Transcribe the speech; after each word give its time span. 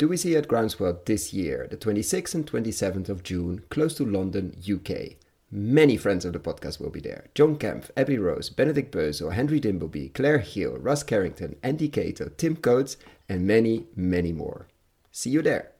do 0.00 0.08
we 0.08 0.16
see 0.16 0.34
at 0.34 0.48
Groundswell 0.48 1.04
this 1.04 1.34
year, 1.34 1.68
the 1.70 1.76
26th 1.76 2.34
and 2.34 2.50
27th 2.50 3.10
of 3.10 3.22
June, 3.22 3.62
close 3.68 3.92
to 3.96 4.06
London, 4.06 4.56
UK. 4.58 5.16
Many 5.50 5.98
friends 5.98 6.24
of 6.24 6.32
the 6.32 6.38
podcast 6.38 6.80
will 6.80 6.88
be 6.88 7.00
there. 7.00 7.26
John 7.34 7.56
Kempf, 7.56 7.90
Abby 7.98 8.16
Rose, 8.16 8.48
Benedict 8.48 8.94
Bösel, 8.94 9.34
Henry 9.34 9.60
Dimbleby, 9.60 10.14
Claire 10.14 10.38
Hill, 10.38 10.78
Russ 10.78 11.02
Carrington, 11.02 11.56
Andy 11.62 11.90
Cato, 11.90 12.30
Tim 12.38 12.56
Coates, 12.56 12.96
and 13.28 13.46
many, 13.46 13.84
many 13.94 14.32
more. 14.32 14.68
See 15.12 15.28
you 15.28 15.42
there. 15.42 15.72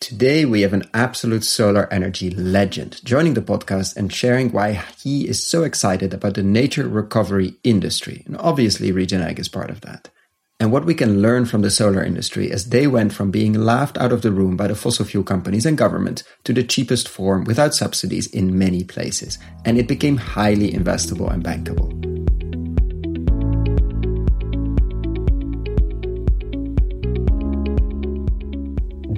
Today 0.00 0.44
we 0.44 0.60
have 0.60 0.74
an 0.74 0.90
absolute 0.92 1.42
solar 1.42 1.90
energy 1.90 2.28
legend 2.28 3.02
joining 3.06 3.32
the 3.32 3.40
podcast 3.40 3.96
and 3.96 4.12
sharing 4.12 4.52
why 4.52 4.84
he 5.02 5.26
is 5.26 5.42
so 5.42 5.62
excited 5.62 6.12
about 6.12 6.34
the 6.34 6.42
nature 6.42 6.86
recovery 6.86 7.54
industry. 7.64 8.22
And 8.26 8.36
obviously 8.36 8.92
Regen 8.92 9.22
RegenAg 9.22 9.38
is 9.38 9.48
part 9.48 9.70
of 9.70 9.80
that 9.80 10.10
and 10.58 10.72
what 10.72 10.86
we 10.86 10.94
can 10.94 11.20
learn 11.20 11.44
from 11.44 11.62
the 11.62 11.70
solar 11.70 12.02
industry 12.02 12.50
as 12.50 12.70
they 12.70 12.86
went 12.86 13.12
from 13.12 13.30
being 13.30 13.52
laughed 13.52 13.98
out 13.98 14.12
of 14.12 14.22
the 14.22 14.32
room 14.32 14.56
by 14.56 14.66
the 14.66 14.74
fossil 14.74 15.04
fuel 15.04 15.22
companies 15.22 15.66
and 15.66 15.76
government 15.76 16.22
to 16.44 16.52
the 16.52 16.62
cheapest 16.62 17.08
form 17.08 17.44
without 17.44 17.74
subsidies 17.74 18.26
in 18.28 18.58
many 18.58 18.82
places, 18.82 19.38
and 19.64 19.78
it 19.78 19.86
became 19.86 20.16
highly 20.16 20.72
investable 20.72 21.30
and 21.30 21.44
bankable. 21.44 21.92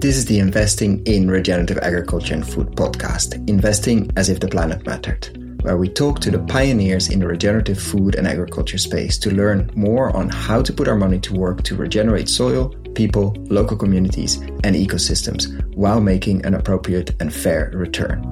This 0.01 0.17
is 0.17 0.27
the 0.27 0.39
Investing 0.39 1.05
in 1.07 1.29
Regenerative 1.29 1.79
Agriculture 1.79 2.35
and 2.35 2.49
Food 2.49 2.77
podcast, 2.77 3.49
investing 3.49 4.11
as 4.17 4.29
if 4.29 4.39
the 4.39 4.47
planet 4.47 4.87
mattered 4.87 5.48
where 5.69 5.77
we 5.77 5.87
talk 5.87 6.19
to 6.19 6.31
the 6.31 6.39
pioneers 6.39 7.11
in 7.11 7.21
the 7.21 7.27
regenerative 7.27 7.79
food 7.79 8.15
and 8.15 8.27
agriculture 8.27 8.79
space 8.79 9.19
to 9.19 9.31
learn 9.31 9.71
more 9.75 10.17
on 10.17 10.31
how 10.31 10.63
to 10.63 10.73
put 10.73 10.89
our 10.89 10.97
money 10.97 11.21
to 11.21 11.35
work 11.35 11.63
to 11.63 11.77
regenerate 11.77 12.27
soil, 12.27 12.71
people, 12.95 13.37
local 13.51 13.77
communities, 13.77 14.37
and 14.65 14.75
ecosystems 14.75 15.45
while 15.75 16.01
making 16.01 16.43
an 16.47 16.55
appropriate 16.55 17.15
and 17.21 17.35
fair 17.35 17.71
return. 17.75 18.23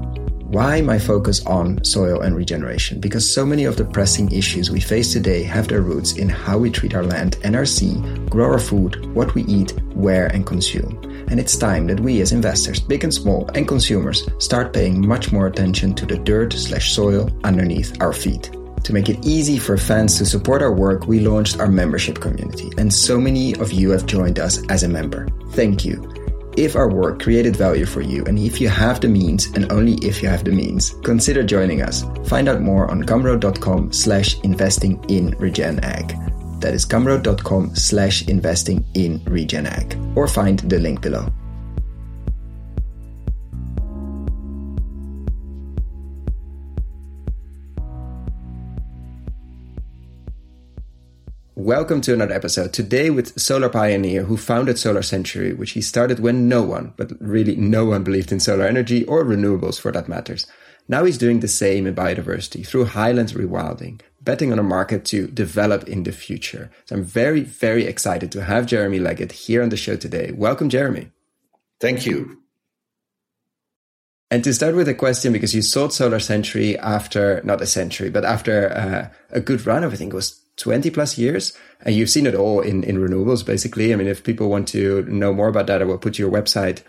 Why 0.51 0.81
my 0.81 0.99
focus 0.99 1.45
on 1.45 1.85
soil 1.85 2.23
and 2.23 2.35
regeneration? 2.35 3.01
Because 3.01 3.31
so 3.31 3.45
many 3.45 3.67
of 3.67 3.77
the 3.77 3.85
pressing 3.85 4.33
issues 4.33 4.71
we 4.71 4.81
face 4.81 5.13
today 5.13 5.43
have 5.43 5.69
their 5.69 5.83
roots 5.83 6.13
in 6.17 6.31
how 6.31 6.57
we 6.57 6.71
treat 6.71 6.95
our 6.95 7.05
land 7.05 7.37
and 7.45 7.55
our 7.55 7.67
sea, 7.67 8.01
grow 8.31 8.51
our 8.51 8.59
food, 8.59 9.15
what 9.15 9.35
we 9.35 9.43
eat, 9.43 9.73
where, 9.93 10.29
and 10.29 10.47
consume 10.47 11.16
and 11.29 11.41
it's 11.41 11.57
time 11.57 11.87
that 11.87 12.01
we 12.01 12.21
as 12.21 12.33
investors, 12.33 12.81
big 12.81 13.05
and 13.05 13.13
small, 13.13 13.49
and 13.55 13.69
consumers 13.69 14.29
start 14.39 14.73
paying 14.73 15.07
much 15.07 15.33
more 15.33 15.47
attention 15.47 15.95
to 15.95 16.07
the 16.07 16.19
dirt 16.19 16.53
slash 16.53 16.93
soil 16.93 17.31
underneath 17.45 18.01
our 18.01 18.13
feet. 18.13 18.51
To 18.85 18.93
make 18.93 19.09
it 19.09 19.27
easy 19.27 19.59
for 19.59 19.77
fans 19.77 20.17
to 20.19 20.27
support 20.27 20.63
our 20.63 20.73
work, 20.73 21.07
we 21.07 21.21
launched 21.21 21.59
our 21.59 21.69
membership 21.69 22.21
community, 22.21 22.71
and 22.79 22.93
so 22.93 23.19
many 23.21 23.55
of 23.57 23.73
you 23.73 23.91
have 23.91 24.07
joined 24.07 24.39
us 24.39 24.65
as 24.69 24.85
a 24.85 24.89
member. 24.89 25.27
Thank 25.51 25.85
you. 25.85 26.13
If 26.57 26.77
our 26.77 26.89
work 26.89 27.21
created 27.21 27.57
value 27.57 27.85
for 27.85 28.01
you, 28.01 28.25
and 28.25 28.39
if 28.39 28.61
you 28.61 28.69
have 28.69 29.01
the 29.01 29.09
means, 29.09 29.47
and 29.55 29.71
only 29.71 29.95
if 30.07 30.23
you 30.23 30.29
have 30.29 30.45
the 30.45 30.53
means, 30.53 30.95
consider 31.03 31.43
joining 31.43 31.83
us. 31.83 32.05
Find 32.27 32.49
out 32.49 32.63
more 32.63 32.91
on 32.91 33.03
gumroad.com 33.03 33.93
slash 33.93 34.39
investing 34.41 35.05
in 35.11 35.33
RegenAg. 35.33 36.36
That 36.61 36.73
is 36.73 36.87
gumroad.com 36.87 37.75
slash 37.75 38.27
investing 38.29 38.85
in 38.95 39.21
RegenAg 39.21 40.17
or 40.17 40.27
find 40.27 40.59
the 40.61 40.79
link 40.79 41.03
below. 41.03 41.29
Welcome 51.55 52.01
to 52.03 52.15
another 52.15 52.35
episode. 52.35 52.73
Today 52.73 53.11
with 53.11 53.41
solar 53.41 53.69
pioneer 53.69 54.23
who 54.23 54.37
founded 54.37 54.79
Solar 54.79 55.03
Century, 55.03 55.53
which 55.53 55.73
he 55.73 55.83
started 55.83 56.21
when 56.21 56.49
no 56.49 56.63
one, 56.63 56.95
but 56.97 57.13
really 57.21 57.57
no 57.57 57.87
one 57.87 58.05
believed 58.05 58.31
in 58.31 58.41
solar 58.41 58.67
energy 58.67 59.05
or 59.07 59.25
renewables 59.25 59.81
for 59.81 59.91
that 59.93 60.09
matters. 60.09 60.47
Now 60.89 61.05
he's 61.05 61.19
doing 61.19 61.41
the 61.41 61.49
same 61.49 61.87
in 61.87 61.95
biodiversity 61.95 62.65
through 62.65 62.85
highlands 62.85 63.33
rewilding, 63.33 64.01
betting 64.27 64.53
on 64.53 64.59
a 64.59 64.63
market 64.63 65.07
to 65.07 65.29
develop 65.29 65.89
in 65.89 66.03
the 66.03 66.13
future. 66.13 66.71
So 66.85 66.97
I'm 66.97 67.05
very, 67.05 67.41
very 67.41 67.85
excited 67.87 68.31
to 68.33 68.45
have 68.45 68.67
Jeremy 68.67 68.99
Leggett 68.99 69.33
here 69.33 69.63
on 69.63 69.71
the 69.71 69.77
show 69.79 69.97
today. 69.97 70.33
Welcome, 70.33 70.69
Jeremy. 70.69 71.13
Thank 71.81 72.05
you. 72.05 72.43
And 74.31 74.43
to 74.43 74.53
start 74.53 74.75
with 74.75 74.89
a 74.89 74.95
question, 74.95 75.33
because 75.33 75.55
you 75.55 75.63
sold 75.63 75.93
Solar 75.93 76.19
Century 76.19 76.77
after, 76.79 77.41
not 77.45 77.63
a 77.63 77.67
century, 77.67 78.11
but 78.11 78.25
after 78.25 78.73
uh, 78.73 79.09
a 79.31 79.41
good 79.41 79.65
run 79.65 79.85
of, 79.85 79.93
I 79.93 79.97
think 79.97 80.13
it 80.13 80.17
was 80.17 80.41
20 80.57 80.91
plus 80.91 81.17
years. 81.17 81.57
And 81.83 81.95
you've 81.95 82.11
seen 82.11 82.27
it 82.27 82.35
all 82.35 82.61
in, 82.61 82.83
in 82.83 82.97
renewables, 82.97 83.47
basically. 83.47 83.93
I 83.93 83.97
mean, 83.97 84.09
if 84.09 84.25
people 84.25 84.51
want 84.51 84.67
to 84.69 85.03
know 85.05 85.33
more 85.33 85.49
about 85.49 85.69
that, 85.69 85.81
I 85.81 85.85
will 85.85 85.99
put 85.99 86.19
your 86.19 86.31
website 86.31 86.83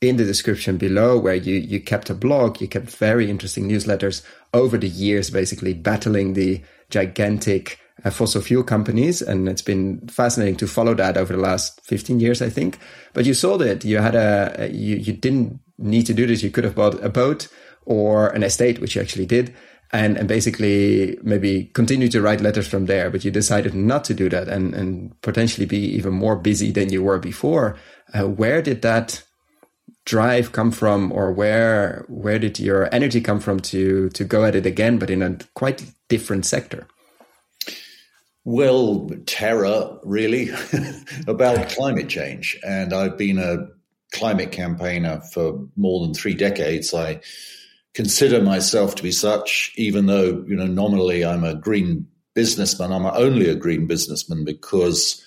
in 0.00 0.16
the 0.16 0.24
description 0.24 0.76
below 0.76 1.18
where 1.18 1.34
you, 1.34 1.54
you 1.54 1.80
kept 1.80 2.10
a 2.10 2.14
blog, 2.14 2.60
you 2.60 2.68
kept 2.68 2.90
very 2.90 3.30
interesting 3.30 3.68
newsletters 3.68 4.22
over 4.52 4.76
the 4.76 4.88
years, 4.88 5.30
basically 5.30 5.74
battling 5.74 6.34
the 6.34 6.62
gigantic 6.90 7.78
uh, 8.04 8.10
fossil 8.10 8.42
fuel 8.42 8.62
companies. 8.62 9.22
And 9.22 9.48
it's 9.48 9.62
been 9.62 10.06
fascinating 10.08 10.56
to 10.56 10.66
follow 10.66 10.94
that 10.94 11.16
over 11.16 11.32
the 11.32 11.40
last 11.40 11.80
15 11.84 12.20
years, 12.20 12.42
I 12.42 12.50
think. 12.50 12.78
But 13.14 13.24
you 13.24 13.34
sold 13.34 13.62
it. 13.62 13.84
You 13.84 13.98
had 13.98 14.14
a, 14.14 14.68
you, 14.72 14.96
you 14.96 15.12
didn't 15.12 15.60
need 15.78 16.06
to 16.06 16.14
do 16.14 16.26
this. 16.26 16.42
You 16.42 16.50
could 16.50 16.64
have 16.64 16.74
bought 16.74 17.02
a 17.02 17.08
boat 17.08 17.48
or 17.84 18.28
an 18.28 18.42
estate, 18.42 18.80
which 18.80 18.96
you 18.96 19.02
actually 19.02 19.26
did. 19.26 19.54
And, 19.92 20.16
and 20.16 20.26
basically 20.26 21.16
maybe 21.22 21.66
continue 21.66 22.08
to 22.08 22.20
write 22.20 22.40
letters 22.40 22.66
from 22.66 22.86
there, 22.86 23.08
but 23.08 23.24
you 23.24 23.30
decided 23.30 23.72
not 23.72 24.04
to 24.06 24.14
do 24.14 24.28
that 24.28 24.48
and, 24.48 24.74
and 24.74 25.20
potentially 25.22 25.64
be 25.64 25.78
even 25.78 26.12
more 26.12 26.34
busy 26.34 26.72
than 26.72 26.92
you 26.92 27.04
were 27.04 27.20
before. 27.20 27.78
Uh, 28.12 28.26
where 28.26 28.60
did 28.60 28.82
that 28.82 29.22
drive 30.06 30.52
come 30.52 30.70
from 30.70 31.12
or 31.12 31.32
where 31.32 32.06
where 32.08 32.38
did 32.38 32.58
your 32.58 32.88
energy 32.94 33.20
come 33.20 33.40
from 33.40 33.60
to 33.60 34.08
to 34.10 34.24
go 34.24 34.44
at 34.44 34.54
it 34.54 34.64
again 34.64 34.98
but 34.98 35.10
in 35.10 35.20
a 35.20 35.36
quite 35.54 35.84
different 36.08 36.46
sector? 36.46 36.86
Well 38.44 39.10
terror 39.26 39.98
really 40.04 40.50
about 41.26 41.68
climate 41.70 42.08
change. 42.08 42.58
And 42.66 42.94
i've 42.94 43.18
been 43.18 43.38
a 43.38 43.68
climate 44.12 44.52
campaigner 44.52 45.20
for 45.32 45.68
more 45.76 46.00
than 46.06 46.14
3 46.14 46.32
decades. 46.34 46.94
I 46.94 47.20
consider 47.92 48.40
myself 48.40 48.94
to 48.94 49.02
be 49.02 49.12
such 49.12 49.72
even 49.76 50.06
though 50.06 50.44
you 50.46 50.54
know 50.54 50.66
nominally 50.66 51.24
i'm 51.24 51.44
a 51.44 51.54
green 51.54 52.06
businessman. 52.36 52.92
I'm 52.92 53.06
only 53.06 53.48
a 53.48 53.56
green 53.56 53.88
businessman 53.88 54.44
because 54.44 55.24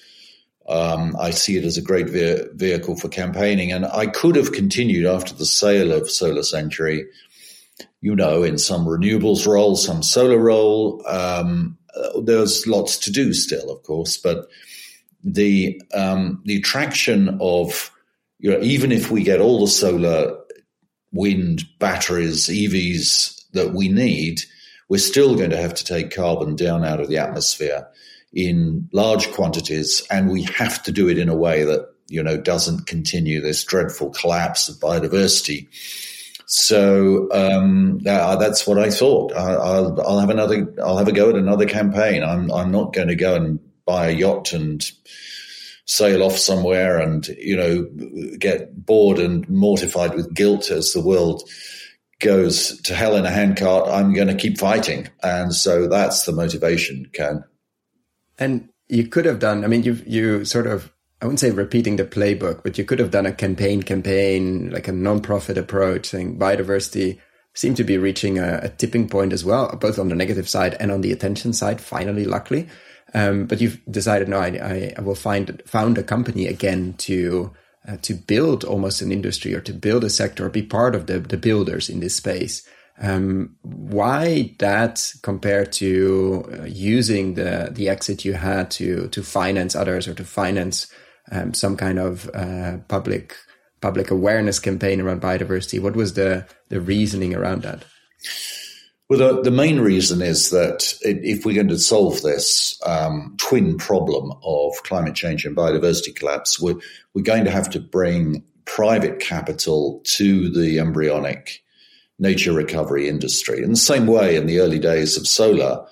um, 0.70 1.16
I 1.20 1.32
see 1.32 1.58
it 1.58 1.66
as 1.66 1.78
a 1.78 1.82
great 1.82 2.10
ve- 2.10 2.48
vehicle 2.54 2.96
for 2.96 3.10
campaigning. 3.10 3.72
And 3.72 3.86
I 3.86 4.06
could 4.06 4.36
have 4.36 4.52
continued 4.52 5.08
after 5.08 5.34
the 5.34 5.46
sale 5.46 5.92
of 5.92 6.10
Solar 6.10 6.44
Century, 6.44 7.06
you 8.02 8.16
know, 8.16 8.44
in 8.44 8.60
some 8.60 8.86
renewables 8.86 9.48
role, 9.48 9.76
some 9.76 10.04
solar 10.04 10.38
role. 10.38 11.04
Um, 11.08 11.78
uh, 11.96 12.22
there's 12.22 12.68
lots 12.68 12.98
to 13.00 13.12
do 13.12 13.34
still, 13.34 13.72
of 13.72 13.82
course, 13.82 14.16
but 14.18 14.48
the 15.24 15.82
um, 15.94 16.42
the 16.46 16.58
attraction 16.58 17.38
of 17.42 17.92
you 18.38 18.52
know, 18.52 18.62
even 18.62 18.92
if 18.92 19.12
we 19.12 19.24
get 19.24 19.42
all 19.42 19.60
the 19.60 19.68
solar, 19.68 20.38
wind, 21.12 21.64
batteries, 21.80 22.46
EVs 22.46 23.44
that 23.52 23.74
we 23.74 23.90
need, 23.90 24.42
we're 24.88 24.98
still 24.98 25.36
going 25.36 25.50
to 25.50 25.58
have 25.58 25.74
to 25.74 25.84
take 25.84 26.16
carbon 26.16 26.56
down 26.56 26.86
out 26.86 27.02
of 27.02 27.10
the 27.10 27.18
atmosphere 27.18 27.88
in 28.34 28.88
large 28.94 29.32
quantities, 29.32 30.06
and 30.12 30.30
we 30.30 30.44
have 30.44 30.84
to 30.84 30.92
do 30.92 31.10
it 31.10 31.18
in 31.18 31.30
a 31.30 31.36
way 31.36 31.64
that 31.64 31.90
you 32.08 32.22
know 32.22 32.38
doesn't 32.38 32.88
continue 32.88 33.42
this 33.42 33.64
dreadful 33.64 34.10
collapse 34.12 34.70
of 34.70 34.76
biodiversity. 34.78 35.68
So 36.46 37.32
um, 37.32 38.00
that's 38.00 38.66
what 38.66 38.80
I 38.80 38.90
thought. 38.90 39.34
I, 39.34 39.80
will 39.80 40.02
I'll 40.02 40.20
have 40.20 40.32
another. 40.32 40.74
I'll 40.84 40.98
have 40.98 41.08
a 41.08 41.12
go 41.12 41.30
at 41.30 41.36
another 41.36 41.66
campaign. 41.66 42.24
I'm 42.24 42.52
I'm 42.52 42.72
not 42.72 42.94
going 42.94 43.10
to 43.10 43.16
go 43.16 43.36
and 43.36 43.60
buy 43.86 44.10
a 44.10 44.14
yacht 44.14 44.54
and 44.54 44.84
sail 45.86 46.22
off 46.22 46.38
somewhere 46.38 47.00
and 47.00 47.28
you 47.30 47.58
know 47.58 47.88
get 48.38 48.86
bored 48.86 49.18
and 49.18 49.50
mortified 49.50 50.14
with 50.14 50.34
guilt 50.34 50.70
as 50.70 50.94
the 50.94 51.02
world 51.02 51.50
goes 52.20 52.80
to 52.82 52.94
hell 52.94 53.16
in 53.16 53.26
a 53.26 53.32
handcart. 53.32 53.88
I'm 53.88 54.14
going 54.14 54.28
to 54.28 54.36
keep 54.36 54.58
fighting, 54.58 55.08
and 55.24 55.54
so 55.54 55.88
that's 55.88 56.26
the 56.26 56.32
motivation, 56.32 57.10
Ken. 57.14 57.44
And 58.40 58.70
you 58.88 59.08
could 59.08 59.26
have 59.26 59.40
done, 59.40 59.64
I 59.64 59.68
mean, 59.68 59.84
you 59.84 60.02
you 60.08 60.46
sort 60.46 60.66
of, 60.66 60.92
I 61.22 61.26
wouldn't 61.26 61.42
say 61.42 61.52
repeating 61.52 61.98
the 61.98 62.06
playbook, 62.06 62.64
but 62.64 62.78
you 62.78 62.86
could 62.86 63.00
have 63.00 63.12
done 63.12 63.26
a 63.26 63.34
campaign 63.34 63.84
campaign, 63.84 64.72
like 64.72 64.88
a 64.88 64.94
non-profit 64.94 65.58
approach 65.58 66.08
saying 66.08 66.40
biodiversity 66.40 67.20
seemed 67.54 67.78
to 67.78 67.84
be 67.84 67.98
reaching 67.98 68.40
a, 68.40 68.60
a, 68.64 68.70
tipping 68.70 69.10
point 69.10 69.34
as 69.34 69.44
well, 69.44 69.76
both 69.76 70.00
on 70.00 70.08
the 70.08 70.16
negative 70.16 70.48
side 70.48 70.78
and 70.80 70.92
on 70.92 71.02
the 71.02 71.12
attention 71.12 71.52
side, 71.52 71.82
finally, 71.82 72.24
luckily. 72.24 72.70
Um, 73.14 73.48
but 73.48 73.60
you've 73.60 73.82
decided, 73.90 74.30
no, 74.30 74.40
I, 74.40 74.94
I, 74.98 75.02
will 75.02 75.16
find, 75.16 75.62
found 75.66 75.98
a 75.98 76.04
company 76.04 76.48
again 76.48 76.94
to, 77.00 77.52
uh, 77.88 77.98
to 78.04 78.14
build 78.14 78.64
almost 78.64 79.02
an 79.02 79.12
industry 79.12 79.56
or 79.56 79.62
to 79.62 79.74
build 79.74 80.04
a 80.04 80.10
sector 80.10 80.46
or 80.46 80.50
be 80.50 80.62
part 80.62 80.96
of 80.96 81.08
the, 81.08 81.20
the 81.20 81.38
builders 81.38 81.90
in 81.90 82.00
this 82.00 82.16
space. 82.16 82.68
Um, 83.02 83.56
why 83.62 84.56
that 84.60 85.06
compared 85.22 85.72
to 85.74 86.50
uh, 86.52 86.66
using 86.66 87.36
the 87.36 87.70
the 87.72 87.88
exit 87.88 88.26
you 88.26 88.34
had 88.34 88.70
to 88.72 89.08
to 89.08 89.24
finance 89.24 89.76
others 89.76 90.08
or 90.08 90.14
to 90.16 90.26
finance 90.26 90.88
um, 91.32 91.54
some 91.54 91.78
kind 91.78 91.98
of 91.98 92.30
uh, 92.34 92.78
public 92.88 93.36
public 93.82 94.12
awareness 94.12 94.60
campaign 94.60 95.00
around 95.00 95.22
biodiversity. 95.22 95.82
What 95.82 95.96
was 95.96 96.16
the 96.16 96.46
the 96.68 96.82
reasoning 96.82 97.34
around 97.34 97.62
that? 97.64 97.86
Well, 99.10 99.20
the, 99.20 99.42
the 99.42 99.52
main 99.52 99.80
reason 99.80 100.22
is 100.22 100.52
that 100.52 100.94
if 101.02 101.44
we're 101.44 101.56
going 101.56 101.70
to 101.70 101.80
solve 101.80 102.22
this 102.22 102.80
um, 102.86 103.34
twin 103.38 103.78
problem 103.78 104.34
of 104.44 104.84
climate 104.84 105.16
change 105.16 105.46
and 105.46 105.58
biodiversity 105.58 106.16
collapse, 106.16 106.60
we're, 106.60 106.76
we're 107.16 107.24
going 107.24 107.46
to 107.46 107.52
have 107.52 107.72
to 107.72 107.80
bring 107.80 108.44
private 108.66 109.20
capital 109.20 110.02
to 110.06 110.52
the 110.52 110.78
embryonic 110.78 111.64
nature 112.20 112.54
recovery 112.54 113.08
industry. 113.08 113.64
In 113.64 113.72
the 113.72 113.78
same 113.78 114.06
way, 114.06 114.36
in 114.36 114.46
the 114.46 114.60
early 114.60 114.80
days 114.80 115.18
of 115.18 115.28
solar, 115.28 115.86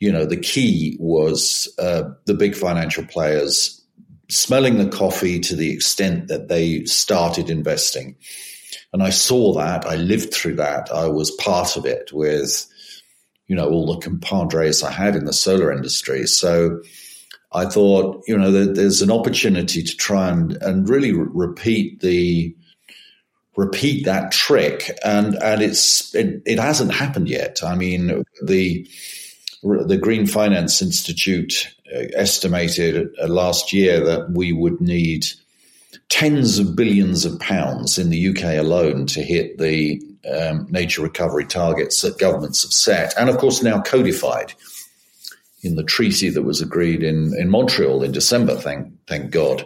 you 0.00 0.10
know, 0.10 0.24
the 0.24 0.36
key 0.36 0.96
was 0.98 1.72
uh, 1.78 2.04
the 2.24 2.34
big 2.34 2.54
financial 2.54 3.04
players 3.04 3.80
smelling 4.28 4.78
the 4.78 4.88
coffee 4.88 5.38
to 5.40 5.54
the 5.54 5.72
extent 5.72 6.28
that 6.28 6.48
they 6.48 6.84
started 6.84 7.50
investing. 7.50 8.16
And 8.92 9.02
I 9.02 9.10
saw 9.10 9.54
that. 9.54 9.86
I 9.86 9.96
lived 9.96 10.32
through 10.32 10.56
that. 10.56 10.90
I 10.92 11.06
was 11.08 11.30
part 11.32 11.76
of 11.76 11.84
it 11.84 12.10
with, 12.12 12.66
you 13.46 13.56
know, 13.56 13.68
all 13.68 13.92
the 13.92 14.00
compadres 14.00 14.82
I 14.82 14.90
had 14.90 15.16
in 15.16 15.24
the 15.24 15.32
solar 15.32 15.72
industry. 15.72 16.26
So 16.26 16.80
I 17.52 17.66
thought, 17.66 18.22
you 18.26 18.36
know, 18.36 18.50
there's 18.50 19.02
an 19.02 19.10
opportunity 19.10 19.82
to 19.82 19.96
try 19.96 20.30
and, 20.30 20.52
and 20.62 20.88
really 20.88 21.12
re- 21.12 21.28
repeat 21.32 22.00
the 22.00 22.56
repeat 23.56 24.04
that 24.04 24.32
trick, 24.32 24.98
and 25.04 25.34
and 25.42 25.62
it's 25.62 26.14
it, 26.14 26.42
it 26.46 26.58
hasn't 26.58 26.92
happened 26.92 27.28
yet. 27.28 27.62
I 27.62 27.74
mean, 27.74 28.24
the 28.42 28.88
the 29.62 29.98
Green 29.98 30.26
Finance 30.26 30.82
Institute 30.82 31.74
uh, 31.94 32.04
estimated 32.14 33.10
uh, 33.22 33.28
last 33.28 33.72
year 33.72 34.00
that 34.04 34.30
we 34.30 34.52
would 34.52 34.80
need 34.80 35.26
tens 36.08 36.58
of 36.58 36.76
billions 36.76 37.24
of 37.24 37.38
pounds 37.40 37.98
in 37.98 38.10
the 38.10 38.28
UK 38.28 38.58
alone 38.58 39.06
to 39.06 39.22
hit 39.22 39.58
the 39.58 40.02
um, 40.30 40.66
nature 40.70 41.02
recovery 41.02 41.44
targets 41.44 42.00
that 42.02 42.18
governments 42.18 42.62
have 42.62 42.72
set, 42.72 43.14
and 43.18 43.28
of 43.28 43.38
course 43.38 43.62
now 43.62 43.80
codified 43.80 44.54
in 45.62 45.76
the 45.76 45.84
treaty 45.84 46.28
that 46.28 46.42
was 46.42 46.60
agreed 46.60 47.02
in, 47.02 47.32
in 47.38 47.48
Montreal 47.48 48.02
in 48.02 48.12
December. 48.12 48.56
Thank 48.56 48.92
thank 49.06 49.30
God. 49.30 49.64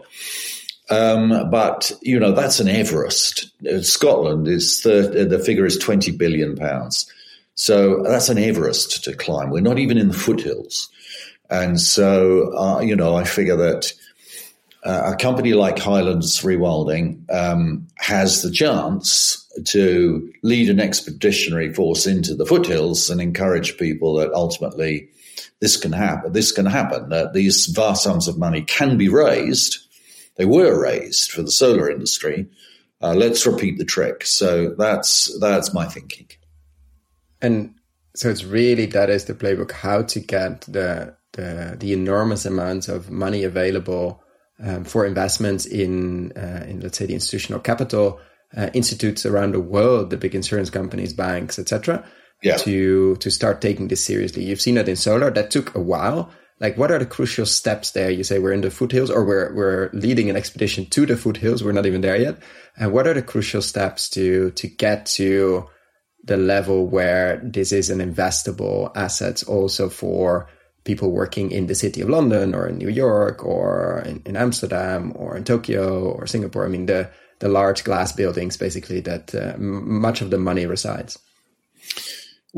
Um, 0.88 1.50
but 1.50 1.90
you 2.00 2.18
know 2.18 2.32
that's 2.32 2.60
an 2.60 2.68
Everest. 2.68 3.50
Uh, 3.68 3.82
Scotland 3.82 4.46
is 4.46 4.80
thir- 4.82 5.22
uh, 5.22 5.24
the 5.24 5.38
figure 5.38 5.66
is 5.66 5.78
twenty 5.78 6.12
billion 6.12 6.54
pounds, 6.56 7.10
so 7.54 8.02
that's 8.04 8.28
an 8.28 8.38
Everest 8.38 9.02
to 9.04 9.14
climb. 9.14 9.50
We're 9.50 9.60
not 9.60 9.78
even 9.78 9.98
in 9.98 10.08
the 10.08 10.14
foothills, 10.14 10.88
and 11.50 11.80
so 11.80 12.56
uh, 12.56 12.80
you 12.80 12.94
know 12.94 13.16
I 13.16 13.24
figure 13.24 13.56
that 13.56 13.92
uh, 14.84 15.12
a 15.12 15.16
company 15.16 15.54
like 15.54 15.78
Highlands 15.80 16.40
Rewilding 16.42 17.28
um, 17.34 17.88
has 17.96 18.42
the 18.42 18.52
chance 18.52 19.44
to 19.64 20.32
lead 20.42 20.70
an 20.70 20.78
expeditionary 20.78 21.72
force 21.74 22.06
into 22.06 22.36
the 22.36 22.46
foothills 22.46 23.10
and 23.10 23.20
encourage 23.20 23.76
people 23.78 24.14
that 24.16 24.32
ultimately 24.32 25.08
this 25.60 25.76
can 25.76 25.92
happen. 25.92 26.32
This 26.32 26.52
can 26.52 26.66
happen. 26.66 27.08
That 27.08 27.32
these 27.32 27.66
vast 27.66 28.04
sums 28.04 28.28
of 28.28 28.38
money 28.38 28.62
can 28.62 28.96
be 28.96 29.08
raised. 29.08 29.78
They 30.36 30.44
were 30.44 30.80
raised 30.80 31.30
for 31.30 31.42
the 31.42 31.50
solar 31.50 31.90
industry. 31.90 32.48
Uh, 33.00 33.14
let's 33.14 33.46
repeat 33.46 33.78
the 33.78 33.84
trick. 33.84 34.26
So 34.26 34.74
that's 34.76 35.38
that's 35.40 35.74
my 35.74 35.86
thinking. 35.86 36.28
And 37.42 37.74
so 38.14 38.30
it's 38.30 38.44
really 38.44 38.86
that 38.86 39.10
is 39.10 39.26
the 39.26 39.34
playbook: 39.34 39.72
how 39.72 40.02
to 40.02 40.20
get 40.20 40.62
the 40.62 41.16
the, 41.32 41.76
the 41.78 41.92
enormous 41.92 42.46
amounts 42.46 42.88
of 42.88 43.10
money 43.10 43.44
available 43.44 44.22
um, 44.62 44.84
for 44.84 45.04
investments 45.04 45.66
in 45.66 46.32
uh, 46.32 46.64
in 46.66 46.80
let's 46.80 46.98
say 46.98 47.06
the 47.06 47.14
institutional 47.14 47.60
capital 47.60 48.20
uh, 48.56 48.70
institutes 48.72 49.26
around 49.26 49.52
the 49.52 49.60
world, 49.60 50.10
the 50.10 50.16
big 50.16 50.34
insurance 50.34 50.70
companies, 50.70 51.12
banks, 51.12 51.58
etc 51.58 52.04
yeah. 52.42 52.56
to 52.56 53.16
to 53.16 53.30
start 53.30 53.60
taking 53.60 53.88
this 53.88 54.04
seriously. 54.04 54.44
You've 54.44 54.60
seen 54.60 54.76
that 54.76 54.88
in 54.88 54.96
solar. 54.96 55.30
That 55.30 55.50
took 55.50 55.74
a 55.74 55.80
while. 55.80 56.30
Like, 56.58 56.78
what 56.78 56.90
are 56.90 56.98
the 56.98 57.06
crucial 57.06 57.44
steps 57.44 57.90
there? 57.90 58.10
You 58.10 58.24
say 58.24 58.38
we're 58.38 58.52
in 58.52 58.62
the 58.62 58.70
foothills, 58.70 59.10
or 59.10 59.24
we're 59.24 59.54
we're 59.54 59.90
leading 59.92 60.30
an 60.30 60.36
expedition 60.36 60.86
to 60.86 61.04
the 61.04 61.16
foothills. 61.16 61.62
We're 61.62 61.72
not 61.72 61.86
even 61.86 62.00
there 62.00 62.16
yet. 62.16 62.38
And 62.78 62.92
what 62.92 63.06
are 63.06 63.14
the 63.14 63.22
crucial 63.22 63.60
steps 63.60 64.08
to 64.10 64.50
to 64.52 64.66
get 64.66 65.06
to 65.16 65.68
the 66.24 66.36
level 66.36 66.86
where 66.86 67.40
this 67.44 67.72
is 67.72 67.90
an 67.90 68.00
investable 68.00 68.90
asset, 68.96 69.42
also 69.46 69.88
for 69.88 70.48
people 70.84 71.10
working 71.10 71.50
in 71.50 71.66
the 71.66 71.74
city 71.74 72.00
of 72.00 72.08
London 72.08 72.54
or 72.54 72.66
in 72.66 72.78
New 72.78 72.88
York 72.88 73.44
or 73.44 74.02
in, 74.06 74.22
in 74.24 74.36
Amsterdam 74.36 75.12
or 75.14 75.36
in 75.36 75.44
Tokyo 75.44 76.10
or 76.10 76.26
Singapore? 76.26 76.64
I 76.64 76.68
mean, 76.68 76.86
the 76.86 77.10
the 77.38 77.48
large 77.48 77.84
glass 77.84 78.12
buildings, 78.12 78.56
basically, 78.56 79.00
that 79.00 79.34
uh, 79.34 79.58
much 79.58 80.22
of 80.22 80.30
the 80.30 80.38
money 80.38 80.64
resides. 80.64 81.18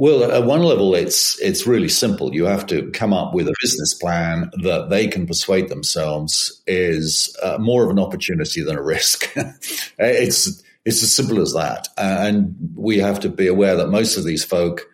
Well, 0.01 0.31
at 0.31 0.45
one 0.45 0.63
level, 0.63 0.95
it's 0.95 1.37
it's 1.41 1.67
really 1.67 1.89
simple. 1.89 2.33
You 2.33 2.45
have 2.45 2.67
to 2.67 2.89
come 2.93 3.13
up 3.13 3.35
with 3.35 3.49
a 3.49 3.55
business 3.61 3.95
plan 3.95 4.49
that 4.63 4.91
they 4.91 5.09
can 5.09 5.27
persuade 5.27 5.69
themselves 5.71 6.63
is 6.69 7.37
uh, 7.43 7.59
more 7.59 7.83
of 7.83 7.91
an 7.91 7.99
opportunity 7.99 8.63
than 8.63 8.77
a 8.77 8.83
risk. 8.83 9.29
it's 9.99 10.63
it's 10.85 11.03
as 11.03 11.13
simple 11.13 11.41
as 11.41 11.53
that, 11.55 11.89
and 11.97 12.55
we 12.77 12.99
have 12.99 13.19
to 13.19 13.29
be 13.29 13.49
aware 13.49 13.75
that 13.75 13.89
most 13.89 14.17
of 14.17 14.23
these 14.23 14.45
folk 14.45 14.89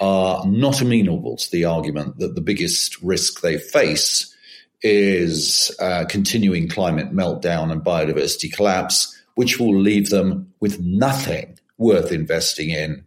are 0.00 0.44
not 0.44 0.82
amenable 0.82 1.38
to 1.38 1.50
the 1.50 1.64
argument 1.64 2.18
that 2.18 2.34
the 2.34 2.42
biggest 2.42 3.02
risk 3.02 3.40
they 3.40 3.56
face 3.56 4.36
is 4.82 5.74
uh, 5.80 6.04
continuing 6.10 6.68
climate 6.68 7.10
meltdown 7.10 7.72
and 7.72 7.82
biodiversity 7.82 8.52
collapse, 8.52 9.18
which 9.34 9.58
will 9.58 9.74
leave 9.74 10.10
them 10.10 10.52
with 10.60 10.78
nothing 10.78 11.58
worth 11.78 12.12
investing 12.12 12.68
in 12.68 13.02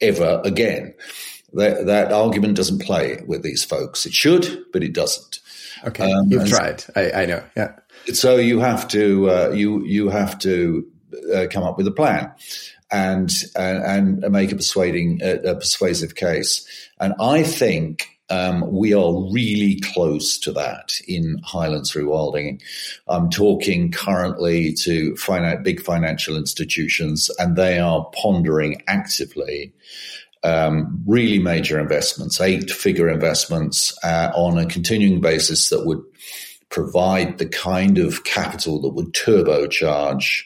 ever 0.00 0.40
again. 0.44 0.94
That, 1.52 1.86
that 1.86 2.12
argument 2.12 2.56
doesn't 2.56 2.82
play 2.82 3.22
with 3.26 3.42
these 3.42 3.64
folks. 3.64 4.04
It 4.04 4.12
should, 4.12 4.64
but 4.72 4.82
it 4.82 4.92
doesn't. 4.92 5.38
Okay, 5.84 6.10
um, 6.10 6.26
you've 6.28 6.48
tried. 6.48 6.84
I, 6.94 7.10
I, 7.12 7.26
know. 7.26 7.42
Yeah. 7.56 7.72
So 8.12 8.36
you 8.36 8.60
have 8.60 8.88
to 8.88 9.30
uh, 9.30 9.50
you 9.50 9.84
you 9.84 10.08
have 10.08 10.38
to 10.40 10.86
uh, 11.34 11.46
come 11.50 11.62
up 11.62 11.76
with 11.76 11.86
a 11.86 11.92
plan 11.92 12.32
and 12.90 13.30
and, 13.54 14.22
and 14.22 14.32
make 14.32 14.52
a 14.52 14.56
persuading 14.56 15.20
a 15.22 15.54
persuasive 15.54 16.14
case. 16.14 16.66
And 16.98 17.14
I 17.20 17.42
think 17.42 18.15
um, 18.28 18.70
we 18.72 18.92
are 18.92 19.12
really 19.30 19.80
close 19.92 20.38
to 20.40 20.52
that 20.52 20.92
in 21.06 21.40
Highlands 21.44 21.92
Rewilding. 21.92 22.60
I'm 23.08 23.30
talking 23.30 23.92
currently 23.92 24.72
to 24.80 25.16
big 25.62 25.80
financial 25.80 26.36
institutions, 26.36 27.30
and 27.38 27.56
they 27.56 27.78
are 27.78 28.10
pondering 28.20 28.82
actively 28.88 29.72
um, 30.42 31.02
really 31.06 31.38
major 31.38 31.78
investments, 31.80 32.40
eight 32.40 32.70
figure 32.70 33.08
investments 33.08 33.96
uh, 34.04 34.30
on 34.34 34.58
a 34.58 34.66
continuing 34.66 35.20
basis 35.20 35.70
that 35.70 35.86
would 35.86 36.02
provide 36.68 37.38
the 37.38 37.46
kind 37.46 37.98
of 37.98 38.24
capital 38.24 38.80
that 38.80 38.90
would 38.90 39.12
turbocharge 39.12 40.42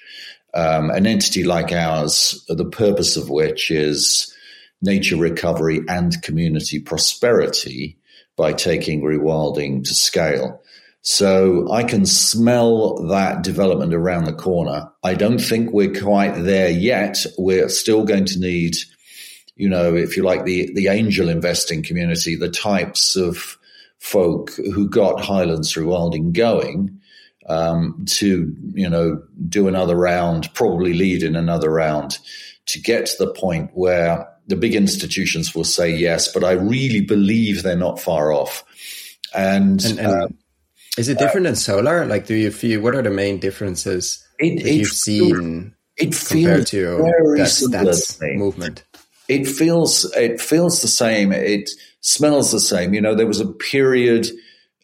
um, 0.55 0.91
an 0.91 1.07
entity 1.07 1.45
like 1.45 1.73
ours, 1.73 2.45
the 2.49 2.65
purpose 2.65 3.17
of 3.17 3.31
which 3.31 3.71
is 3.71 4.35
nature 4.83 5.17
recovery 5.17 5.81
and 5.89 6.23
community 6.23 6.79
prosperity 6.81 7.99
by 8.37 8.53
taking 8.53 9.03
rewilding 9.03 9.85
to 9.85 9.95
scale. 9.95 10.63
So 11.03 11.71
I 11.73 11.85
can 11.85 12.05
smell 12.05 12.97
that 13.09 13.43
development 13.43 13.95
around 13.95 14.25
the 14.25 14.35
corner. 14.35 14.91
I 15.03 15.15
don't 15.15 15.39
think 15.39 15.73
we're 15.73 15.99
quite 15.99 16.43
there 16.43 16.71
yet. 16.71 17.25
We're 17.39 17.71
still 17.71 18.05
going 18.05 18.27
to 18.27 18.39
need, 18.39 18.77
you 19.57 19.69
know, 19.69 19.95
if 19.95 20.17
you 20.17 20.23
like, 20.23 20.45
the, 20.45 20.71
the 20.75 20.89
angel 20.89 21.29
investing 21.29 21.83
community, 21.83 22.37
the 22.37 22.51
types 22.51 23.17
of 23.17 23.59
folk 23.99 24.51
who 24.57 24.89
got 24.89 25.25
Highlands 25.25 25.75
Rewilding 25.75 26.33
going 26.33 27.01
um, 27.49 28.05
to, 28.07 28.55
you 28.75 28.89
know, 28.89 29.23
do 29.49 29.69
another 29.69 29.97
round, 29.97 30.53
probably 30.55 30.93
lead 30.93 31.23
in 31.23 31.35
another 31.35 31.71
round 31.71 32.19
to 32.67 32.81
get 32.81 33.07
to 33.07 33.25
the 33.25 33.33
point 33.33 33.71
where 33.75 34.29
the 34.51 34.57
big 34.57 34.75
institutions 34.75 35.55
will 35.55 35.65
say 35.65 35.89
yes, 35.89 36.31
but 36.31 36.45
I 36.45 36.53
really 36.53 37.01
believe 37.01 37.63
they're 37.63 37.77
not 37.77 38.01
far 38.01 38.33
off. 38.33 38.65
And, 39.35 39.83
and, 39.85 39.99
and 39.99 40.23
uh, 40.23 40.29
is 40.99 41.09
it 41.09 41.19
different 41.19 41.47
uh, 41.47 41.51
than 41.51 41.57
solar? 41.57 42.05
Like, 42.05 42.27
do 42.27 42.35
you 42.35 42.51
feel 42.51 42.83
what 42.83 42.95
are 42.95 43.03
the 43.03 43.11
main 43.11 43.39
differences 43.39 44.27
it, 44.39 44.63
that 44.63 44.73
you've 44.73 44.89
seen 44.89 45.75
it 45.97 46.15
compared 46.27 46.67
to 46.69 46.97
that, 46.99 48.17
that 48.21 48.33
movement? 48.37 48.85
It 49.29 49.47
feels 49.47 50.05
it 50.17 50.41
feels 50.41 50.83
the 50.83 50.89
same. 50.89 51.31
It 51.33 51.71
smells 52.01 52.51
the 52.51 52.61
same. 52.61 52.93
You 52.93 53.01
know, 53.01 53.15
there 53.15 53.29
was 53.29 53.41
a 53.41 53.47
period 53.47 54.29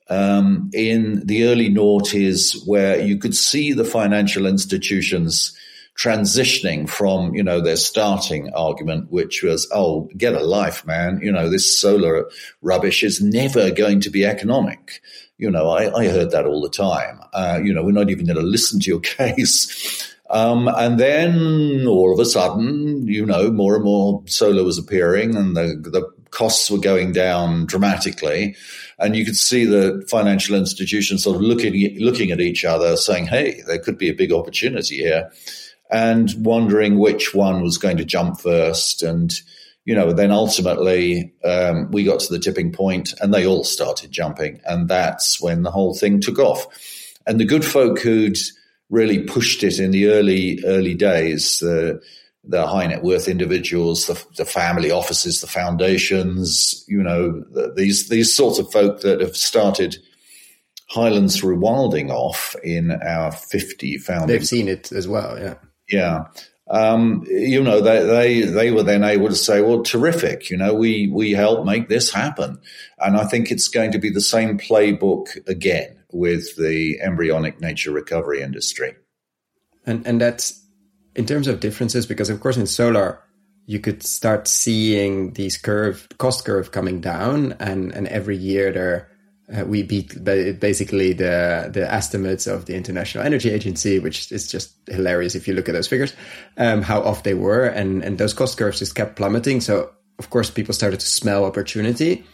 um, 0.08 0.70
in 0.72 1.26
the 1.26 1.48
early 1.48 1.68
noughties 1.68 2.56
where 2.64 3.00
you 3.00 3.18
could 3.18 3.34
see 3.34 3.72
the 3.72 3.84
financial 3.84 4.46
institutions 4.46 5.56
transitioning 5.96 6.88
from, 6.88 7.34
you 7.34 7.42
know, 7.42 7.60
their 7.60 7.76
starting 7.76 8.52
argument, 8.54 9.10
which 9.10 9.42
was, 9.42 9.68
oh, 9.72 10.10
get 10.16 10.34
a 10.34 10.44
life, 10.44 10.86
man. 10.86 11.20
You 11.22 11.32
know, 11.32 11.48
this 11.48 11.78
solar 11.80 12.30
rubbish 12.60 13.02
is 13.02 13.22
never 13.22 13.70
going 13.70 14.00
to 14.00 14.10
be 14.10 14.24
economic. 14.24 15.00
You 15.38 15.50
know, 15.50 15.70
I, 15.70 15.94
I 15.94 16.08
heard 16.08 16.30
that 16.32 16.46
all 16.46 16.60
the 16.60 16.70
time. 16.70 17.20
Uh, 17.32 17.60
you 17.62 17.72
know, 17.72 17.82
we're 17.82 17.92
not 17.92 18.10
even 18.10 18.26
going 18.26 18.36
to 18.36 18.42
listen 18.42 18.80
to 18.80 18.90
your 18.90 19.00
case. 19.00 20.14
Um, 20.28 20.68
and 20.68 20.98
then 20.98 21.86
all 21.86 22.12
of 22.12 22.18
a 22.18 22.24
sudden, 22.24 23.06
you 23.06 23.24
know, 23.24 23.50
more 23.50 23.76
and 23.76 23.84
more 23.84 24.22
solar 24.26 24.64
was 24.64 24.76
appearing 24.76 25.36
and 25.36 25.56
the, 25.56 25.80
the 25.82 26.12
costs 26.30 26.70
were 26.70 26.78
going 26.78 27.12
down 27.12 27.66
dramatically. 27.66 28.56
And 28.98 29.14
you 29.14 29.24
could 29.24 29.36
see 29.36 29.64
the 29.64 30.04
financial 30.10 30.56
institutions 30.56 31.22
sort 31.22 31.36
of 31.36 31.42
looking, 31.42 31.98
looking 32.00 32.32
at 32.32 32.40
each 32.40 32.64
other 32.64 32.96
saying, 32.96 33.26
Hey, 33.26 33.62
there 33.66 33.78
could 33.78 33.98
be 33.98 34.08
a 34.08 34.14
big 34.14 34.32
opportunity 34.32 34.96
here 34.96 35.30
and 35.90 36.32
wondering 36.38 36.98
which 36.98 37.34
one 37.34 37.62
was 37.62 37.78
going 37.78 37.96
to 37.98 38.04
jump 38.04 38.40
first. 38.40 39.02
And, 39.02 39.32
you 39.84 39.94
know, 39.94 40.12
then 40.12 40.30
ultimately 40.30 41.34
um, 41.44 41.90
we 41.90 42.04
got 42.04 42.20
to 42.20 42.32
the 42.32 42.38
tipping 42.38 42.72
point 42.72 43.14
and 43.20 43.32
they 43.32 43.46
all 43.46 43.64
started 43.64 44.10
jumping. 44.10 44.60
And 44.64 44.88
that's 44.88 45.40
when 45.40 45.62
the 45.62 45.70
whole 45.70 45.94
thing 45.94 46.20
took 46.20 46.38
off. 46.38 46.66
And 47.26 47.40
the 47.40 47.44
good 47.44 47.64
folk 47.64 48.00
who'd 48.00 48.38
really 48.90 49.24
pushed 49.24 49.64
it 49.64 49.78
in 49.78 49.90
the 49.90 50.08
early, 50.08 50.60
early 50.64 50.94
days, 50.94 51.58
the, 51.58 52.00
the 52.44 52.66
high 52.66 52.86
net 52.86 53.02
worth 53.02 53.28
individuals, 53.28 54.06
the, 54.06 54.24
the 54.36 54.44
family 54.44 54.90
offices, 54.90 55.40
the 55.40 55.46
foundations, 55.46 56.84
you 56.86 57.02
know, 57.02 57.44
the, 57.50 57.72
these, 57.76 58.08
these 58.08 58.34
sorts 58.34 58.58
of 58.58 58.70
folk 58.70 59.00
that 59.00 59.20
have 59.20 59.36
started 59.36 59.96
Highlands 60.88 61.42
Rewilding 61.42 62.10
off 62.10 62.54
in 62.62 62.92
our 62.92 63.32
50 63.32 63.98
founding. 63.98 64.28
They've 64.28 64.46
seen 64.46 64.68
it 64.68 64.92
as 64.92 65.08
well, 65.08 65.38
yeah. 65.38 65.54
Yeah 65.88 66.26
um, 66.68 67.24
you 67.28 67.62
know, 67.62 67.80
they, 67.80 68.04
they, 68.04 68.40
they 68.42 68.70
were 68.72 68.82
then 68.82 69.04
able 69.04 69.28
to 69.28 69.36
say, 69.36 69.60
well, 69.60 69.82
terrific, 69.82 70.50
you 70.50 70.56
know, 70.56 70.74
we, 70.74 71.08
we 71.08 71.30
helped 71.32 71.64
make 71.64 71.88
this 71.88 72.12
happen. 72.12 72.58
And 72.98 73.16
I 73.16 73.24
think 73.24 73.50
it's 73.50 73.68
going 73.68 73.92
to 73.92 73.98
be 73.98 74.10
the 74.10 74.20
same 74.20 74.58
playbook 74.58 75.46
again 75.46 76.02
with 76.12 76.56
the 76.56 77.00
embryonic 77.00 77.60
nature 77.60 77.92
recovery 77.92 78.42
industry. 78.42 78.96
And, 79.84 80.04
and 80.06 80.20
that's 80.20 80.60
in 81.14 81.24
terms 81.24 81.46
of 81.46 81.60
differences, 81.60 82.04
because 82.04 82.30
of 82.30 82.40
course 82.40 82.56
in 82.56 82.66
solar, 82.66 83.22
you 83.66 83.78
could 83.78 84.02
start 84.02 84.48
seeing 84.48 85.34
these 85.34 85.56
curve, 85.56 86.08
cost 86.18 86.44
curve 86.44 86.72
coming 86.72 87.00
down 87.00 87.54
and, 87.60 87.92
and 87.92 88.08
every 88.08 88.36
year 88.36 88.72
there, 88.72 89.10
uh, 89.54 89.64
we 89.64 89.82
beat 89.82 90.24
basically 90.24 91.12
the 91.12 91.70
the 91.72 91.92
estimates 91.92 92.46
of 92.46 92.66
the 92.66 92.74
International 92.74 93.24
Energy 93.24 93.50
Agency, 93.50 93.98
which 94.00 94.32
is 94.32 94.50
just 94.50 94.74
hilarious 94.88 95.34
if 95.34 95.46
you 95.46 95.54
look 95.54 95.68
at 95.68 95.72
those 95.72 95.86
figures, 95.86 96.14
um, 96.56 96.82
how 96.82 97.00
off 97.02 97.22
they 97.22 97.34
were, 97.34 97.64
and 97.64 98.02
and 98.02 98.18
those 98.18 98.34
cost 98.34 98.58
curves 98.58 98.80
just 98.80 98.94
kept 98.94 99.16
plummeting. 99.16 99.60
So 99.60 99.90
of 100.18 100.30
course, 100.30 100.50
people 100.50 100.74
started 100.74 101.00
to 101.00 101.06
smell 101.06 101.44
opportunity. 101.44 102.24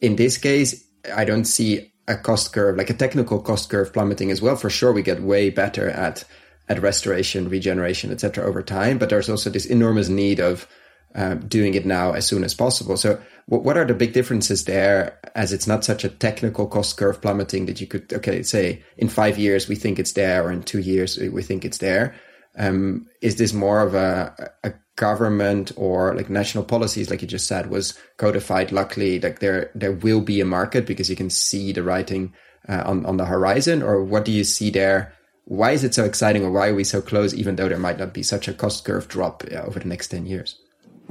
In 0.00 0.16
this 0.16 0.38
case, 0.38 0.84
I 1.14 1.24
don't 1.24 1.44
see 1.44 1.92
a 2.06 2.16
cost 2.16 2.52
curve 2.52 2.76
like 2.76 2.90
a 2.90 2.94
technical 2.94 3.40
cost 3.40 3.70
curve 3.70 3.92
plummeting 3.92 4.30
as 4.30 4.40
well. 4.40 4.56
For 4.56 4.70
sure, 4.70 4.92
we 4.92 5.02
get 5.02 5.22
way 5.22 5.50
better 5.50 5.90
at 5.90 6.24
at 6.68 6.80
restoration, 6.80 7.48
regeneration, 7.48 8.12
etc. 8.12 8.44
over 8.44 8.62
time, 8.62 8.98
but 8.98 9.10
there's 9.10 9.28
also 9.28 9.50
this 9.50 9.66
enormous 9.66 10.08
need 10.08 10.38
of 10.38 10.68
uh, 11.14 11.34
doing 11.34 11.74
it 11.74 11.86
now 11.86 12.12
as 12.12 12.26
soon 12.26 12.44
as 12.44 12.54
possible. 12.54 12.96
So 12.96 13.20
what 13.46 13.76
are 13.76 13.84
the 13.84 13.94
big 13.94 14.12
differences 14.12 14.64
there 14.64 15.18
as 15.34 15.52
it's 15.52 15.66
not 15.66 15.84
such 15.84 16.04
a 16.04 16.08
technical 16.08 16.66
cost 16.66 16.96
curve 16.96 17.20
plummeting 17.20 17.66
that 17.66 17.80
you 17.80 17.86
could, 17.86 18.12
okay, 18.12 18.42
say 18.42 18.82
in 18.96 19.08
five 19.08 19.38
years 19.38 19.68
we 19.68 19.74
think 19.74 19.98
it's 19.98 20.12
there 20.12 20.44
or 20.44 20.52
in 20.52 20.62
two 20.62 20.78
years 20.78 21.18
we 21.18 21.42
think 21.42 21.64
it's 21.64 21.78
there. 21.78 22.14
Um, 22.56 23.08
is 23.20 23.36
this 23.36 23.52
more 23.52 23.80
of 23.80 23.94
a, 23.94 24.52
a 24.62 24.72
government 24.96 25.72
or 25.76 26.14
like 26.14 26.30
national 26.30 26.64
policies, 26.64 27.10
like 27.10 27.22
you 27.22 27.28
just 27.28 27.46
said, 27.46 27.70
was 27.70 27.98
codified? 28.16 28.72
Luckily, 28.72 29.20
like 29.20 29.40
there, 29.40 29.70
there 29.74 29.92
will 29.92 30.20
be 30.20 30.40
a 30.40 30.46
market 30.46 30.86
because 30.86 31.10
you 31.10 31.16
can 31.16 31.30
see 31.30 31.72
the 31.72 31.82
writing 31.82 32.32
uh, 32.68 32.82
on, 32.86 33.04
on 33.06 33.16
the 33.16 33.26
horizon 33.26 33.82
or 33.82 34.04
what 34.04 34.24
do 34.24 34.32
you 34.32 34.44
see 34.44 34.70
there? 34.70 35.12
Why 35.44 35.72
is 35.72 35.82
it 35.82 35.94
so 35.94 36.04
exciting 36.04 36.44
or 36.44 36.52
why 36.52 36.68
are 36.68 36.74
we 36.74 36.84
so 36.84 37.02
close, 37.02 37.34
even 37.34 37.56
though 37.56 37.68
there 37.68 37.78
might 37.78 37.98
not 37.98 38.14
be 38.14 38.22
such 38.22 38.46
a 38.48 38.54
cost 38.54 38.84
curve 38.84 39.08
drop 39.08 39.42
uh, 39.50 39.62
over 39.62 39.80
the 39.80 39.88
next 39.88 40.08
10 40.08 40.26
years? 40.26 40.58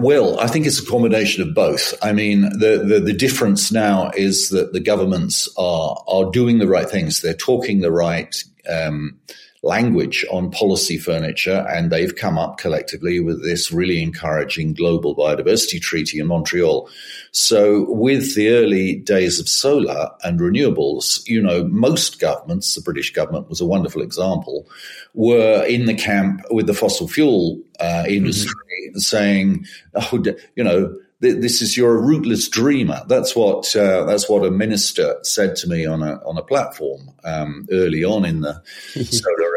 Well, 0.02 0.40
I 0.40 0.48
think 0.48 0.66
it's 0.66 0.80
a 0.82 0.86
combination 0.86 1.48
of 1.48 1.54
both. 1.54 1.94
I 2.02 2.12
mean, 2.12 2.42
the, 2.42 2.84
the, 2.84 3.00
the, 3.00 3.14
difference 3.14 3.72
now 3.72 4.10
is 4.16 4.50
that 4.50 4.74
the 4.74 4.80
governments 4.80 5.48
are, 5.58 6.04
are 6.08 6.32
doing 6.32 6.58
the 6.58 6.68
right 6.68 6.90
things. 6.90 7.22
They're 7.22 7.36
talking 7.36 7.82
the 7.82 7.92
right 7.92 8.36
um, 8.68 9.20
language 9.64 10.26
on 10.32 10.50
policy 10.50 10.98
furniture, 10.98 11.66
and 11.70 11.92
they've 11.92 12.16
come 12.16 12.38
up 12.38 12.58
collectively 12.58 13.20
with 13.20 13.44
this 13.44 13.72
really 13.72 14.02
encouraging 14.02 14.74
global 14.74 15.16
biodiversity 15.16 15.80
treaty 15.80 16.20
in 16.20 16.28
Montreal. 16.28 16.90
So, 17.32 17.86
with 17.90 18.36
the 18.36 18.50
early 18.50 18.96
days 18.96 19.40
of 19.40 19.48
solar 19.48 20.10
and 20.24 20.40
renewables, 20.40 21.28
you 21.28 21.42
know, 21.42 21.64
most 21.66 22.20
governments, 22.20 22.74
the 22.74 22.82
British 22.82 23.14
government 23.14 23.50
was 23.50 23.62
a 23.62 23.66
wonderful 23.66 24.02
example, 24.02 24.68
were 25.14 25.64
in 25.66 25.86
the 25.86 25.96
camp 25.96 26.42
with 26.50 26.66
the 26.66 26.74
fossil 26.74 27.08
fuel 27.08 27.62
uh, 27.80 28.06
industry 28.08 28.54
mm-hmm. 28.88 28.98
saying, 28.98 29.66
oh, 29.96 30.24
you 30.56 30.64
know, 30.64 30.96
this 31.22 31.62
is 31.62 31.78
you're 31.78 31.96
a 31.96 32.02
rootless 32.02 32.50
dreamer. 32.50 33.04
That's 33.08 33.36
what 33.36 33.76
uh, 33.76 34.06
that's 34.06 34.28
what 34.28 34.44
a 34.44 34.50
minister 34.50 35.18
said 35.22 35.56
to 35.58 35.70
me 35.70 35.86
on 35.86 36.02
a 36.02 36.16
on 36.26 36.36
a 36.38 36.42
platform 36.42 37.12
um, 37.24 37.68
early 37.72 38.04
on 38.04 38.26
in 38.26 38.42
the 38.42 38.62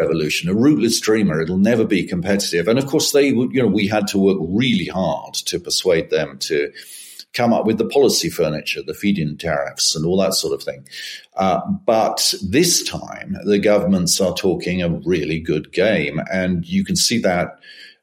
revolution. 0.01 0.49
A 0.49 0.55
rootless 0.55 1.01
dreamer. 1.01 1.41
It'll 1.41 1.59
never 1.59 1.85
be 1.85 2.05
competitive. 2.05 2.69
And 2.69 2.79
of 2.79 2.87
course, 2.87 3.13
they 3.13 3.29
you 3.29 3.63
know 3.63 3.67
we 3.67 3.87
had 3.87 4.07
to 4.09 4.19
work 4.19 4.39
really 4.41 4.87
hard 4.87 5.35
to 5.35 5.59
persuade 5.59 6.11
them 6.11 6.39
to 6.41 6.73
come 7.33 7.53
up 7.53 7.67
with 7.67 7.79
the 7.79 7.87
policy 7.87 8.31
furniture, 8.31 8.81
the 8.81 8.95
feed-in 8.95 9.37
tariffs, 9.37 9.97
and 9.97 10.07
all 10.07 10.17
that 10.17 10.35
sort 10.35 10.55
of 10.55 10.63
thing. 10.63 10.87
Uh, 11.37 11.61
but 11.85 12.33
this 12.43 12.89
time, 12.89 13.37
the 13.45 13.59
governments 13.59 14.21
are 14.21 14.35
talking 14.35 14.83
a 14.83 14.89
really 14.89 15.41
good 15.41 15.73
game, 15.73 16.21
and 16.33 16.65
you 16.65 16.85
can 16.85 16.95
see 16.95 17.19
that 17.19 17.59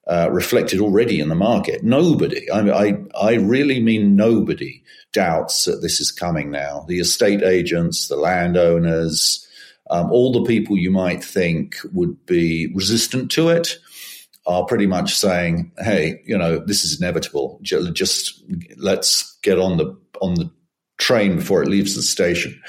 uh, 0.05 0.27
reflected 0.31 0.81
already 0.81 1.19
in 1.21 1.29
the 1.29 1.35
market. 1.35 1.81
Nobody, 1.81 2.49
I, 2.51 2.87
I, 2.87 2.97
I 3.19 3.33
really 3.35 3.79
mean 3.79 4.17
nobody, 4.17 4.83
doubts 5.13 5.65
that 5.65 5.81
this 5.81 5.99
is 5.99 6.11
coming 6.11 6.51
now. 6.51 6.85
The 6.87 6.99
estate 6.99 7.43
agents, 7.43 8.07
the 8.07 8.15
landowners, 8.15 9.47
um, 9.91 10.11
all 10.11 10.31
the 10.31 10.43
people 10.43 10.77
you 10.77 10.89
might 10.89 11.23
think 11.23 11.77
would 11.93 12.25
be 12.25 12.71
resistant 12.73 13.29
to 13.31 13.49
it 13.49 13.77
are 14.47 14.65
pretty 14.65 14.87
much 14.87 15.15
saying, 15.15 15.71
"Hey, 15.77 16.21
you 16.25 16.37
know, 16.37 16.59
this 16.59 16.83
is 16.83 16.99
inevitable. 16.99 17.59
Just 17.61 18.43
let's 18.77 19.37
get 19.43 19.59
on 19.59 19.77
the 19.77 19.95
on 20.21 20.35
the 20.35 20.49
train 20.97 21.35
before 21.35 21.61
it 21.61 21.69
leaves 21.69 21.95
the 21.95 22.01
station." 22.01 22.59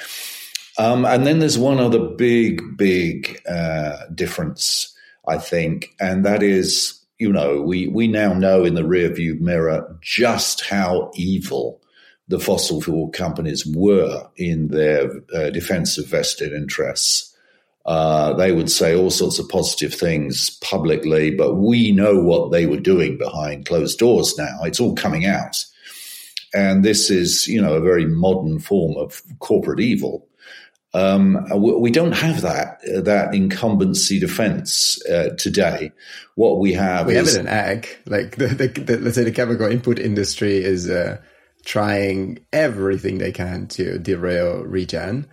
Um, 0.79 1.05
and 1.05 1.27
then 1.27 1.39
there's 1.39 1.59
one 1.59 1.79
other 1.79 1.99
big, 1.99 2.63
big 2.77 3.41
uh, 3.47 4.07
difference, 4.15 4.95
I 5.29 5.39
think, 5.39 5.95
and 6.01 6.25
that 6.25 6.43
is 6.43 7.03
you 7.23 7.33
know, 7.33 7.61
we, 7.61 7.87
we 7.87 8.09
now 8.09 8.33
know 8.33 8.65
in 8.65 8.75
the 8.75 8.83
rearview 8.83 9.39
mirror 9.39 9.97
just 10.01 10.65
how 10.65 11.13
evil 11.15 11.81
the 12.33 12.41
fossil 12.41 12.81
fuel 12.81 13.11
companies 13.11 13.67
were 13.67 14.27
in 14.37 14.69
their 14.69 15.11
uh, 15.35 15.51
defense 15.51 15.99
of 15.99 16.07
vested 16.07 16.53
interests. 16.53 17.29
Uh, 17.85 18.33
they 18.33 18.53
would 18.53 18.71
say 18.71 18.97
all 18.97 19.11
sorts 19.11 19.39
of 19.39 19.49
positive 19.49 19.93
things 19.93 20.51
publicly, 20.61 21.31
but 21.31 21.57
we 21.57 21.93
know 21.93 22.19
what 22.19 22.51
they 22.51 22.65
were 22.65 22.81
doing 22.81 23.19
behind 23.19 23.67
closed 23.67 23.99
doors 23.99 24.37
now. 24.39 24.61
It's 24.63 24.81
all 24.81 24.95
coming 24.95 25.27
out. 25.27 25.63
And 26.55 26.83
this 26.85 27.11
is, 27.11 27.47
you 27.49 27.61
know, 27.61 27.75
a 27.75 27.81
very 27.81 28.07
modern 28.07 28.61
form 28.61 28.97
of 28.97 29.21
corporate 29.41 29.81
evil. 29.81 30.27
Um, 30.95 31.47
we 31.57 31.91
don't 31.91 32.13
have 32.13 32.43
that 32.43 32.79
uh, 32.95 33.01
that 33.01 33.35
incumbency 33.35 34.21
defense 34.21 35.03
uh, 35.07 35.31
today. 35.39 35.91
What 36.35 36.61
we 36.61 36.75
have 36.75 37.07
we 37.07 37.17
is, 37.17 37.35
have 37.35 37.47
it 37.47 37.49
in 37.49 37.55
ag. 37.55 37.89
Like 38.05 38.37
the, 38.37 38.49
the, 38.49 38.69
the, 38.69 38.99
let's 38.99 39.17
say 39.17 39.25
the 39.25 39.33
chemical 39.33 39.67
input 39.67 39.99
industry 39.99 40.63
is 40.63 40.91
uh, 40.91 41.19
trying 41.65 42.45
everything 42.53 43.19
they 43.19 43.33
can 43.33 43.67
to 43.69 43.99
derail 43.99 44.63
regen 44.63 45.27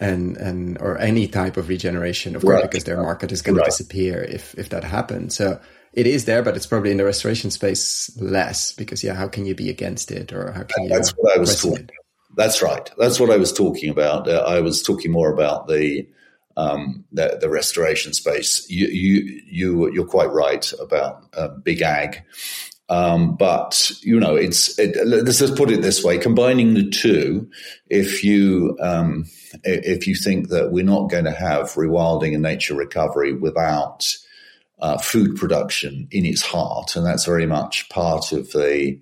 and 0.00 0.36
and 0.36 0.78
or 0.80 0.98
any 0.98 1.26
type 1.28 1.56
of 1.56 1.68
regeneration, 1.68 2.36
of 2.36 2.42
course, 2.42 2.54
right. 2.54 2.70
because 2.70 2.84
their 2.84 3.00
market 3.00 3.32
is 3.32 3.42
going 3.42 3.56
right. 3.56 3.64
to 3.64 3.70
disappear 3.70 4.22
if 4.22 4.54
if 4.58 4.68
that 4.70 4.84
happens. 4.84 5.36
So 5.36 5.60
it 5.92 6.06
is 6.06 6.24
there, 6.24 6.42
but 6.42 6.56
it's 6.56 6.66
probably 6.66 6.90
in 6.90 6.96
the 6.96 7.04
restoration 7.04 7.50
space 7.50 8.10
less 8.20 8.72
because 8.72 9.04
yeah, 9.04 9.14
how 9.14 9.28
can 9.28 9.46
you 9.46 9.54
be 9.54 9.70
against 9.70 10.10
it 10.10 10.32
or 10.32 10.52
how 10.52 10.64
can 10.64 10.84
you? 10.84 10.88
That's 10.88 11.10
what 11.10 11.36
I 11.36 11.38
was 11.38 11.60
talking. 11.60 11.84
It? 11.84 11.90
That's 12.36 12.62
right. 12.62 12.90
That's 12.98 13.20
what 13.20 13.30
I 13.30 13.36
was 13.36 13.52
talking 13.52 13.90
about. 13.90 14.28
Uh, 14.28 14.44
I 14.46 14.60
was 14.60 14.82
talking 14.82 15.12
more 15.12 15.32
about 15.32 15.68
the 15.68 16.08
um, 16.56 17.04
the, 17.12 17.38
the, 17.40 17.48
restoration 17.48 18.12
space. 18.12 18.68
You 18.68 18.86
you 18.86 19.42
you 19.46 19.92
you're 19.92 20.06
quite 20.06 20.30
right 20.30 20.72
about 20.80 21.24
uh, 21.36 21.48
big 21.48 21.82
ag, 21.82 22.22
um, 22.88 23.36
but 23.36 23.90
you 24.02 24.20
know 24.20 24.36
it's 24.36 24.78
it, 24.78 24.96
let's 25.06 25.38
just 25.38 25.56
put 25.56 25.70
it 25.70 25.82
this 25.82 26.04
way: 26.04 26.18
combining 26.18 26.74
the 26.74 26.88
two, 26.90 27.50
if 27.88 28.22
you 28.22 28.76
um, 28.80 29.24
if 29.62 30.06
you 30.06 30.14
think 30.14 30.48
that 30.50 30.70
we're 30.70 30.84
not 30.84 31.10
going 31.10 31.24
to 31.24 31.30
have 31.30 31.72
rewilding 31.72 32.34
and 32.34 32.42
nature 32.42 32.74
recovery 32.74 33.32
without 33.32 34.06
uh, 34.80 34.98
food 34.98 35.36
production 35.36 36.08
in 36.10 36.26
its 36.26 36.42
heart, 36.42 36.94
and 36.94 37.06
that's 37.06 37.24
very 37.24 37.46
much 37.46 37.88
part 37.88 38.32
of 38.32 38.52
the 38.52 38.98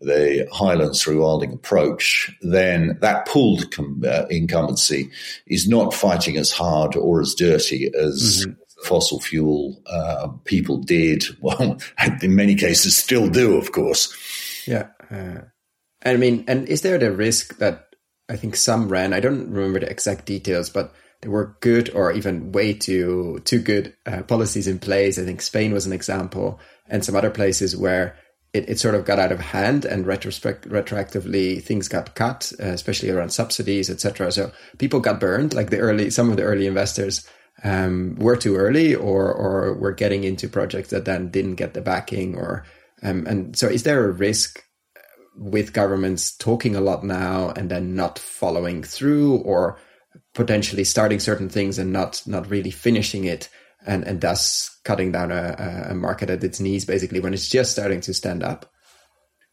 the 0.00 0.48
Highlands 0.52 1.04
rewilding 1.04 1.54
approach, 1.54 2.36
then 2.42 2.98
that 3.00 3.26
pooled 3.26 3.70
com- 3.70 4.02
uh, 4.04 4.24
incumbency 4.30 5.10
is 5.46 5.68
not 5.68 5.94
fighting 5.94 6.36
as 6.36 6.50
hard 6.50 6.96
or 6.96 7.20
as 7.20 7.34
dirty 7.34 7.88
as 7.94 8.44
mm-hmm. 8.44 8.52
Fossil 8.82 9.20
fuel 9.20 9.80
uh, 9.86 10.28
people 10.44 10.78
did. 10.78 11.24
Well, 11.40 11.78
in 12.22 12.36
many 12.36 12.54
cases, 12.54 12.96
still 12.96 13.28
do, 13.28 13.56
of 13.56 13.72
course. 13.72 14.14
Yeah. 14.66 14.88
Uh, 15.10 15.42
I 16.04 16.16
mean, 16.16 16.44
and 16.46 16.68
is 16.68 16.82
there 16.82 16.98
the 16.98 17.12
risk 17.12 17.58
that 17.58 17.94
I 18.28 18.36
think 18.36 18.56
some 18.56 18.88
ran? 18.88 19.12
I 19.12 19.20
don't 19.20 19.50
remember 19.50 19.80
the 19.80 19.90
exact 19.90 20.26
details, 20.26 20.70
but 20.70 20.94
there 21.20 21.30
were 21.30 21.56
good 21.60 21.90
or 21.94 22.12
even 22.12 22.52
way 22.52 22.74
too 22.74 23.40
too 23.44 23.60
good 23.60 23.94
uh, 24.06 24.22
policies 24.22 24.66
in 24.66 24.78
place. 24.78 25.18
I 25.18 25.24
think 25.24 25.42
Spain 25.42 25.72
was 25.72 25.86
an 25.86 25.92
example, 25.92 26.60
and 26.88 27.04
some 27.04 27.16
other 27.16 27.30
places 27.30 27.76
where 27.76 28.16
it, 28.52 28.68
it 28.68 28.78
sort 28.78 28.94
of 28.94 29.04
got 29.04 29.18
out 29.18 29.32
of 29.32 29.40
hand 29.40 29.84
and 29.84 30.06
retrospect 30.06 30.68
retroactively 30.68 31.62
things 31.62 31.88
got 31.88 32.14
cut, 32.14 32.52
uh, 32.60 32.66
especially 32.66 33.10
around 33.10 33.30
subsidies, 33.30 33.88
etc. 33.88 34.30
So 34.32 34.52
people 34.78 35.00
got 35.00 35.20
burned. 35.20 35.54
Like 35.54 35.70
the 35.70 35.78
early, 35.78 36.10
some 36.10 36.30
of 36.30 36.36
the 36.36 36.42
early 36.42 36.66
investors 36.66 37.26
um, 37.64 38.16
were 38.16 38.36
too 38.36 38.56
early, 38.56 38.94
or 38.94 39.32
or 39.32 39.74
were 39.74 39.92
getting 39.92 40.24
into 40.24 40.48
projects 40.48 40.90
that 40.90 41.04
then 41.04 41.30
didn't 41.30 41.56
get 41.56 41.74
the 41.74 41.80
backing, 41.80 42.36
or 42.36 42.64
um, 43.02 43.26
and 43.26 43.56
so 43.56 43.68
is 43.68 43.82
there 43.82 44.04
a 44.04 44.12
risk 44.12 44.62
with 45.36 45.72
governments 45.72 46.36
talking 46.36 46.76
a 46.76 46.80
lot 46.80 47.04
now 47.04 47.50
and 47.56 47.70
then 47.70 47.94
not 47.94 48.18
following 48.18 48.82
through, 48.82 49.36
or 49.38 49.78
potentially 50.34 50.84
starting 50.84 51.20
certain 51.20 51.48
things 51.48 51.78
and 51.78 51.92
not 51.92 52.22
not 52.26 52.50
really 52.50 52.70
finishing 52.70 53.24
it? 53.24 53.48
and 53.86 54.04
and 54.04 54.20
thus 54.20 54.80
cutting 54.84 55.12
down 55.12 55.30
a, 55.30 55.88
a 55.90 55.94
market 55.94 56.30
at 56.30 56.44
its 56.44 56.60
knees, 56.60 56.84
basically 56.84 57.20
when 57.20 57.34
it's 57.34 57.48
just 57.48 57.72
starting 57.72 58.00
to 58.02 58.14
stand 58.14 58.42
up. 58.42 58.71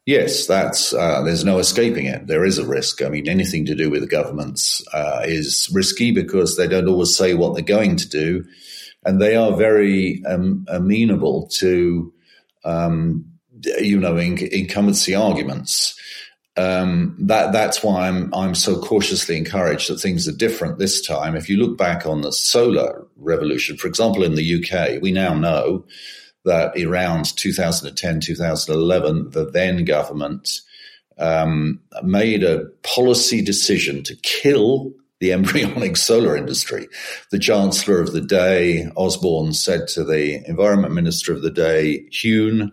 Yes, 0.09 0.47
that's 0.47 0.91
uh, 0.91 1.21
there's 1.21 1.45
no 1.45 1.59
escaping 1.59 2.07
it. 2.07 2.25
There 2.25 2.43
is 2.43 2.57
a 2.57 2.65
risk. 2.65 3.03
I 3.03 3.09
mean, 3.09 3.29
anything 3.29 3.63
to 3.67 3.75
do 3.75 3.91
with 3.91 4.09
governments 4.09 4.83
uh, 4.91 5.21
is 5.23 5.69
risky 5.71 6.11
because 6.11 6.57
they 6.57 6.67
don't 6.67 6.87
always 6.87 7.15
say 7.15 7.35
what 7.35 7.53
they're 7.53 7.63
going 7.63 7.95
to 7.97 8.09
do, 8.09 8.43
and 9.05 9.21
they 9.21 9.35
are 9.35 9.55
very 9.55 10.25
um, 10.25 10.65
amenable 10.67 11.47
to, 11.59 12.11
um, 12.65 13.23
you 13.79 13.99
know, 13.99 14.17
incumbency 14.17 15.13
arguments. 15.13 15.93
Um, 16.57 17.15
that 17.19 17.51
that's 17.51 17.83
why 17.83 18.07
I'm 18.07 18.33
I'm 18.33 18.55
so 18.55 18.81
cautiously 18.81 19.37
encouraged 19.37 19.91
that 19.91 19.99
things 19.99 20.27
are 20.27 20.35
different 20.35 20.79
this 20.79 21.05
time. 21.05 21.35
If 21.35 21.49
you 21.49 21.57
look 21.57 21.77
back 21.77 22.07
on 22.07 22.21
the 22.21 22.31
solar 22.31 23.05
revolution, 23.15 23.77
for 23.77 23.87
example, 23.87 24.23
in 24.23 24.33
the 24.33 24.55
UK, 24.55 25.03
we 25.03 25.11
now 25.11 25.35
know 25.35 25.85
that 26.45 26.77
around 26.81 27.35
2010 27.35 28.21
2011, 28.21 29.31
the 29.31 29.45
then 29.45 29.85
government 29.85 30.61
um, 31.17 31.81
made 32.03 32.43
a 32.43 32.65
policy 32.83 33.41
decision 33.41 34.03
to 34.03 34.15
kill 34.17 34.93
the 35.19 35.33
embryonic 35.33 35.97
solar 35.97 36.37
industry. 36.37 36.87
The 37.31 37.39
chancellor 37.39 37.99
of 37.99 38.13
the 38.13 38.21
day, 38.21 38.89
Osborne, 38.95 39.53
said 39.53 39.87
to 39.89 40.03
the 40.03 40.41
environment 40.47 40.93
minister 40.93 41.33
of 41.33 41.41
the 41.41 41.51
day, 41.51 42.05
Huhne, 42.11 42.71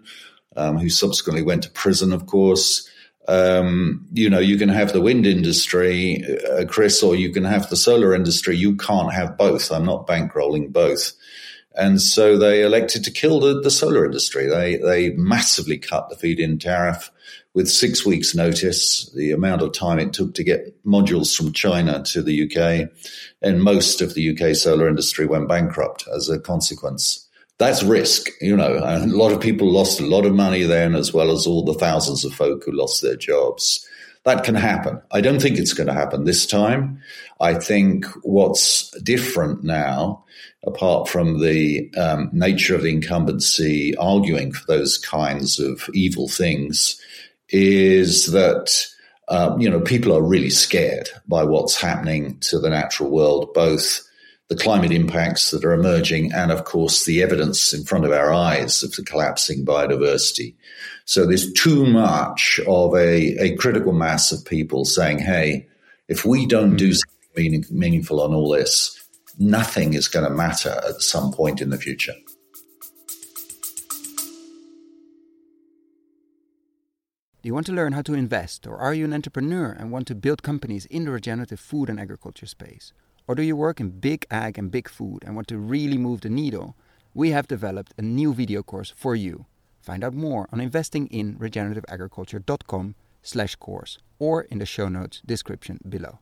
um, 0.57 0.79
who 0.79 0.89
subsequently 0.89 1.43
went 1.43 1.65
to 1.65 1.71
prison, 1.71 2.13
of 2.13 2.27
course 2.27 2.89
um, 3.29 4.07
you 4.13 4.31
know, 4.31 4.39
you 4.39 4.57
can 4.57 4.69
have 4.69 4.93
the 4.93 5.01
wind 5.01 5.27
industry, 5.27 6.25
uh, 6.51 6.65
Chris, 6.67 7.03
or 7.03 7.17
you 7.17 7.33
can 7.33 7.45
have 7.45 7.69
the 7.69 7.77
solar 7.77 8.15
industry. 8.15 8.57
You 8.57 8.77
can't 8.77 9.13
have 9.13 9.37
both. 9.37 9.73
I'm 9.73 9.85
not 9.85 10.07
bankrolling 10.07 10.73
both. 10.73 11.13
And 11.77 12.01
so 12.01 12.39
they 12.39 12.63
elected 12.63 13.05
to 13.05 13.11
kill 13.11 13.41
the, 13.41 13.61
the 13.61 13.71
solar 13.71 14.05
industry. 14.05 14.47
They, 14.47 14.77
they 14.77 15.11
massively 15.11 15.79
cut 15.79 16.09
the 16.09 16.17
feed 16.17 16.41
in 16.41 16.59
tariff 16.59 17.11
with 17.55 17.69
six 17.69 18.05
weeks 18.05 18.35
notice, 18.35 19.11
the 19.15 19.33
amount 19.33 19.63
of 19.63 19.73
time 19.73 19.99
it 19.99 20.13
took 20.13 20.35
to 20.35 20.45
get 20.45 20.83
modules 20.85 21.35
from 21.35 21.53
China 21.53 22.03
to 22.05 22.23
the 22.23 22.45
UK. 22.45 22.91
And 23.41 23.63
most 23.63 24.03
of 24.03 24.15
the 24.15 24.31
UK 24.31 24.55
solar 24.55 24.89
industry 24.89 25.27
went 25.27 25.49
bankrupt 25.49 26.05
as 26.15 26.29
a 26.29 26.39
consequence 26.39 27.27
that's 27.59 27.83
risk, 27.83 28.29
you 28.41 28.57
know. 28.57 28.81
A 28.83 29.07
lot 29.07 29.33
of 29.33 29.41
people 29.41 29.71
lost 29.71 30.01
a 30.01 30.07
lot 30.07 30.27
of 30.27 30.35
money 30.35 30.65
then, 30.65 30.95
as 30.95 31.13
well 31.13 31.31
as 31.31 31.47
all 31.47 31.65
the 31.65 31.75
thousands 31.75 32.25
of 32.25 32.35
folk 32.35 32.65
who 32.65 32.73
lost 32.73 33.03
their 33.03 33.17
jobs. 33.17 33.87
That 34.27 34.43
can 34.43 34.57
happen. 34.57 35.01
I 35.13 35.21
don't 35.21 35.41
think 35.41 35.57
it's 35.57 35.73
going 35.73 35.87
to 35.87 35.95
happen 35.95 36.25
this 36.25 36.47
time. 36.47 37.01
I 37.41 37.55
think 37.55 38.07
what's 38.25 38.91
different 39.03 39.63
now, 39.63 40.25
apart 40.67 41.09
from 41.09 41.41
the 41.41 41.89
um, 41.97 42.31
nature 42.33 42.75
of 42.75 42.83
the 42.83 42.91
incumbency 42.91 43.97
arguing 43.99 44.51
for 44.53 44.67
those 44.67 44.99
kinds 44.99 45.61
of 45.61 45.89
evil 45.95 46.27
things, 46.27 47.01
is 47.51 48.27
that 48.33 48.85
um, 49.29 49.61
you 49.61 49.71
know 49.71 49.81
people 49.81 50.13
are 50.13 50.23
really 50.23 50.51
scared 50.51 51.09
by 51.29 51.45
what's 51.45 51.81
happening 51.81 52.37
to 52.41 52.59
the 52.59 52.71
natural 52.71 53.11
world, 53.11 53.55
both 53.55 54.06
the 54.49 54.57
climate 54.57 54.93
impacts 54.93 55.51
that 55.51 55.65
are 55.65 55.73
emerging, 55.73 56.33
and 56.33 56.53
of 56.53 56.65
course, 56.65 57.05
the 57.05 57.23
evidence 57.23 57.73
in 57.73 57.85
front 57.85 58.05
of 58.05 58.13
our 58.13 58.33
eyes 58.33 58.83
of 58.83 58.93
the 58.93 59.03
collapsing 59.03 59.65
biodiversity. 59.65 60.55
So 61.05 61.27
there's 61.27 61.53
too 61.53 61.85
much 61.85 62.61
of 62.67 62.95
a, 62.95 63.43
a 63.43 63.57
critical 63.57 63.93
mass 63.93 64.31
of 64.31 64.45
people 64.45 64.85
saying, 64.85 65.19
hey, 65.19 65.67
if 66.09 66.25
we 66.25 66.47
don't 66.47 66.77
do 66.77 66.89
hmm. 66.89 66.93
something 66.93 67.17
meaning, 67.37 67.65
meaningful 67.71 68.21
on 68.21 68.33
all 68.35 68.51
this, 68.51 69.03
nothing 69.39 69.95
is 69.95 70.09
going 70.09 70.25
to 70.25 70.31
matter 70.31 70.81
at 70.89 71.03
some 71.03 71.33
point 71.33 71.61
in 71.61 71.71
the 71.71 71.79
future. 71.79 72.15
Do 77.43 77.49
you 77.49 77.55
want 77.55 77.67
to 77.67 77.73
learn 77.73 77.93
how 77.93 78.03
to 78.03 78.15
invest, 78.15 78.67
or 78.67 78.77
are 78.77 78.95
you 78.95 79.05
an 79.05 79.13
entrepreneur 79.13 79.71
and 79.71 79.93
want 79.93 80.09
to 80.09 80.17
build 80.17 80.43
companies 80.43 80.85
in 80.87 81.05
the 81.05 81.13
regenerative 81.13 81.61
food 81.61 81.89
and 81.89 82.01
agriculture 82.01 82.47
space? 82.47 82.93
Or 83.29 83.35
do 83.35 83.43
you 83.43 83.57
work 83.57 83.81
in 83.81 83.91
big 83.91 84.25
ag 84.31 84.57
and 84.57 84.71
big 84.71 84.89
food 84.89 85.25
and 85.25 85.35
want 85.35 85.49
to 85.49 85.59
really 85.59 85.99
move 85.99 86.21
the 86.21 86.31
needle? 86.31 86.77
We 87.13 87.31
have 87.31 87.49
developed 87.49 87.93
a 87.99 88.03
new 88.03 88.33
video 88.33 88.63
course 88.63 88.93
for 88.95 89.17
you. 89.17 89.47
Find 89.81 90.05
out 90.05 90.15
more 90.15 90.49
on 90.53 90.61
investinginregenerativeagriculture.com 90.61 92.95
slash 93.23 93.57
course 93.57 93.99
or 94.19 94.43
in 94.43 94.59
the 94.59 94.67
show 94.67 94.89
notes 94.89 95.23
description 95.27 95.79
below. 95.89 96.19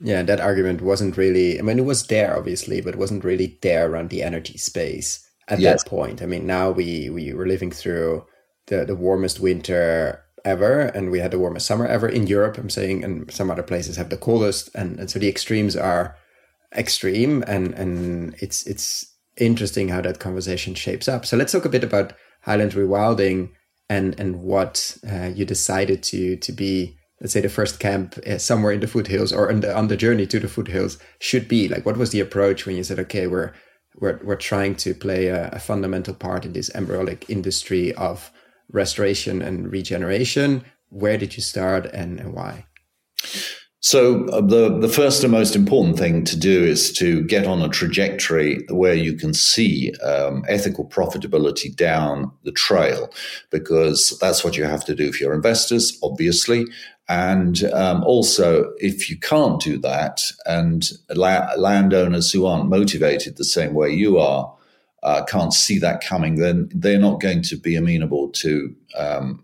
Yeah, 0.00 0.22
that 0.22 0.40
argument 0.40 0.82
wasn't 0.82 1.16
really, 1.16 1.58
I 1.58 1.62
mean, 1.62 1.78
it 1.78 1.84
was 1.84 2.06
there 2.06 2.36
obviously, 2.36 2.80
but 2.80 2.96
wasn't 2.96 3.24
really 3.24 3.58
there 3.62 3.90
around 3.90 4.10
the 4.10 4.22
energy 4.22 4.58
space 4.58 5.28
at 5.48 5.60
yes. 5.60 5.82
that 5.82 5.90
point. 5.90 6.22
I 6.22 6.26
mean, 6.26 6.46
now 6.46 6.70
we, 6.70 7.10
we 7.10 7.32
were 7.32 7.46
living 7.46 7.70
through 7.70 8.26
the, 8.66 8.84
the 8.84 8.96
warmest 8.96 9.40
winter 9.40 10.22
ever 10.44 10.80
and 10.80 11.10
we 11.10 11.20
had 11.20 11.30
the 11.30 11.38
warmest 11.38 11.66
summer 11.66 11.86
ever 11.86 12.08
in 12.08 12.26
Europe 12.26 12.58
I'm 12.58 12.70
saying 12.70 13.04
and 13.04 13.30
some 13.30 13.50
other 13.50 13.62
places 13.62 13.96
have 13.96 14.10
the 14.10 14.16
coldest 14.16 14.70
and, 14.74 14.98
and 14.98 15.10
so 15.10 15.18
the 15.18 15.28
extremes 15.28 15.76
are 15.76 16.16
extreme 16.74 17.42
and 17.46 17.74
and 17.74 18.34
it's 18.40 18.66
it's 18.66 19.12
interesting 19.36 19.88
how 19.88 20.00
that 20.02 20.18
conversation 20.18 20.74
shapes 20.74 21.08
up. 21.08 21.24
So 21.24 21.36
let's 21.36 21.52
talk 21.52 21.64
a 21.64 21.70
bit 21.70 21.84
about 21.84 22.12
highland 22.42 22.72
rewilding 22.72 23.50
and 23.88 24.18
and 24.18 24.42
what 24.42 24.96
uh, 25.10 25.30
you 25.34 25.44
decided 25.44 26.02
to 26.04 26.36
to 26.36 26.52
be 26.52 26.96
let's 27.20 27.32
say 27.32 27.40
the 27.40 27.48
first 27.48 27.78
camp 27.78 28.18
uh, 28.26 28.38
somewhere 28.38 28.72
in 28.72 28.80
the 28.80 28.86
foothills 28.86 29.32
or 29.32 29.50
on 29.50 29.60
the, 29.60 29.76
on 29.76 29.88
the 29.88 29.96
journey 29.96 30.26
to 30.26 30.40
the 30.40 30.48
foothills 30.48 30.98
should 31.20 31.46
be. 31.48 31.68
Like 31.68 31.86
what 31.86 31.96
was 31.96 32.10
the 32.10 32.20
approach 32.20 32.66
when 32.66 32.76
you 32.76 32.84
said 32.84 32.98
okay 33.00 33.26
we're 33.26 33.52
we're, 33.96 34.18
we're 34.24 34.36
trying 34.36 34.74
to 34.76 34.94
play 34.94 35.26
a, 35.26 35.50
a 35.50 35.58
fundamental 35.58 36.14
part 36.14 36.46
in 36.46 36.54
this 36.54 36.74
embryonic 36.74 37.28
industry 37.28 37.94
of 37.94 38.30
restoration 38.70 39.42
and 39.42 39.70
regeneration. 39.70 40.64
Where 40.88 41.18
did 41.18 41.36
you 41.36 41.42
start 41.42 41.86
and, 41.86 42.34
why? 42.34 42.66
So 43.84 44.26
uh, 44.28 44.40
the 44.40 44.78
the 44.78 44.88
first 44.88 45.24
and 45.24 45.32
most 45.32 45.56
important 45.56 45.98
thing 45.98 46.24
to 46.26 46.38
do 46.38 46.62
is 46.62 46.92
to 46.98 47.24
get 47.24 47.46
on 47.46 47.62
a 47.62 47.68
trajectory 47.68 48.64
where 48.70 48.94
you 48.94 49.14
can 49.14 49.34
see 49.34 49.92
um, 50.04 50.44
ethical 50.48 50.88
profitability 50.88 51.74
down 51.74 52.30
the 52.44 52.52
trail, 52.52 53.10
because 53.50 54.16
that's 54.20 54.44
what 54.44 54.56
you 54.56 54.62
have 54.62 54.84
to 54.84 54.94
do 54.94 55.12
for 55.12 55.24
your 55.24 55.34
investors, 55.34 55.98
obviously. 56.00 56.64
And 57.08 57.64
um, 57.72 58.04
also, 58.04 58.72
if 58.78 59.10
you 59.10 59.18
can't 59.18 59.60
do 59.60 59.78
that, 59.78 60.22
and 60.46 60.88
la- 61.10 61.52
landowners 61.56 62.30
who 62.30 62.46
aren't 62.46 62.70
motivated 62.70 63.36
the 63.36 63.44
same 63.44 63.74
way 63.74 63.90
you 63.90 64.16
are 64.18 64.54
uh, 65.02 65.24
can't 65.24 65.52
see 65.52 65.78
that 65.78 66.04
coming, 66.04 66.36
then 66.36 66.68
they're 66.74 66.98
not 66.98 67.20
going 67.20 67.42
to 67.42 67.56
be 67.56 67.74
amenable 67.76 68.28
to 68.28 68.74
um, 68.96 69.42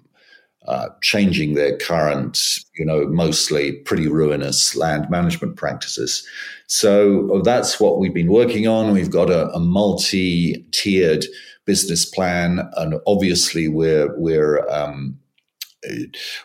uh, 0.66 0.88
changing 1.00 1.54
their 1.54 1.76
current, 1.78 2.58
you 2.76 2.84
know, 2.84 3.06
mostly 3.06 3.72
pretty 3.72 4.06
ruinous 4.06 4.76
land 4.76 5.08
management 5.08 5.56
practices. 5.56 6.26
So 6.66 7.40
that's 7.44 7.80
what 7.80 7.98
we've 7.98 8.14
been 8.14 8.30
working 8.30 8.68
on. 8.68 8.92
We've 8.92 9.10
got 9.10 9.30
a, 9.30 9.48
a 9.52 9.60
multi-tiered 9.60 11.24
business 11.64 12.04
plan, 12.04 12.68
and 12.76 12.94
obviously 13.06 13.68
we're 13.68 14.14
we're 14.18 14.68
um, 14.68 15.18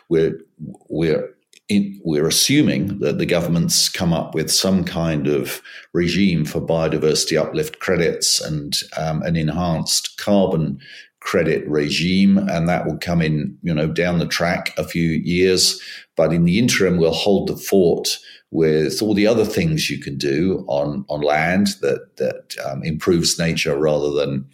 we're 0.08 0.40
we're 0.88 1.33
in, 1.68 2.00
we're 2.04 2.28
assuming 2.28 2.98
that 2.98 3.18
the 3.18 3.26
government's 3.26 3.88
come 3.88 4.12
up 4.12 4.34
with 4.34 4.50
some 4.50 4.84
kind 4.84 5.26
of 5.26 5.62
regime 5.92 6.44
for 6.44 6.60
biodiversity 6.60 7.38
uplift 7.38 7.78
credits 7.78 8.40
and 8.40 8.76
um, 8.96 9.22
an 9.22 9.36
enhanced 9.36 10.18
carbon 10.18 10.78
credit 11.20 11.66
regime, 11.66 12.36
and 12.36 12.68
that 12.68 12.84
will 12.86 12.98
come 12.98 13.22
in, 13.22 13.56
you 13.62 13.72
know, 13.72 13.88
down 13.88 14.18
the 14.18 14.26
track 14.26 14.74
a 14.76 14.84
few 14.84 15.08
years. 15.08 15.80
But 16.16 16.32
in 16.32 16.44
the 16.44 16.58
interim, 16.58 16.98
we'll 16.98 17.12
hold 17.12 17.48
the 17.48 17.56
fort 17.56 18.18
with 18.50 19.02
all 19.02 19.14
the 19.14 19.26
other 19.26 19.44
things 19.44 19.90
you 19.90 19.98
can 19.98 20.16
do 20.16 20.64
on 20.68 21.04
on 21.08 21.22
land 21.22 21.68
that 21.80 22.16
that 22.18 22.54
um, 22.64 22.84
improves 22.84 23.38
nature 23.38 23.76
rather 23.76 24.10
than 24.12 24.46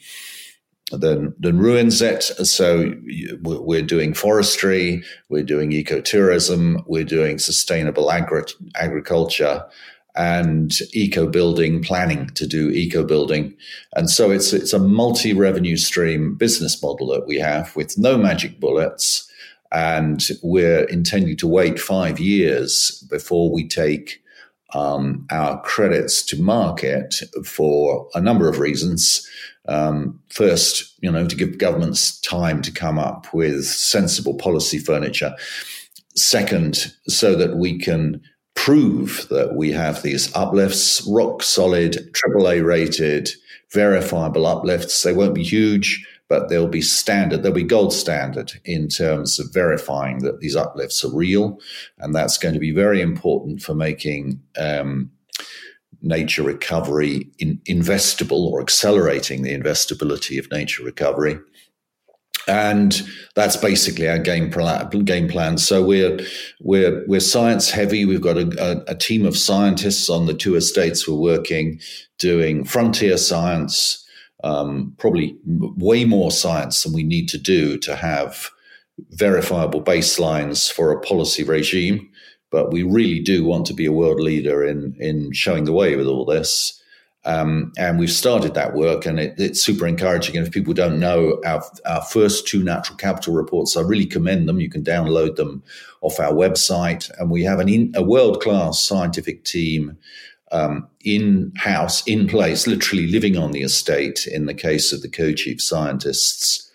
than 0.91 1.35
than 1.39 1.59
ruins 1.59 2.03
it. 2.03 2.23
So 2.23 2.95
we're 3.43 3.83
doing 3.83 4.15
forestry, 4.15 5.03
we're 5.29 5.43
doing 5.43 5.71
ecotourism, 5.71 6.83
we're 6.87 7.05
doing 7.05 7.39
sustainable 7.39 8.11
agri- 8.11 8.45
agriculture 8.75 9.65
and 10.17 10.73
eco 10.93 11.27
building 11.27 11.83
planning 11.83 12.27
to 12.31 12.47
do 12.47 12.71
eco 12.71 13.05
building. 13.05 13.55
And 13.95 14.11
so 14.11 14.31
it's 14.31 14.53
it's 14.53 14.73
a 14.73 14.79
multi 14.79 15.33
revenue 15.33 15.77
stream 15.77 16.35
business 16.35 16.83
model 16.83 17.07
that 17.09 17.27
we 17.27 17.39
have 17.39 17.75
with 17.77 17.97
no 17.97 18.19
magic 18.19 18.61
bullets. 18.61 19.27
And 19.73 20.21
we're 20.43 20.83
intending 20.85 21.37
to 21.37 21.47
wait 21.47 21.79
five 21.79 22.19
years 22.19 23.07
before 23.09 23.53
we 23.53 23.69
take 23.69 24.21
um, 24.75 25.27
our 25.31 25.61
credits 25.63 26.23
to 26.27 26.41
market 26.41 27.15
for 27.45 28.09
a 28.15 28.21
number 28.21 28.49
of 28.49 28.59
reasons. 28.59 29.29
Um, 29.69 30.21
first, 30.29 30.97
you 31.01 31.11
know, 31.11 31.27
to 31.27 31.37
give 31.37 31.59
governments 31.59 32.21
time 32.21 32.63
to 32.63 32.73
come 32.73 32.99
up 32.99 33.33
with 33.33 33.65
sensible 33.67 34.35
policy 34.35 34.79
furniture. 34.79 35.35
Second, 36.17 36.93
so 37.07 37.37
that 37.37 37.57
we 37.57 37.79
can 37.79 38.21
prove 38.55 39.27
that 39.31 39.55
we 39.55 39.73
have 39.73 40.03
these 40.03 40.35
uplifts, 40.35 41.07
rock 41.09 41.43
solid, 41.43 42.13
AAA 42.13 42.65
rated, 42.65 43.31
verifiable 43.73 44.47
uplifts. 44.47 45.03
They 45.03 45.13
won't 45.13 45.35
be 45.35 45.45
huge, 45.45 46.07
but 46.31 46.49
they'll 46.49 46.69
be 46.69 46.81
standard. 46.81 47.43
They'll 47.43 47.53
be 47.53 47.65
gold 47.65 47.93
standard 47.93 48.53
in 48.65 48.89
terms 48.89 49.41
of 49.41 49.53
verifying 49.53 50.21
that 50.21 50.39
these 50.39 50.55
uplifts 50.55 51.05
are 51.05 51.13
real. 51.13 51.59
And 51.99 52.15
that's 52.15 52.39
going 52.39 52.55
to 52.55 52.61
be 52.61 52.71
very 52.71 53.03
important 53.03 53.61
for 53.61 53.75
making 53.75 54.41
um, 54.57 55.11
nature 56.01 56.45
recovery 56.45 57.29
in, 57.41 57.59
investable 57.69 58.47
or 58.47 58.63
accelerating 58.63 59.43
the 59.43 59.59
investability 59.59 60.39
of 60.39 60.51
nature 60.53 60.85
recovery. 60.85 61.37
And 62.47 63.03
that's 63.35 63.57
basically 63.57 64.09
our 64.09 64.19
game 64.19 64.51
plan. 64.51 64.89
Game 65.05 65.29
plan. 65.29 65.59
So 65.59 65.85
we're 65.85 66.21
we're 66.61 67.05
we're 67.07 67.21
science 67.21 67.71
heavy. 67.71 68.05
We've 68.05 68.21
got 68.21 68.39
a, 68.39 68.49
a, 68.89 68.93
a 68.93 68.95
team 68.95 69.27
of 69.27 69.37
scientists 69.37 70.09
on 70.09 70.27
the 70.27 70.35
two 70.35 70.55
estates. 70.55 71.07
We're 71.07 71.15
working 71.17 71.81
doing 72.19 72.65
frontier 72.65 73.19
science, 73.19 74.07
um, 74.45 74.95
probably 74.99 75.37
way 75.45 76.05
more 76.05 76.31
science 76.31 76.83
than 76.83 76.93
we 76.93 77.03
need 77.03 77.29
to 77.29 77.39
do 77.39 77.79
to 77.79 77.97
have 77.97 78.51
verifiable 79.11 79.83
baselines 79.83 80.71
for 80.71 80.93
a 80.93 81.01
policy 81.01 81.43
regime. 81.43 82.09
But 82.51 82.73
we 82.73 82.83
really 82.83 83.21
do 83.21 83.45
want 83.45 83.67
to 83.67 83.75
be 83.75 83.87
a 83.87 83.93
world 83.93 84.21
leader 84.21 84.65
in 84.65 84.97
in 84.99 85.33
showing 85.33 85.65
the 85.65 85.73
way 85.73 85.97
with 85.97 86.07
all 86.07 86.25
this. 86.25 86.77
Um, 87.27 87.73
and 87.77 87.99
we've 87.99 88.11
started 88.11 88.55
that 88.55 88.75
work, 88.75 89.05
and 89.05 89.21
it, 89.21 89.35
it's 89.37 89.63
super 89.63 89.87
encouraging. 89.87 90.37
And 90.37 90.47
if 90.47 90.53
people 90.53 90.73
don't 90.73 90.99
know 90.99 91.39
our, 91.45 91.63
our 91.85 92.01
first 92.03 92.49
two 92.49 92.63
natural 92.63 92.97
capital 92.97 93.35
reports, 93.35 93.77
I 93.77 93.83
really 93.83 94.07
commend 94.07 94.49
them. 94.49 94.59
You 94.59 94.71
can 94.71 94.83
download 94.83 95.37
them 95.37 95.63
off 96.01 96.19
our 96.19 96.33
website, 96.33 97.11
and 97.19 97.31
we 97.31 97.45
have 97.45 97.61
an 97.61 97.69
in, 97.69 97.93
a 97.95 98.03
world 98.03 98.41
class 98.41 98.83
scientific 98.83 99.45
team 99.45 99.99
um, 100.53 100.89
in 101.05 101.53
house, 101.57 102.07
in 102.07 102.27
place, 102.27 102.67
literally 102.67 103.07
living 103.07 103.37
on 103.37 103.53
the 103.53 103.63
estate. 103.63 104.27
In 104.27 104.47
the 104.47 104.55
case 104.55 104.93
of 104.93 105.03
the 105.03 105.09
co-chief 105.09 105.61
scientists, 105.61 106.71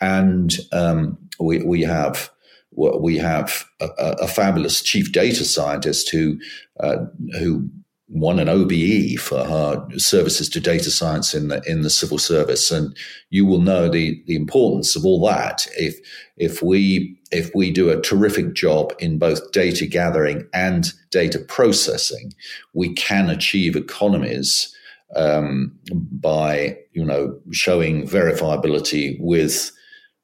and 0.00 0.56
um, 0.72 1.18
we, 1.38 1.62
we 1.62 1.82
have 1.82 2.30
we 2.72 3.18
have 3.18 3.64
a, 3.80 3.88
a, 4.20 4.28
fabulous 4.28 4.80
chief 4.80 5.10
data 5.10 5.44
scientist 5.44 6.08
who 6.10 6.38
uh, 6.78 6.98
who 7.38 7.68
won 8.08 8.38
an 8.38 8.48
OBE 8.48 9.18
for 9.18 9.44
her 9.44 9.86
services 9.96 10.48
to 10.48 10.60
data 10.60 10.90
science 10.90 11.34
in 11.34 11.48
the 11.48 11.62
in 11.66 11.82
the 11.82 11.90
civil 11.90 12.18
service, 12.18 12.70
and 12.70 12.96
you 13.30 13.44
will 13.44 13.60
know 13.60 13.88
the 13.88 14.22
the 14.26 14.36
importance 14.36 14.96
of 14.96 15.04
all 15.04 15.24
that 15.26 15.66
if 15.76 15.98
if 16.36 16.62
we 16.62 17.19
if 17.30 17.54
we 17.54 17.70
do 17.70 17.90
a 17.90 18.00
terrific 18.00 18.54
job 18.54 18.92
in 18.98 19.18
both 19.18 19.52
data 19.52 19.86
gathering 19.86 20.48
and 20.52 20.92
data 21.10 21.38
processing, 21.38 22.32
we 22.74 22.92
can 22.94 23.30
achieve 23.30 23.76
economies 23.76 24.74
um, 25.16 25.76
by 25.92 26.76
you 26.92 27.04
know 27.04 27.38
showing 27.50 28.06
verifiability 28.06 29.16
with 29.20 29.72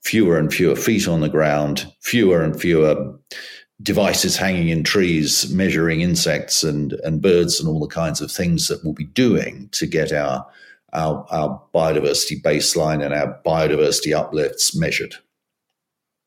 fewer 0.02 0.38
and 0.38 0.52
fewer 0.52 0.76
feet 0.76 1.08
on 1.08 1.20
the 1.20 1.28
ground, 1.28 1.92
fewer 2.00 2.42
and 2.42 2.60
fewer 2.60 3.12
devices 3.82 4.36
hanging 4.36 4.68
in 4.68 4.82
trees 4.82 5.52
measuring 5.52 6.00
insects 6.00 6.62
and, 6.62 6.92
and 7.04 7.20
birds 7.20 7.60
and 7.60 7.68
all 7.68 7.80
the 7.80 7.86
kinds 7.86 8.20
of 8.20 8.30
things 8.30 8.68
that 8.68 8.82
we'll 8.82 8.94
be 8.94 9.04
doing 9.04 9.68
to 9.72 9.86
get 9.86 10.12
our, 10.12 10.46
our, 10.94 11.26
our 11.30 11.62
biodiversity 11.74 12.40
baseline 12.40 13.04
and 13.04 13.12
our 13.12 13.38
biodiversity 13.44 14.16
uplifts 14.16 14.74
measured. 14.74 15.14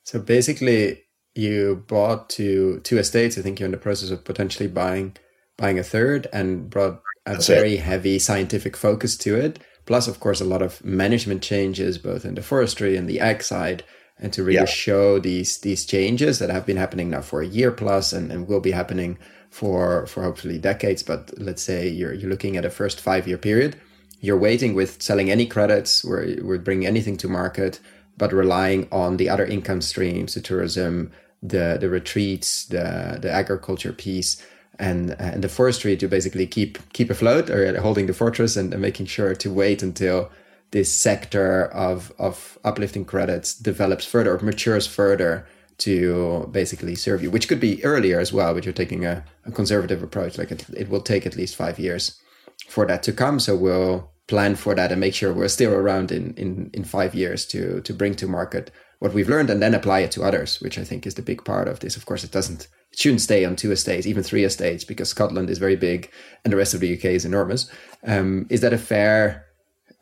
So 0.09 0.19
basically, 0.19 1.03
you 1.35 1.83
bought 1.87 2.31
two 2.31 2.79
two 2.83 2.97
estates. 2.97 3.37
I 3.37 3.43
think 3.43 3.59
you're 3.59 3.67
in 3.67 3.71
the 3.71 3.77
process 3.77 4.09
of 4.09 4.25
potentially 4.25 4.67
buying 4.67 5.15
buying 5.55 5.77
a 5.77 5.83
third, 5.83 6.25
and 6.33 6.67
brought 6.67 7.03
a 7.27 7.33
That's 7.33 7.45
very 7.45 7.75
it. 7.75 7.81
heavy 7.81 8.17
scientific 8.17 8.75
focus 8.75 9.15
to 9.17 9.35
it. 9.35 9.59
Plus, 9.85 10.07
of 10.07 10.19
course, 10.19 10.41
a 10.41 10.45
lot 10.45 10.63
of 10.63 10.83
management 10.83 11.43
changes, 11.43 11.99
both 11.99 12.25
in 12.25 12.33
the 12.33 12.41
forestry 12.41 12.97
and 12.97 13.07
the 13.07 13.19
ag 13.19 13.43
side, 13.43 13.83
and 14.17 14.33
to 14.33 14.43
really 14.43 14.55
yeah. 14.55 14.65
show 14.65 15.19
these 15.19 15.59
these 15.59 15.85
changes 15.85 16.39
that 16.39 16.49
have 16.49 16.65
been 16.65 16.77
happening 16.77 17.11
now 17.11 17.21
for 17.21 17.43
a 17.43 17.47
year 17.47 17.71
plus 17.71 18.11
and, 18.11 18.31
and 18.31 18.47
will 18.47 18.61
be 18.61 18.71
happening 18.71 19.15
for 19.51 20.07
for 20.07 20.23
hopefully 20.23 20.57
decades 20.57 21.03
but 21.03 21.31
let's 21.37 21.61
say 21.61 21.87
you're 21.87 22.13
you're 22.13 22.29
looking 22.29 22.57
at 22.57 22.65
a 22.65 22.69
first 22.69 22.99
five 23.01 23.27
year 23.27 23.37
period 23.37 23.75
you're 24.21 24.37
waiting 24.37 24.75
with 24.75 25.01
selling 25.01 25.31
any 25.31 25.45
credits 25.47 26.03
we're, 26.03 26.37
we're 26.43 26.59
bringing 26.59 26.85
anything 26.85 27.17
to 27.17 27.27
market 27.27 27.79
but 28.19 28.31
relying 28.31 28.87
on 28.91 29.17
the 29.17 29.29
other 29.29 29.45
income 29.45 29.81
streams 29.81 30.35
the 30.35 30.41
tourism 30.41 31.11
the 31.41 31.77
the 31.81 31.89
retreats 31.89 32.65
the 32.65 33.17
the 33.21 33.31
agriculture 33.31 33.93
piece 33.93 34.31
and 34.77 35.15
and 35.19 35.43
the 35.43 35.49
forestry 35.49 35.97
to 35.97 36.07
basically 36.07 36.45
keep 36.45 36.77
keep 36.93 37.09
afloat 37.09 37.49
or 37.49 37.81
holding 37.81 38.05
the 38.05 38.13
fortress 38.13 38.55
and, 38.55 38.73
and 38.73 38.81
making 38.81 39.07
sure 39.07 39.33
to 39.33 39.51
wait 39.51 39.81
until 39.81 40.29
this 40.71 40.93
sector 40.93 41.65
of 41.87 42.13
of 42.19 42.59
uplifting 42.63 43.05
credits 43.05 43.53
develops 43.53 44.05
further 44.05 44.35
or 44.35 44.39
matures 44.39 44.85
further 44.85 45.47
to 45.79 46.47
basically 46.51 46.95
serve 46.95 47.23
you, 47.23 47.31
which 47.31 47.47
could 47.47 47.59
be 47.59 47.83
earlier 47.83 48.19
as 48.19 48.31
well, 48.33 48.53
but 48.53 48.65
you're 48.65 48.73
taking 48.73 49.05
a, 49.05 49.23
a 49.45 49.51
conservative 49.51 50.03
approach. 50.03 50.37
Like 50.37 50.51
it, 50.51 50.65
it 50.75 50.89
will 50.89 51.01
take 51.01 51.25
at 51.25 51.35
least 51.35 51.55
five 51.55 51.79
years 51.79 52.19
for 52.67 52.85
that 52.85 53.01
to 53.03 53.13
come. 53.13 53.39
So 53.39 53.55
we'll 53.55 54.11
plan 54.29 54.55
for 54.55 54.75
that 54.75 54.91
and 54.91 55.01
make 55.01 55.15
sure 55.15 55.33
we're 55.33 55.47
still 55.47 55.73
around 55.73 56.11
in, 56.11 56.33
in, 56.35 56.69
in 56.73 56.83
five 56.83 57.15
years 57.15 57.45
to, 57.47 57.81
to 57.81 57.93
bring 57.93 58.13
to 58.15 58.27
market 58.27 58.71
what 58.99 59.13
we've 59.13 59.27
learned 59.27 59.49
and 59.49 59.61
then 59.61 59.73
apply 59.73 60.01
it 60.01 60.11
to 60.11 60.23
others, 60.23 60.61
which 60.61 60.77
I 60.77 60.83
think 60.83 61.07
is 61.07 61.15
the 61.15 61.21
big 61.21 61.43
part 61.43 61.67
of 61.67 61.79
this. 61.79 61.97
Of 61.97 62.05
course, 62.05 62.23
it 62.23 62.31
doesn't, 62.31 62.67
it 62.91 62.99
shouldn't 62.99 63.21
stay 63.21 63.43
on 63.43 63.55
two 63.55 63.71
estates, 63.71 64.05
even 64.05 64.23
three 64.23 64.43
estates, 64.43 64.83
because 64.83 65.09
Scotland 65.09 65.49
is 65.49 65.57
very 65.57 65.75
big 65.75 66.11
and 66.43 66.53
the 66.53 66.57
rest 66.57 66.75
of 66.75 66.79
the 66.79 66.93
UK 66.93 67.05
is 67.05 67.25
enormous. 67.25 67.71
Um, 68.05 68.45
is 68.49 68.61
that 68.61 68.73
a 68.73 68.77
fair 68.77 69.45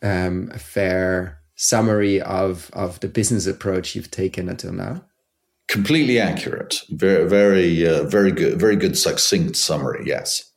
um, 0.03 0.51
a 0.53 0.59
fair 0.59 1.39
summary 1.55 2.21
of 2.21 2.69
of 2.73 2.99
the 2.99 3.07
business 3.07 3.47
approach 3.47 3.95
you've 3.95 4.11
taken 4.11 4.49
until 4.49 4.73
now? 4.73 5.03
Completely 5.67 6.19
accurate. 6.19 6.81
Very, 6.89 7.27
very, 7.27 7.87
uh, 7.87 8.03
very 8.03 8.31
good. 8.31 8.59
Very 8.59 8.75
good, 8.75 8.97
succinct 8.97 9.55
summary. 9.55 10.03
Yes. 10.05 10.51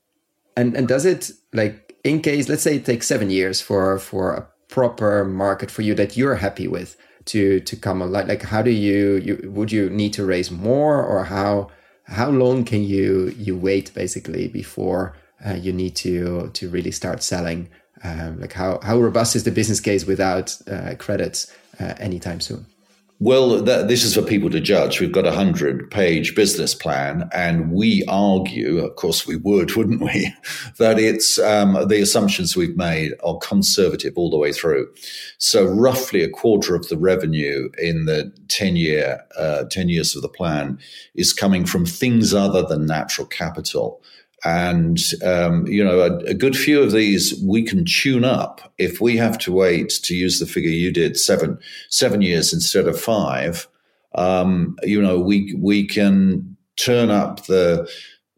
And 0.57 0.77
and 0.77 0.89
does 0.89 1.05
it 1.05 1.31
like 1.53 1.90
in 2.05 2.21
case 2.21 2.49
let's 2.49 2.63
say 2.63 2.77
it 2.77 2.85
takes 2.85 3.07
seven 3.07 3.31
years 3.31 3.61
for 3.61 3.99
for 3.99 4.35
a 4.35 4.47
proper 4.69 5.25
market 5.25 5.71
for 5.71 5.83
you 5.83 5.95
that 5.95 6.17
you're 6.17 6.37
happy 6.37 6.69
with 6.69 6.97
to 7.25 7.61
to 7.61 7.77
come 7.77 8.03
on 8.03 8.11
like 8.13 8.29
like 8.29 8.43
how 8.43 8.63
do 8.63 8.71
you 8.71 9.17
you 9.17 9.51
would 9.51 9.73
you 9.73 9.91
need 9.91 10.13
to 10.13 10.25
raise 10.25 10.51
more 10.51 11.03
or 11.03 11.25
how 11.25 11.69
how 12.05 12.31
long 12.31 12.65
can 12.65 12.83
you 12.83 13.35
you 13.37 13.57
wait 13.57 13.93
basically 13.95 14.49
before 14.49 15.15
uh, 15.45 15.55
you 15.55 15.73
need 15.73 15.95
to 15.97 16.51
to 16.55 16.69
really 16.69 16.91
start 16.91 17.23
selling 17.23 17.69
um, 18.03 18.41
like 18.41 18.53
how, 18.53 18.81
how 18.83 18.99
robust 18.99 19.37
is 19.37 19.45
the 19.45 19.51
business 19.51 19.81
case 19.81 20.07
without 20.07 20.57
uh, 20.71 20.95
credits 20.99 21.55
uh, 21.79 21.95
anytime 21.99 22.41
soon? 22.41 22.67
Well, 23.23 23.63
that, 23.65 23.89
this 23.89 24.03
is 24.03 24.15
for 24.15 24.23
people 24.23 24.49
to 24.49 24.61
judge. 24.61 24.99
We've 24.99 25.13
got 25.13 25.27
a 25.27 25.33
hundred 25.33 25.91
page 25.91 26.35
business 26.35 26.75
plan, 26.75 27.29
and 27.35 27.71
we 27.71 28.03
argue, 28.09 28.79
of 28.79 28.97
course, 28.97 29.27
we 29.27 29.37
would, 29.37 29.73
wouldn't 29.77 30.01
we, 30.01 30.35
that 30.79 30.99
it's 30.99 31.39
um, 31.39 31.87
the 31.89 32.01
assumptions 32.01 32.57
we've 32.57 32.79
made 32.79 33.13
are 33.23 33.37
conservative 33.37 34.15
all 34.17 34.31
the 34.31 34.39
way 34.39 34.55
through. 34.55 34.91
So, 35.37 35.67
roughly 35.67 36.23
a 36.23 36.31
quarter 36.31 36.75
of 36.75 36.89
the 36.89 36.97
revenue 36.97 37.69
in 37.77 38.07
the 38.07 38.33
ten 38.49 38.75
year, 38.75 39.23
uh, 39.37 39.65
ten 39.65 39.91
years 39.91 40.17
of 40.17 40.23
the 40.23 40.29
plan 40.29 40.79
is 41.15 41.35
coming 41.35 41.67
from 41.67 41.85
things 41.85 42.33
other 42.33 42.63
than 42.63 42.87
natural 42.87 43.27
capital 43.27 44.03
And, 44.45 44.99
um, 45.25 45.67
you 45.67 45.85
know, 45.85 46.01
a, 46.01 46.17
a, 46.31 46.35
good 46.35 46.57
few 46.57 46.83
of 46.83 46.93
these 46.93 47.39
we 47.45 47.63
can 47.63 47.85
tune 47.85 48.25
up 48.25 48.73
if 48.79 49.01
we 49.01 49.19
have 49.19 49.37
to 49.41 49.53
wait 49.53 49.91
to 50.05 50.15
use 50.15 50.41
the 50.41 50.47
figure 50.47 50.71
you 50.71 50.91
did 50.91 51.19
seven, 51.19 51.59
seven 51.91 52.23
years 52.23 52.53
instead 52.53 52.87
of 52.87 52.99
five. 52.99 53.69
Um, 54.15 54.77
you 54.83 55.01
know, 55.03 55.21
we, 55.21 55.55
we 55.59 55.87
can 55.87 56.57
turn 56.77 57.11
up 57.11 57.47
the, 57.47 57.87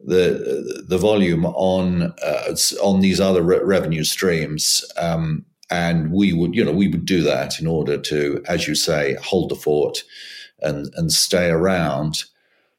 the, 0.01 0.83
the 0.89 0.97
volume 0.97 1.45
on, 1.45 2.13
uh, 2.21 2.55
on 2.81 2.99
these 2.99 3.21
other 3.21 3.41
re- 3.41 3.63
revenue 3.63 4.03
streams. 4.03 4.83
Um, 4.97 5.45
and 5.69 6.11
we 6.11 6.33
would, 6.33 6.53
you 6.53 6.65
know, 6.65 6.73
we 6.73 6.89
would 6.89 7.05
do 7.05 7.23
that 7.23 7.59
in 7.59 7.67
order 7.67 7.97
to, 7.97 8.43
as 8.47 8.67
you 8.67 8.75
say, 8.75 9.15
hold 9.23 9.49
the 9.49 9.55
fort 9.55 10.03
and, 10.59 10.93
and 10.95 11.11
stay 11.11 11.49
around. 11.49 12.25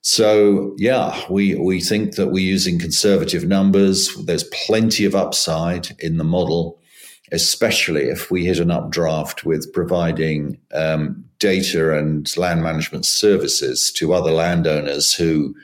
So 0.07 0.75
yeah, 0.77 1.19
we 1.31 1.55
we 1.55 1.81
think 1.81 2.17
that 2.17 2.29
we're 2.29 2.45
using 2.45 2.79
conservative 2.79 3.47
numbers. 3.47 4.15
There's 4.27 4.45
plenty 4.53 5.07
of 5.07 5.15
upside 5.15 5.97
in 5.99 6.19
the 6.19 6.25
model, 6.25 6.79
especially 7.33 8.03
if 8.03 8.31
we 8.31 8.45
hit 8.45 8.59
an 8.59 8.71
updraft 8.71 9.47
with 9.47 9.73
providing 9.73 10.59
um, 10.75 11.25
data 11.39 11.97
and 11.97 12.37
land 12.37 12.63
management 12.63 13.07
services 13.07 13.91
to 13.93 14.13
other 14.13 14.31
landowners 14.31 15.15
who, 15.15 15.55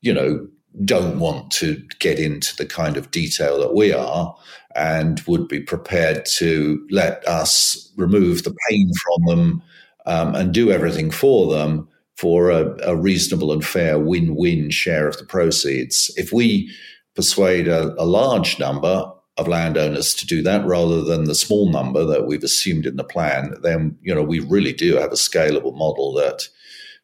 you 0.00 0.14
know, 0.14 0.48
don't 0.86 1.18
want 1.18 1.50
to 1.52 1.76
get 1.98 2.18
into 2.18 2.56
the 2.56 2.66
kind 2.66 2.96
of 2.96 3.10
detail 3.10 3.60
that 3.60 3.74
we 3.74 3.92
are 3.92 4.34
and 4.74 5.20
would 5.26 5.46
be 5.46 5.60
prepared 5.60 6.24
to 6.36 6.82
let 6.90 7.22
us 7.28 7.92
remove 7.98 8.44
the 8.44 8.56
pain 8.70 8.90
from 9.04 9.26
them 9.26 9.62
um, 10.06 10.34
and 10.34 10.54
do 10.54 10.72
everything 10.72 11.10
for 11.10 11.52
them 11.54 11.86
for 12.16 12.50
a, 12.50 12.76
a 12.84 12.96
reasonable 12.96 13.52
and 13.52 13.64
fair 13.64 13.98
win-win 13.98 14.70
share 14.70 15.08
of 15.08 15.18
the 15.18 15.24
proceeds. 15.24 16.12
If 16.16 16.32
we 16.32 16.72
persuade 17.14 17.68
a, 17.68 17.94
a 18.00 18.06
large 18.06 18.58
number 18.58 19.10
of 19.36 19.48
landowners 19.48 20.14
to 20.14 20.26
do 20.26 20.42
that 20.42 20.64
rather 20.64 21.02
than 21.02 21.24
the 21.24 21.34
small 21.34 21.70
number 21.70 22.04
that 22.04 22.26
we've 22.26 22.44
assumed 22.44 22.86
in 22.86 22.96
the 22.96 23.04
plan, 23.04 23.54
then 23.62 23.96
you 24.02 24.14
know 24.14 24.22
we 24.22 24.38
really 24.40 24.72
do 24.72 24.96
have 24.96 25.10
a 25.10 25.16
scalable 25.16 25.76
model 25.76 26.12
that 26.14 26.48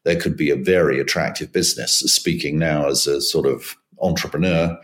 there 0.05 0.19
could 0.19 0.37
be 0.37 0.51
a 0.51 0.57
very 0.57 1.01
attractive 1.01 1.53
business. 1.53 1.99
Speaking 1.99 2.59
now 2.59 2.87
as 2.87 3.07
a 3.07 3.21
sort 3.21 3.47
of 3.47 3.77
entrepreneur, 4.01 4.79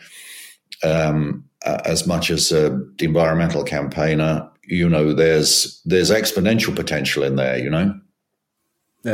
um, 0.83 1.45
as 1.65 2.07
much 2.07 2.31
as 2.31 2.51
a 2.51 2.81
environmental 2.99 3.63
campaigner, 3.63 4.49
you 4.65 4.89
know, 4.89 5.13
there's 5.13 5.81
there's 5.85 6.11
exponential 6.11 6.75
potential 6.75 7.23
in 7.23 7.37
there. 7.37 7.59
You 7.59 7.71
know 7.71 7.95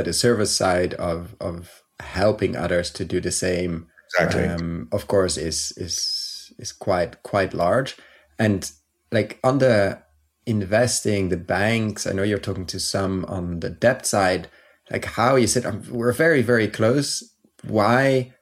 the 0.01 0.13
service 0.15 0.57
side 0.57 0.95
of 0.95 1.37
of 1.41 1.83
helping 2.01 2.57
others 2.57 2.91
to 2.91 3.05
do 3.05 3.21
the 3.21 3.31
same 3.31 3.87
exactly. 4.15 4.45
um, 4.45 4.89
of 4.93 5.07
course 5.09 5.37
is 5.37 5.73
is 5.77 6.53
is 6.59 6.73
quite 6.73 7.23
quite 7.23 7.53
large. 7.53 7.97
And 8.39 8.71
like 9.11 9.39
on 9.45 9.59
the 9.59 10.01
investing 10.45 11.29
the 11.29 11.37
banks 11.37 12.05
i 12.05 12.11
know 12.11 12.25
you're 12.25 12.37
talking 12.37 12.67
to 12.67 12.81
some 12.81 13.25
on 13.27 13.61
the 13.61 13.71
debt 13.71 14.05
side 14.05 14.49
like 14.91 15.05
how 15.05 15.37
you 15.37 15.47
said 15.47 15.65
um, 15.65 15.83
we're 15.91 16.13
very 16.13 16.43
very 16.43 16.69
close. 16.69 17.23
Why 17.67 18.35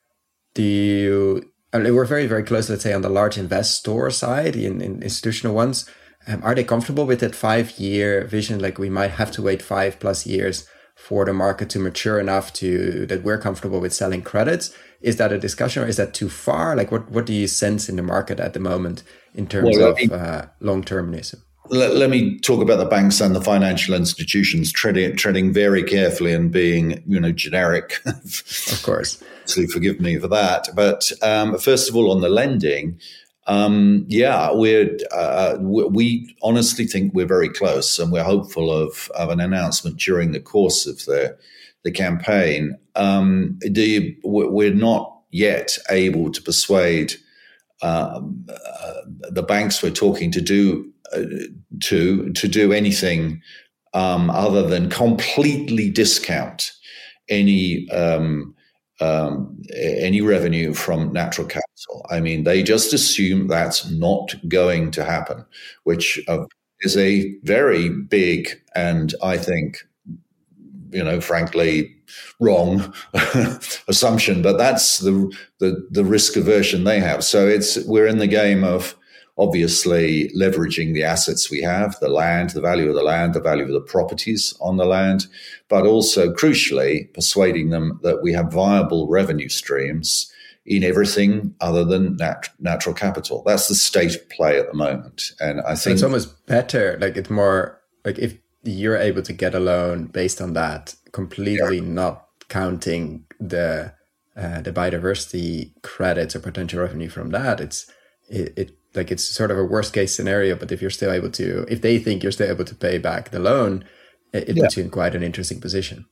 do 0.54 0.62
you 0.62 1.52
I 1.72 1.78
mean, 1.78 1.94
we're 1.94 2.04
very 2.04 2.26
very 2.26 2.42
close 2.42 2.68
let's 2.68 2.82
say 2.82 2.92
on 2.92 3.02
the 3.02 3.08
large 3.08 3.38
investor 3.38 4.10
side 4.10 4.56
in, 4.56 4.80
in 4.80 5.02
institutional 5.02 5.54
ones. 5.54 5.88
Um, 6.26 6.42
are 6.42 6.54
they 6.54 6.64
comfortable 6.64 7.06
with 7.06 7.20
that 7.20 7.34
five 7.34 7.78
year 7.78 8.24
vision? 8.26 8.58
Like 8.58 8.78
we 8.78 8.90
might 8.90 9.12
have 9.12 9.30
to 9.32 9.42
wait 9.42 9.62
five 9.62 10.00
plus 10.00 10.26
years 10.26 10.66
for 11.00 11.24
the 11.24 11.32
market 11.32 11.70
to 11.70 11.78
mature 11.78 12.20
enough 12.20 12.52
to 12.54 13.06
that 13.06 13.22
we're 13.22 13.38
comfortable 13.38 13.80
with 13.80 13.92
selling 13.92 14.22
credits? 14.22 14.74
Is 15.00 15.16
that 15.16 15.32
a 15.32 15.38
discussion 15.38 15.82
or 15.82 15.86
is 15.86 15.96
that 15.96 16.14
too 16.14 16.28
far? 16.28 16.76
Like 16.76 16.92
what 16.92 17.10
what 17.10 17.26
do 17.26 17.32
you 17.32 17.46
sense 17.46 17.88
in 17.88 17.96
the 17.96 18.02
market 18.02 18.38
at 18.38 18.52
the 18.52 18.60
moment 18.60 19.02
in 19.34 19.46
terms 19.46 19.76
well, 19.76 19.92
of 19.92 20.12
uh, 20.12 20.46
long 20.60 20.82
termism 20.82 21.42
let, 21.70 21.94
let, 21.94 22.10
me 22.10 22.38
talk 22.40 22.60
about 22.60 22.78
the 22.78 22.84
banks 22.84 23.20
and 23.20 23.34
the 23.34 23.40
financial 23.40 23.94
institutions 23.94 24.72
treading, 24.72 25.16
treading 25.16 25.52
very 25.52 25.82
carefully 25.84 26.32
and 26.32 26.50
being 26.50 27.02
you 27.06 27.20
know 27.20 27.32
generic. 27.32 28.00
Of 28.06 28.82
course. 28.82 29.22
So 29.46 29.66
forgive 29.66 30.00
me 30.00 30.18
for 30.18 30.28
that. 30.28 30.68
But 30.74 31.10
um, 31.22 31.58
first 31.58 31.88
of 31.88 31.96
all 31.96 32.10
on 32.10 32.20
the 32.20 32.28
lending 32.28 33.00
um, 33.46 34.04
yeah, 34.08 34.52
we're 34.52 34.96
uh, 35.12 35.56
we 35.60 36.36
honestly 36.42 36.86
think 36.86 37.14
we're 37.14 37.26
very 37.26 37.48
close, 37.48 37.98
and 37.98 38.12
we're 38.12 38.22
hopeful 38.22 38.70
of, 38.70 39.10
of 39.16 39.30
an 39.30 39.40
announcement 39.40 39.98
during 39.98 40.32
the 40.32 40.40
course 40.40 40.86
of 40.86 41.04
the 41.06 41.36
the 41.82 41.90
campaign. 41.90 42.76
Um, 42.94 43.58
the, 43.60 44.16
we're 44.22 44.74
not 44.74 45.16
yet 45.30 45.78
able 45.88 46.30
to 46.30 46.42
persuade 46.42 47.14
um, 47.82 48.46
uh, 48.48 49.00
the 49.30 49.42
banks 49.42 49.82
we're 49.82 49.90
talking 49.90 50.30
to 50.32 50.40
do 50.40 50.92
uh, 51.12 51.22
to 51.80 52.32
to 52.32 52.48
do 52.48 52.72
anything 52.72 53.40
um, 53.94 54.30
other 54.30 54.66
than 54.66 54.90
completely 54.90 55.90
discount 55.90 56.72
any 57.28 57.88
um, 57.90 58.54
um, 59.00 59.60
any 59.74 60.20
revenue 60.20 60.74
from 60.74 61.12
natural 61.12 61.46
capital. 61.46 62.06
I 62.10 62.20
mean, 62.20 62.44
they 62.44 62.62
just 62.62 62.92
assume 62.92 63.48
that's 63.48 63.90
not 63.90 64.34
going 64.48 64.90
to 64.92 65.04
happen, 65.04 65.44
which 65.84 66.20
uh, 66.28 66.44
is 66.80 66.96
a 66.96 67.34
very 67.42 67.88
big 67.88 68.50
and 68.74 69.14
I 69.22 69.36
think, 69.38 69.78
you 70.90 71.04
know, 71.04 71.20
frankly, 71.20 71.94
wrong 72.40 72.92
assumption. 73.88 74.42
But 74.42 74.58
that's 74.58 74.98
the, 74.98 75.32
the 75.58 75.86
the 75.90 76.04
risk 76.04 76.36
aversion 76.36 76.84
they 76.84 77.00
have. 77.00 77.24
So 77.24 77.46
it's 77.46 77.84
we're 77.86 78.06
in 78.06 78.18
the 78.18 78.26
game 78.26 78.64
of 78.64 78.96
obviously 79.40 80.30
leveraging 80.36 80.92
the 80.92 81.02
assets 81.02 81.50
we 81.50 81.62
have, 81.62 81.98
the 82.00 82.10
land, 82.10 82.50
the 82.50 82.60
value 82.60 82.90
of 82.90 82.94
the 82.94 83.02
land, 83.02 83.32
the 83.32 83.40
value 83.40 83.64
of 83.64 83.72
the 83.72 83.80
properties 83.80 84.54
on 84.60 84.76
the 84.76 84.84
land, 84.84 85.26
but 85.68 85.86
also 85.86 86.30
crucially 86.32 87.12
persuading 87.14 87.70
them 87.70 87.98
that 88.02 88.22
we 88.22 88.34
have 88.34 88.52
viable 88.52 89.08
revenue 89.08 89.48
streams 89.48 90.30
in 90.66 90.84
everything 90.84 91.54
other 91.62 91.86
than 91.86 92.16
nat- 92.16 92.50
natural 92.58 92.94
capital. 92.94 93.42
That's 93.46 93.66
the 93.66 93.74
state 93.74 94.14
of 94.14 94.28
play 94.28 94.58
at 94.58 94.68
the 94.70 94.76
moment. 94.76 95.32
And 95.40 95.62
I 95.62 95.74
think 95.74 95.94
it's 95.94 96.02
almost 96.02 96.46
better. 96.46 96.98
Like 97.00 97.16
it's 97.16 97.30
more 97.30 97.80
like 98.04 98.18
if 98.18 98.36
you're 98.62 98.98
able 98.98 99.22
to 99.22 99.32
get 99.32 99.54
a 99.54 99.60
loan 99.60 100.06
based 100.08 100.42
on 100.42 100.52
that, 100.52 100.94
completely 101.12 101.78
yeah. 101.78 101.84
not 101.88 102.26
counting 102.48 103.24
the 103.40 103.94
uh, 104.36 104.60
the 104.60 104.72
biodiversity 104.72 105.72
credits 105.82 106.36
or 106.36 106.40
potential 106.40 106.80
revenue 106.80 107.08
from 107.08 107.30
that. 107.30 107.58
It's 107.58 107.90
it, 108.28 108.52
it 108.56 108.79
like 108.94 109.10
it's 109.10 109.24
sort 109.24 109.50
of 109.50 109.58
a 109.58 109.64
worst 109.64 109.92
case 109.92 110.14
scenario 110.14 110.56
but 110.56 110.72
if 110.72 110.80
you're 110.80 110.90
still 110.90 111.12
able 111.12 111.30
to 111.30 111.64
if 111.68 111.82
they 111.82 111.98
think 111.98 112.22
you're 112.22 112.32
still 112.32 112.50
able 112.50 112.64
to 112.64 112.74
pay 112.74 112.98
back 112.98 113.30
the 113.30 113.38
loan 113.38 113.84
it, 114.32 114.48
it 114.48 114.56
yeah. 114.56 114.64
puts 114.64 114.76
you 114.76 114.84
in 114.84 114.90
quite 114.90 115.14
an 115.14 115.22
interesting 115.22 115.60
position. 115.60 116.06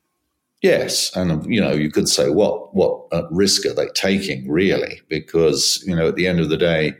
Yes 0.62 1.14
and 1.16 1.44
you 1.52 1.60
know 1.60 1.72
you 1.72 1.90
could 1.90 2.08
say 2.08 2.30
what 2.30 2.74
what 2.74 3.08
risk 3.30 3.64
are 3.66 3.74
they 3.74 3.88
taking 3.94 4.48
really? 4.50 5.00
Because 5.08 5.82
you 5.86 5.94
know 5.94 6.08
at 6.08 6.16
the 6.16 6.26
end 6.26 6.40
of 6.40 6.48
the 6.48 6.56
day 6.56 6.94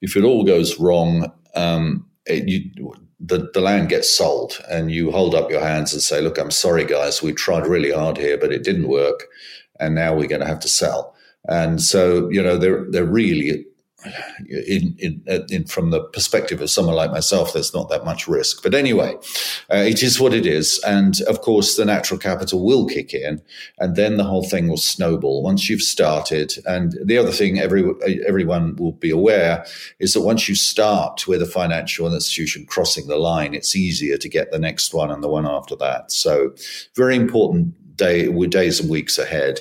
if 0.00 0.16
it 0.16 0.24
all 0.24 0.44
goes 0.44 0.78
wrong 0.78 1.32
um, 1.54 2.06
it, 2.26 2.46
you, 2.46 2.94
the, 3.18 3.50
the 3.52 3.60
land 3.60 3.88
gets 3.88 4.14
sold 4.14 4.60
and 4.70 4.92
you 4.92 5.10
hold 5.10 5.34
up 5.34 5.50
your 5.50 5.62
hands 5.62 5.92
and 5.92 6.02
say 6.02 6.20
look 6.20 6.38
i'm 6.38 6.52
sorry 6.52 6.84
guys 6.84 7.20
we 7.20 7.32
tried 7.32 7.66
really 7.66 7.90
hard 7.90 8.16
here 8.16 8.36
but 8.36 8.52
it 8.52 8.62
didn't 8.62 8.86
work 8.86 9.24
and 9.80 9.94
now 9.94 10.14
we're 10.14 10.28
going 10.28 10.40
to 10.40 10.46
have 10.46 10.60
to 10.60 10.68
sell. 10.68 11.14
And 11.48 11.80
so 11.80 12.28
you 12.30 12.42
know 12.42 12.58
they're 12.58 12.84
they're 12.90 13.04
really 13.04 13.64
in, 14.48 14.94
in, 14.98 15.22
in, 15.50 15.64
from 15.64 15.90
the 15.90 16.00
perspective 16.00 16.60
of 16.60 16.70
someone 16.70 16.94
like 16.94 17.10
myself, 17.10 17.52
there's 17.52 17.74
not 17.74 17.88
that 17.88 18.04
much 18.04 18.28
risk. 18.28 18.62
But 18.62 18.74
anyway, 18.74 19.14
uh, 19.72 19.78
it 19.78 20.02
is 20.02 20.20
what 20.20 20.32
it 20.32 20.46
is. 20.46 20.80
And 20.86 21.20
of 21.22 21.40
course, 21.40 21.76
the 21.76 21.84
natural 21.84 22.18
capital 22.18 22.64
will 22.64 22.86
kick 22.86 23.12
in, 23.12 23.42
and 23.78 23.96
then 23.96 24.16
the 24.16 24.24
whole 24.24 24.48
thing 24.48 24.68
will 24.68 24.76
snowball 24.76 25.42
once 25.42 25.68
you've 25.68 25.82
started. 25.82 26.54
And 26.64 26.96
the 27.04 27.18
other 27.18 27.32
thing 27.32 27.58
every, 27.58 27.84
everyone 28.26 28.76
will 28.76 28.92
be 28.92 29.10
aware 29.10 29.66
is 29.98 30.14
that 30.14 30.22
once 30.22 30.48
you 30.48 30.54
start 30.54 31.26
with 31.26 31.42
a 31.42 31.46
financial 31.46 32.12
institution 32.12 32.66
crossing 32.66 33.08
the 33.08 33.16
line, 33.16 33.54
it's 33.54 33.74
easier 33.74 34.16
to 34.16 34.28
get 34.28 34.52
the 34.52 34.58
next 34.60 34.94
one 34.94 35.10
and 35.10 35.22
the 35.22 35.28
one 35.28 35.46
after 35.46 35.74
that. 35.76 36.12
So, 36.12 36.54
very 36.94 37.16
important 37.16 37.96
day, 37.96 38.28
days 38.46 38.80
and 38.80 38.88
weeks 38.88 39.18
ahead. 39.18 39.60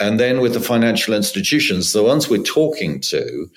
And 0.00 0.18
then 0.18 0.40
with 0.40 0.54
the 0.54 0.60
financial 0.60 1.14
institutions, 1.14 1.92
the 1.92 2.02
ones 2.02 2.28
we're 2.28 2.42
talking 2.42 3.00
to, 3.00 3.50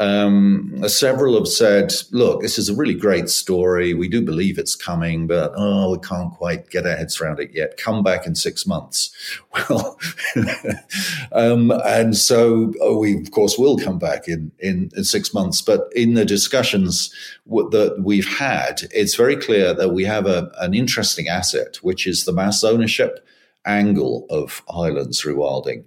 um, 0.00 0.82
several 0.88 1.34
have 1.34 1.46
said, 1.46 1.92
look, 2.10 2.40
this 2.40 2.58
is 2.58 2.70
a 2.70 2.74
really 2.74 2.94
great 2.94 3.28
story. 3.28 3.92
We 3.92 4.08
do 4.08 4.22
believe 4.22 4.58
it's 4.58 4.74
coming, 4.74 5.26
but 5.26 5.52
oh, 5.54 5.92
we 5.92 5.98
can't 5.98 6.32
quite 6.32 6.70
get 6.70 6.86
our 6.86 6.96
heads 6.96 7.20
around 7.20 7.38
it 7.38 7.50
yet. 7.52 7.76
Come 7.76 8.02
back 8.02 8.26
in 8.26 8.34
six 8.34 8.66
months. 8.66 9.10
Well, 9.68 9.98
um, 11.32 11.70
and 11.84 12.16
so 12.16 12.72
oh, 12.80 12.98
we, 12.98 13.20
of 13.20 13.30
course, 13.32 13.58
will 13.58 13.76
come 13.76 13.98
back 13.98 14.26
in, 14.26 14.52
in, 14.60 14.90
in, 14.96 15.04
six 15.04 15.34
months. 15.34 15.60
But 15.60 15.88
in 15.94 16.14
the 16.14 16.24
discussions 16.24 17.12
that 17.46 17.96
we've 18.00 18.26
had, 18.26 18.82
it's 18.92 19.16
very 19.16 19.36
clear 19.36 19.74
that 19.74 19.90
we 19.90 20.04
have 20.04 20.26
a, 20.26 20.50
an 20.60 20.72
interesting 20.72 21.28
asset, 21.28 21.76
which 21.82 22.06
is 22.06 22.24
the 22.24 22.32
mass 22.32 22.64
ownership 22.64 23.26
angle 23.66 24.26
of 24.30 24.62
Highlands 24.68 25.22
rewilding. 25.22 25.84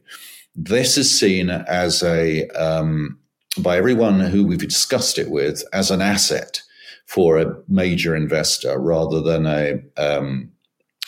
This 0.55 0.97
is 0.97 1.19
seen 1.19 1.49
as 1.49 2.03
a 2.03 2.47
um, 2.49 3.19
by 3.57 3.77
everyone 3.77 4.19
who 4.19 4.45
we've 4.45 4.59
discussed 4.59 5.17
it 5.17 5.29
with 5.29 5.63
as 5.73 5.91
an 5.91 6.01
asset 6.01 6.61
for 7.05 7.37
a 7.37 7.55
major 7.67 8.15
investor 8.15 8.79
rather 8.79 9.21
than 9.21 9.45
a, 9.45 9.79
um, 9.97 10.51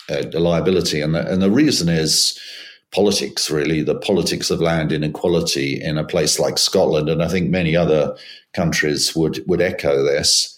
a, 0.09 0.25
a 0.33 0.39
liability. 0.39 1.01
And 1.01 1.15
the, 1.15 1.31
and 1.31 1.41
the 1.41 1.49
reason 1.49 1.89
is 1.89 2.39
politics, 2.91 3.49
really, 3.49 3.81
the 3.81 3.95
politics 3.95 4.49
of 4.49 4.61
land 4.61 4.91
inequality 4.91 5.81
in 5.81 5.97
a 5.97 6.03
place 6.03 6.39
like 6.39 6.57
Scotland, 6.57 7.09
and 7.09 7.23
I 7.23 7.27
think 7.27 7.49
many 7.49 7.75
other 7.75 8.15
countries 8.53 9.15
would 9.15 9.43
would 9.47 9.61
echo 9.61 10.03
this. 10.03 10.54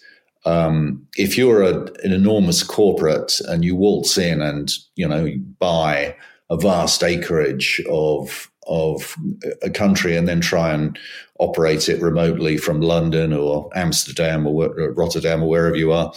Um, 0.48 1.06
if 1.18 1.38
you're 1.38 1.62
a, 1.62 1.74
an 2.04 2.14
enormous 2.14 2.64
corporate 2.64 3.40
and 3.48 3.66
you 3.66 3.76
waltz 3.76 4.18
in 4.18 4.42
and 4.42 4.72
you 4.96 5.08
know 5.08 5.30
buy 5.60 6.16
a 6.50 6.58
vast 6.58 7.04
acreage 7.04 7.82
of 7.90 8.50
of 8.68 9.16
a 9.62 9.70
country 9.70 10.16
and 10.16 10.28
then 10.28 10.42
try 10.42 10.74
and 10.74 10.98
operate 11.40 11.88
it 11.90 12.02
remotely 12.02 12.58
from 12.58 12.82
London 12.82 13.34
or 13.34 13.70
Amsterdam 13.76 14.46
or 14.46 14.74
Rotterdam 14.94 15.44
or 15.44 15.50
wherever 15.50 15.76
you 15.76 15.94
are, 15.94 16.12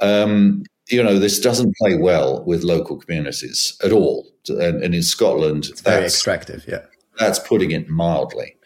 um, 0.00 0.62
you 0.88 1.02
know, 1.02 1.18
this 1.18 1.40
doesn't 1.40 1.74
play 1.76 1.96
well 1.96 2.44
with 2.44 2.62
local 2.62 2.96
communities 2.96 3.76
at 3.82 3.92
all. 3.92 4.26
And, 4.48 4.82
and 4.82 4.94
in 4.94 5.02
Scotland, 5.02 5.66
it's 5.66 5.80
very 5.80 6.04
extractive. 6.04 6.64
Yeah, 6.68 6.84
that's 7.18 7.40
putting 7.40 7.72
it 7.72 7.88
mildly. 7.88 8.56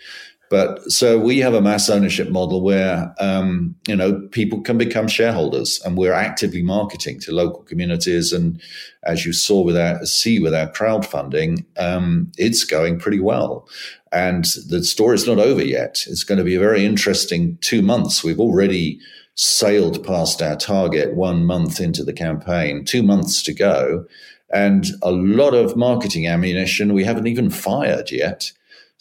But 0.50 0.90
so 0.90 1.16
we 1.16 1.38
have 1.38 1.54
a 1.54 1.62
mass 1.62 1.88
ownership 1.88 2.28
model 2.28 2.60
where 2.60 3.14
um, 3.20 3.76
you 3.86 3.94
know 3.94 4.20
people 4.32 4.60
can 4.60 4.76
become 4.76 5.06
shareholders, 5.06 5.80
and 5.84 5.96
we're 5.96 6.12
actively 6.12 6.60
marketing 6.60 7.20
to 7.20 7.32
local 7.32 7.62
communities. 7.62 8.32
And 8.32 8.60
as 9.04 9.24
you 9.24 9.32
saw 9.32 9.62
with 9.62 9.76
our 9.76 10.04
see 10.04 10.40
with 10.40 10.52
our 10.52 10.68
crowdfunding, 10.72 11.64
um, 11.78 12.32
it's 12.36 12.64
going 12.64 12.98
pretty 12.98 13.20
well. 13.20 13.68
And 14.10 14.44
the 14.68 14.82
story's 14.82 15.28
not 15.28 15.38
over 15.38 15.64
yet. 15.64 16.04
It's 16.08 16.24
going 16.24 16.38
to 16.38 16.44
be 16.44 16.56
a 16.56 16.60
very 16.60 16.84
interesting 16.84 17.56
two 17.60 17.80
months. 17.80 18.24
We've 18.24 18.40
already 18.40 18.98
sailed 19.36 20.04
past 20.04 20.42
our 20.42 20.56
target 20.56 21.14
one 21.14 21.46
month 21.46 21.80
into 21.80 22.02
the 22.02 22.12
campaign, 22.12 22.84
two 22.84 23.04
months 23.04 23.40
to 23.44 23.54
go, 23.54 24.04
and 24.52 24.86
a 25.00 25.12
lot 25.12 25.54
of 25.54 25.76
marketing 25.76 26.26
ammunition 26.26 26.92
we 26.92 27.04
haven't 27.04 27.28
even 27.28 27.50
fired 27.50 28.10
yet. 28.10 28.50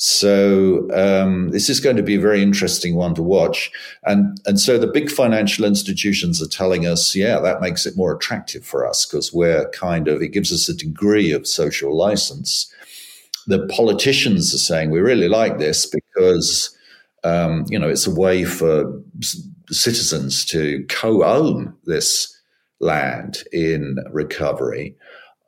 So 0.01 0.87
um, 0.93 1.49
this 1.49 1.69
is 1.69 1.81
going 1.81 1.97
to 1.97 2.03
be 2.03 2.15
a 2.15 2.21
very 2.21 2.41
interesting 2.41 2.95
one 2.95 3.13
to 3.15 3.21
watch, 3.21 3.69
and 4.05 4.39
and 4.45 4.57
so 4.57 4.77
the 4.77 4.87
big 4.87 5.11
financial 5.11 5.65
institutions 5.65 6.41
are 6.41 6.47
telling 6.47 6.85
us, 6.85 7.13
yeah, 7.13 7.37
that 7.41 7.59
makes 7.59 7.85
it 7.85 7.97
more 7.97 8.15
attractive 8.15 8.65
for 8.65 8.87
us 8.87 9.05
because 9.05 9.33
we're 9.33 9.69
kind 9.71 10.07
of 10.07 10.21
it 10.21 10.29
gives 10.29 10.53
us 10.53 10.69
a 10.69 10.73
degree 10.73 11.33
of 11.33 11.45
social 11.45 11.93
license. 11.93 12.73
The 13.47 13.67
politicians 13.67 14.53
are 14.55 14.59
saying 14.59 14.89
we 14.89 15.01
really 15.01 15.27
like 15.27 15.57
this 15.57 15.85
because 15.85 16.73
um, 17.25 17.65
you 17.67 17.77
know 17.77 17.89
it's 17.89 18.07
a 18.07 18.15
way 18.15 18.45
for 18.45 19.03
citizens 19.69 20.45
to 20.45 20.85
co-own 20.87 21.75
this 21.83 22.33
land 22.79 23.43
in 23.51 23.97
recovery. 24.13 24.95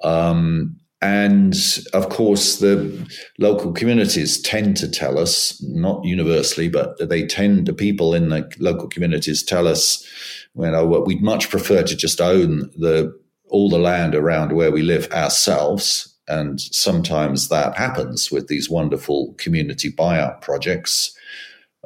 Um, 0.04 0.76
and 1.02 1.56
of 1.94 2.10
course, 2.10 2.58
the 2.58 3.10
local 3.40 3.72
communities 3.72 4.40
tend 4.40 4.78
to 4.78 4.88
tell 4.88 5.18
us, 5.18 5.62
not 5.64 6.04
universally, 6.06 6.70
but 6.70 6.98
they 7.10 7.26
tend, 7.26 7.66
the 7.66 7.74
people 7.74 8.14
in 8.14 8.30
the 8.30 8.48
local 8.60 8.88
communities 8.88 9.42
tell 9.42 9.68
us, 9.68 10.08
you 10.56 10.70
know, 10.70 10.86
we'd 10.86 11.24
much 11.24 11.50
prefer 11.50 11.82
to 11.82 11.96
just 11.96 12.22
own 12.22 12.70
the 12.78 13.20
all 13.50 13.70
the 13.70 13.80
land 13.80 14.16
around 14.16 14.54
where 14.54 14.72
we 14.72 14.82
live 14.82 15.12
ourselves. 15.12 16.08
And 16.28 16.62
sometimes 16.62 17.50
that 17.50 17.76
happens 17.76 18.32
with 18.32 18.48
these 18.48 18.70
wonderful 18.70 19.34
community 19.40 19.92
buyout 19.92 20.42
projects, 20.42 21.14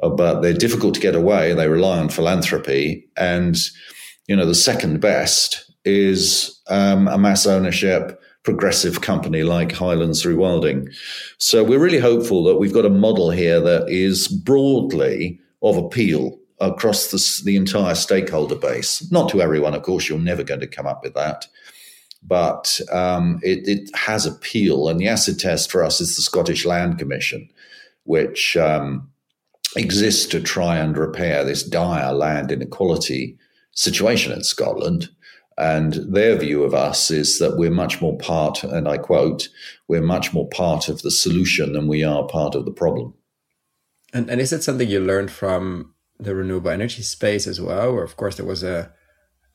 uh, 0.02 0.10
but 0.10 0.42
they're 0.42 0.52
difficult 0.52 0.94
to 0.94 1.00
get 1.00 1.16
away. 1.16 1.54
They 1.54 1.68
rely 1.68 1.98
on 1.98 2.10
philanthropy. 2.10 3.08
And, 3.16 3.56
you 4.28 4.36
know, 4.36 4.46
the 4.46 4.54
second 4.54 5.00
best 5.00 5.72
is 5.84 6.60
um, 6.68 7.08
a 7.08 7.18
mass 7.18 7.46
ownership 7.46 8.20
progressive 8.46 9.00
company 9.00 9.42
like 9.42 9.72
Highlands 9.72 10.22
Rewilding. 10.22 10.88
So 11.36 11.64
we're 11.64 11.80
really 11.80 11.98
hopeful 11.98 12.44
that 12.44 12.56
we've 12.56 12.72
got 12.72 12.86
a 12.86 12.90
model 12.90 13.32
here 13.32 13.60
that 13.60 13.90
is 13.90 14.28
broadly 14.28 15.40
of 15.62 15.76
appeal 15.76 16.38
across 16.60 17.10
the, 17.10 17.42
the 17.44 17.56
entire 17.56 17.96
stakeholder 17.96 18.54
base. 18.54 19.10
Not 19.10 19.28
to 19.30 19.42
everyone, 19.42 19.74
of 19.74 19.82
course, 19.82 20.08
you're 20.08 20.20
never 20.20 20.44
going 20.44 20.60
to 20.60 20.68
come 20.68 20.86
up 20.86 21.02
with 21.02 21.14
that. 21.14 21.48
But 22.22 22.80
um, 22.92 23.40
it, 23.42 23.66
it, 23.66 23.90
has 23.96 24.26
appeal. 24.26 24.88
And 24.88 25.00
the 25.00 25.08
acid 25.08 25.40
test 25.40 25.70
for 25.70 25.84
us 25.84 26.00
is 26.00 26.14
the 26.14 26.22
Scottish 26.22 26.64
Land 26.64 26.98
Commission, 26.98 27.50
which 28.04 28.56
um, 28.56 29.10
exists 29.76 30.24
to 30.26 30.40
try 30.40 30.76
and 30.76 30.96
repair 30.96 31.42
this 31.44 31.64
dire 31.64 32.12
land 32.12 32.52
inequality 32.52 33.36
situation 33.72 34.32
in 34.32 34.44
Scotland. 34.44 35.08
And 35.58 35.94
their 35.94 36.36
view 36.36 36.64
of 36.64 36.74
us 36.74 37.10
is 37.10 37.38
that 37.38 37.56
we're 37.56 37.70
much 37.70 38.02
more 38.02 38.16
part, 38.18 38.62
and 38.62 38.86
I 38.86 38.98
quote, 38.98 39.48
we're 39.88 40.02
much 40.02 40.34
more 40.34 40.48
part 40.48 40.88
of 40.88 41.00
the 41.02 41.10
solution 41.10 41.72
than 41.72 41.88
we 41.88 42.04
are 42.04 42.26
part 42.26 42.54
of 42.54 42.66
the 42.66 42.72
problem. 42.72 43.14
And, 44.12 44.30
and 44.30 44.40
is 44.40 44.52
it 44.52 44.62
something 44.62 44.88
you 44.88 45.00
learned 45.00 45.30
from 45.30 45.94
the 46.18 46.34
renewable 46.34 46.70
energy 46.70 47.02
space 47.02 47.46
as 47.46 47.60
well? 47.60 47.90
Or 47.90 48.02
of 48.02 48.16
course 48.16 48.36
there 48.36 48.46
was 48.46 48.62
a 48.62 48.92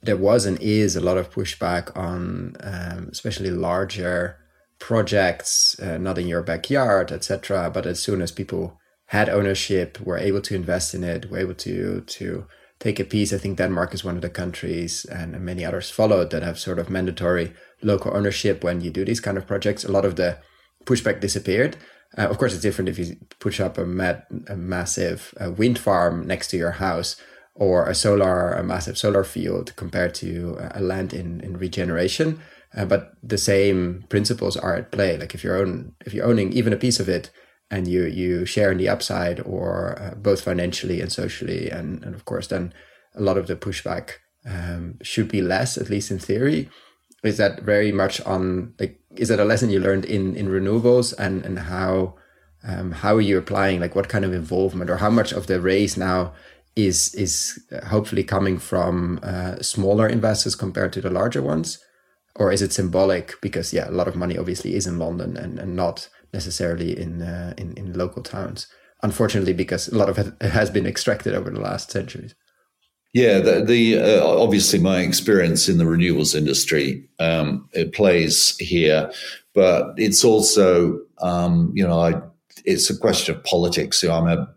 there 0.04 0.18
was 0.18 0.48
and 0.48 0.60
is 0.60 0.96
a 0.96 1.02
lot 1.02 1.18
of 1.18 1.32
pushback 1.32 1.96
on 1.96 2.56
um, 2.62 3.10
especially 3.12 3.52
larger 3.52 4.38
projects, 4.80 5.80
uh, 5.80 5.98
not 6.00 6.18
in 6.18 6.28
your 6.28 6.42
backyard, 6.42 7.12
etc. 7.12 7.70
But 7.72 7.86
as 7.86 8.00
soon 8.00 8.22
as 8.22 8.32
people 8.32 8.80
had 9.06 9.30
ownership, 9.30 10.00
were 10.02 10.18
able 10.18 10.42
to 10.42 10.56
invest 10.56 10.96
in 10.96 11.04
it, 11.04 11.30
were 11.30 11.38
able 11.38 11.54
to 11.54 12.02
to 12.02 12.46
take 12.82 13.00
a 13.00 13.06
piece. 13.06 13.32
I 13.32 13.38
think 13.38 13.58
Denmark 13.58 13.94
is 13.94 14.04
one 14.04 14.15
of 14.15 14.22
the 14.22 14.30
countries, 14.30 15.06
and 15.06 15.39
many 15.39 15.63
others 15.63 15.89
followed 15.89 16.32
that 16.32 16.44
have 16.44 16.60
sort 16.60 16.80
of 16.80 16.89
mandatory 16.89 17.54
local 17.82 18.15
ownership 18.17 18.63
when 18.63 18.82
you 18.82 18.89
do 18.89 19.06
these 19.06 19.22
kind 19.22 19.38
of 19.38 19.48
projects. 19.48 19.86
A 19.86 19.91
lot 19.91 20.04
of 20.04 20.15
the 20.15 20.38
pushback 20.86 21.22
disappeared. 21.22 21.78
Uh, 22.17 22.28
of 22.28 22.38
course, 22.38 22.54
it's 22.54 22.63
different 22.63 22.89
if 22.89 23.00
you 23.00 23.15
push 23.39 23.60
up 23.60 23.78
a, 23.78 23.86
mad, 23.86 24.26
a 24.48 24.56
massive 24.56 25.34
uh, 25.39 25.52
wind 25.52 25.80
farm 25.80 26.28
next 26.28 26.50
to 26.50 26.58
your 26.58 26.72
house 26.72 27.15
or 27.56 27.88
a 27.88 27.96
solar, 27.96 28.52
a 28.54 28.63
massive 28.63 28.98
solar 28.98 29.24
field 29.24 29.74
compared 29.76 30.15
to 30.15 30.58
a 30.74 30.82
land 30.82 31.13
in, 31.13 31.39
in 31.41 31.58
regeneration. 31.58 32.39
Uh, 32.76 32.86
but 32.86 33.13
the 33.22 33.38
same 33.38 34.04
principles 34.10 34.58
are 34.58 34.76
at 34.76 34.91
play. 34.91 35.17
Like 35.17 35.36
if 35.36 35.44
you're 35.44 35.58
own, 35.58 35.94
if 36.06 36.13
you're 36.13 36.26
owning 36.26 36.52
even 36.54 36.74
a 36.74 36.78
piece 36.78 37.00
of 37.00 37.08
it, 37.08 37.30
and 37.71 37.88
you 37.88 38.03
you 38.03 38.45
share 38.45 38.71
in 38.71 38.77
the 38.77 38.89
upside 38.89 39.39
or 39.39 39.97
uh, 39.99 40.15
both 40.15 40.41
financially 40.41 41.01
and 41.01 41.12
socially. 41.12 41.69
And 41.69 42.03
and 42.03 42.13
of 42.13 42.25
course 42.25 42.47
then 42.47 42.73
a 43.15 43.21
lot 43.21 43.38
of 43.38 43.47
the 43.47 43.55
pushback 43.55 44.17
um, 44.45 44.97
should 45.01 45.29
be 45.29 45.41
less 45.41 45.77
at 45.77 45.89
least 45.89 46.12
in 46.12 46.19
theory. 46.19 46.69
Is 47.23 47.38
that 47.38 47.63
very 47.63 47.91
much 47.91 48.19
on 48.21 48.73
like 48.79 48.99
is 49.15 49.29
that 49.29 49.39
a 49.39 49.45
lesson 49.45 49.69
you 49.69 49.79
learned 49.79 50.05
in 50.05 50.36
in 50.36 50.47
renewables 50.47 51.13
and 51.17 51.45
and 51.45 51.60
how 51.60 52.15
um, 52.63 52.91
how 52.91 53.15
are 53.15 53.21
you 53.21 53.38
applying 53.38 53.79
like 53.79 53.95
what 53.95 54.10
kind 54.10 54.25
of 54.25 54.34
involvement 54.34 54.89
or 54.89 54.97
how 54.97 55.10
much 55.10 55.31
of 55.31 55.47
the 55.47 55.62
raise 55.62 55.97
now 55.97 56.34
is 56.75 57.15
is 57.15 57.60
hopefully 57.88 58.23
coming 58.23 58.57
from 58.60 59.19
uh, 59.23 59.55
smaller 59.62 60.07
investors 60.07 60.55
compared 60.55 60.91
to 60.93 61.01
the 61.01 61.10
larger 61.10 61.41
ones? 61.41 61.79
Or 62.36 62.51
is 62.51 62.62
it 62.62 62.73
symbolic 62.73 63.39
because 63.41 63.73
yeah 63.73 63.89
a 63.89 63.91
lot 63.91 64.07
of 64.07 64.15
money 64.15 64.38
obviously 64.38 64.73
is 64.75 64.88
in 64.88 64.97
london 64.97 65.36
and, 65.36 65.60
and 65.60 65.75
not 65.75 66.10
necessarily 66.34 66.98
in, 66.98 67.22
uh, 67.22 67.54
in 67.58 67.74
in 67.74 67.94
local 67.94 68.24
towns. 68.24 68.67
Unfortunately, 69.04 69.54
because 69.54 69.88
a 69.88 69.98
lot 69.98 70.10
of 70.10 70.17
it 70.20 70.41
has 70.41 70.70
been 70.70 70.86
extracted 70.86 71.34
over 71.34 71.50
the 71.50 71.60
last 71.60 71.91
centuries. 71.91 72.36
Yeah, 73.13 73.39
the, 73.39 73.63
the 73.65 74.00
uh, 74.00 74.26
obviously 74.26 74.80
my 74.80 75.00
experience 75.00 75.67
in 75.67 75.78
the 75.78 75.84
renewables 75.84 76.34
industry 76.34 77.10
um, 77.20 77.67
it 77.74 77.94
plays 77.94 78.56
here, 78.58 79.12
but 79.54 79.94
it's 79.98 80.24
also 80.24 81.00
um, 81.22 81.72
you 81.76 81.86
know 81.86 82.00
I 82.00 82.22
it's 82.63 82.89
a 82.89 82.98
question 82.98 83.36
of 83.36 83.44
politics. 83.44 84.04
I'm 84.04 84.28
a 84.28 84.48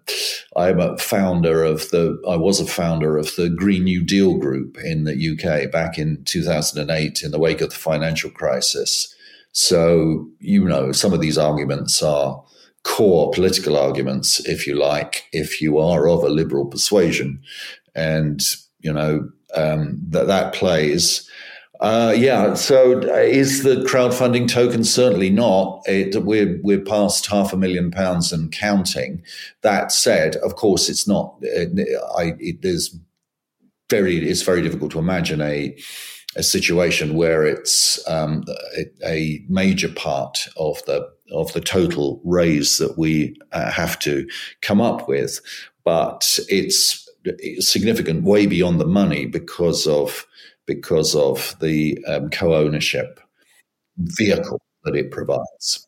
I'm 0.56 0.78
a 0.78 0.96
founder 0.98 1.64
of 1.64 1.90
the 1.90 2.20
I 2.28 2.36
was 2.36 2.60
a 2.60 2.66
founder 2.66 3.16
of 3.16 3.34
the 3.36 3.48
Green 3.48 3.84
New 3.84 4.02
Deal 4.02 4.36
group 4.36 4.78
in 4.84 5.04
the 5.04 5.14
UK 5.14 5.70
back 5.70 5.98
in 5.98 6.22
2008 6.24 7.22
in 7.22 7.30
the 7.30 7.38
wake 7.38 7.60
of 7.60 7.70
the 7.70 7.76
financial 7.76 8.30
crisis. 8.30 9.14
So, 9.54 10.28
you 10.40 10.64
know, 10.64 10.92
some 10.92 11.12
of 11.12 11.20
these 11.20 11.38
arguments 11.38 12.02
are 12.02 12.44
core 12.82 13.30
political 13.30 13.76
arguments, 13.76 14.40
if 14.46 14.66
you 14.66 14.74
like, 14.74 15.24
if 15.32 15.60
you 15.60 15.78
are 15.78 16.08
of 16.08 16.24
a 16.24 16.28
liberal 16.28 16.66
persuasion. 16.66 17.40
And, 17.94 18.42
you 18.80 18.92
know, 18.92 19.30
um, 19.54 20.00
that, 20.08 20.26
that 20.26 20.54
plays. 20.54 21.28
Uh, 21.80 22.12
yeah. 22.16 22.54
So, 22.54 22.98
is 23.00 23.62
the 23.62 23.76
crowdfunding 23.76 24.48
token 24.48 24.82
certainly 24.82 25.30
not? 25.30 25.82
It, 25.86 26.20
we're 26.22 26.58
we're 26.62 26.80
past 26.80 27.26
half 27.26 27.52
a 27.52 27.56
million 27.56 27.90
pounds 27.90 28.32
and 28.32 28.52
counting. 28.52 29.22
That 29.62 29.92
said, 29.92 30.36
of 30.36 30.56
course, 30.56 30.88
it's 30.88 31.06
not. 31.06 31.36
It, 31.42 31.88
I, 32.16 32.34
it, 32.38 32.62
there's 32.62 32.96
very. 33.88 34.16
It's 34.28 34.42
very 34.42 34.62
difficult 34.62 34.92
to 34.92 34.98
imagine 34.98 35.40
a 35.40 35.76
a 36.36 36.42
situation 36.42 37.14
where 37.14 37.44
it's 37.44 38.02
um, 38.08 38.44
a, 39.04 39.44
major 39.48 39.88
part 39.88 40.48
of 40.56 40.84
the 40.86 41.08
of 41.32 41.52
the 41.52 41.60
total 41.60 42.20
raise 42.24 42.78
that 42.78 42.98
we 42.98 43.34
uh, 43.52 43.70
have 43.70 43.98
to 43.98 44.28
come 44.60 44.80
up 44.80 45.08
with. 45.08 45.40
but 45.84 46.38
it's 46.48 47.08
significant 47.60 48.22
way 48.22 48.46
beyond 48.46 48.80
the 48.80 48.86
money 48.86 49.26
because 49.26 49.86
of 49.86 50.26
because 50.66 51.14
of 51.14 51.56
the 51.60 52.02
um, 52.06 52.30
co-ownership 52.30 53.20
vehicle 53.96 54.60
that 54.84 54.94
it 54.94 55.10
provides. 55.10 55.86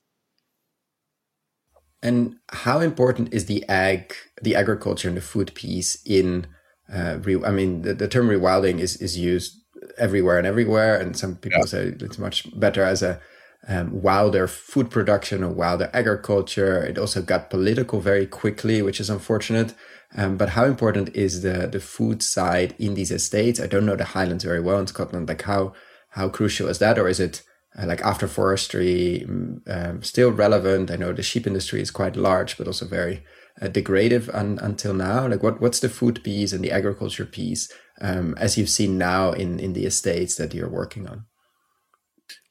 And 2.02 2.36
how 2.50 2.80
important 2.80 3.32
is 3.32 3.46
the 3.46 3.64
ag, 3.68 4.14
the 4.42 4.54
agriculture 4.54 5.08
and 5.08 5.16
the 5.16 5.22
food 5.22 5.54
piece 5.54 6.00
in? 6.04 6.46
Uh, 6.92 7.18
re- 7.22 7.42
I 7.44 7.50
mean, 7.50 7.82
the, 7.82 7.94
the 7.94 8.06
term 8.06 8.28
rewilding 8.28 8.78
is 8.78 8.96
is 8.98 9.18
used 9.18 9.60
everywhere 9.98 10.38
and 10.38 10.46
everywhere, 10.46 10.98
and 10.98 11.16
some 11.16 11.36
people 11.36 11.60
yeah. 11.60 11.66
say 11.66 11.94
it's 12.00 12.18
much 12.18 12.46
better 12.58 12.82
as 12.82 13.02
a 13.02 13.20
um, 13.68 14.02
wilder 14.02 14.46
food 14.46 14.90
production 14.90 15.42
or 15.42 15.50
wilder 15.50 15.90
agriculture. 15.92 16.84
It 16.84 16.98
also 16.98 17.22
got 17.22 17.50
political 17.50 18.00
very 18.00 18.26
quickly, 18.26 18.82
which 18.82 19.00
is 19.00 19.10
unfortunate. 19.10 19.74
Um, 20.16 20.36
but 20.36 20.50
how 20.50 20.64
important 20.64 21.14
is 21.14 21.42
the 21.42 21.66
the 21.66 21.80
food 21.80 22.22
side 22.22 22.74
in 22.78 22.94
these 22.94 23.10
estates? 23.10 23.60
I 23.60 23.66
don't 23.66 23.86
know 23.86 23.96
the 23.96 24.04
Highlands 24.04 24.44
very 24.44 24.60
well 24.60 24.78
in 24.78 24.86
Scotland. 24.86 25.28
Like 25.28 25.42
how 25.42 25.72
how 26.10 26.28
crucial 26.28 26.68
is 26.68 26.78
that, 26.78 26.98
or 26.98 27.08
is 27.08 27.20
it 27.20 27.42
uh, 27.78 27.86
like 27.86 28.00
after 28.02 28.28
forestry 28.28 29.26
mm, 29.28 29.60
um, 29.66 30.02
still 30.02 30.30
relevant? 30.30 30.90
I 30.90 30.96
know 30.96 31.12
the 31.12 31.22
sheep 31.22 31.46
industry 31.46 31.80
is 31.80 31.90
quite 31.90 32.16
large, 32.16 32.56
but 32.56 32.66
also 32.66 32.86
very 32.86 33.24
uh, 33.60 33.66
degradative 33.66 34.32
un, 34.32 34.58
until 34.62 34.94
now. 34.94 35.26
Like 35.26 35.42
what 35.42 35.60
what's 35.60 35.80
the 35.80 35.88
food 35.88 36.22
piece 36.22 36.52
and 36.52 36.62
the 36.62 36.72
agriculture 36.72 37.26
piece 37.26 37.70
um, 38.00 38.34
as 38.38 38.56
you've 38.56 38.70
seen 38.70 38.98
now 38.98 39.32
in 39.32 39.58
in 39.60 39.72
the 39.72 39.86
estates 39.86 40.36
that 40.36 40.54
you're 40.54 40.68
working 40.68 41.08
on? 41.08 41.24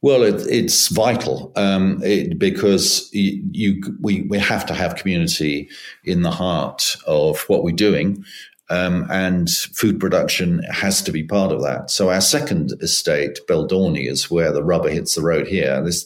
Well, 0.01 0.21
it, 0.21 0.45
it's 0.47 0.89
vital 0.89 1.51
um, 1.55 1.99
it, 2.03 2.37
because 2.37 3.09
you, 3.11 3.41
you, 3.51 3.81
we, 3.99 4.21
we 4.29 4.37
have 4.37 4.63
to 4.67 4.73
have 4.75 4.97
community 4.97 5.67
in 6.03 6.21
the 6.21 6.29
heart 6.29 6.95
of 7.07 7.41
what 7.49 7.63
we're 7.63 7.75
doing. 7.75 8.23
Um, 8.69 9.07
and 9.09 9.49
food 9.49 9.99
production 9.99 10.61
has 10.71 11.01
to 11.03 11.11
be 11.11 11.23
part 11.23 11.51
of 11.51 11.61
that. 11.63 11.89
So 11.89 12.09
our 12.11 12.21
second 12.21 12.73
estate, 12.81 13.39
Beldorney, 13.47 14.07
is 14.07 14.29
where 14.29 14.51
the 14.51 14.63
rubber 14.63 14.89
hits 14.89 15.15
the 15.15 15.23
road 15.23 15.47
here. 15.47 15.83
This 15.83 16.05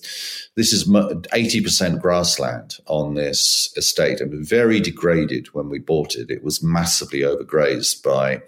this 0.56 0.74
is 0.74 0.90
eighty 1.34 1.62
percent 1.62 2.02
grassland 2.02 2.78
on 2.86 3.14
this 3.14 3.74
estate. 3.78 4.20
Was 4.30 4.50
very 4.50 4.82
degraded 4.82 5.48
when 5.54 5.70
we 5.70 5.80
bought 5.80 6.16
it. 6.16 6.30
It 6.30 6.44
was 6.44 6.64
massively 6.64 7.22
overgrazed 7.22 8.04
by 8.04 8.42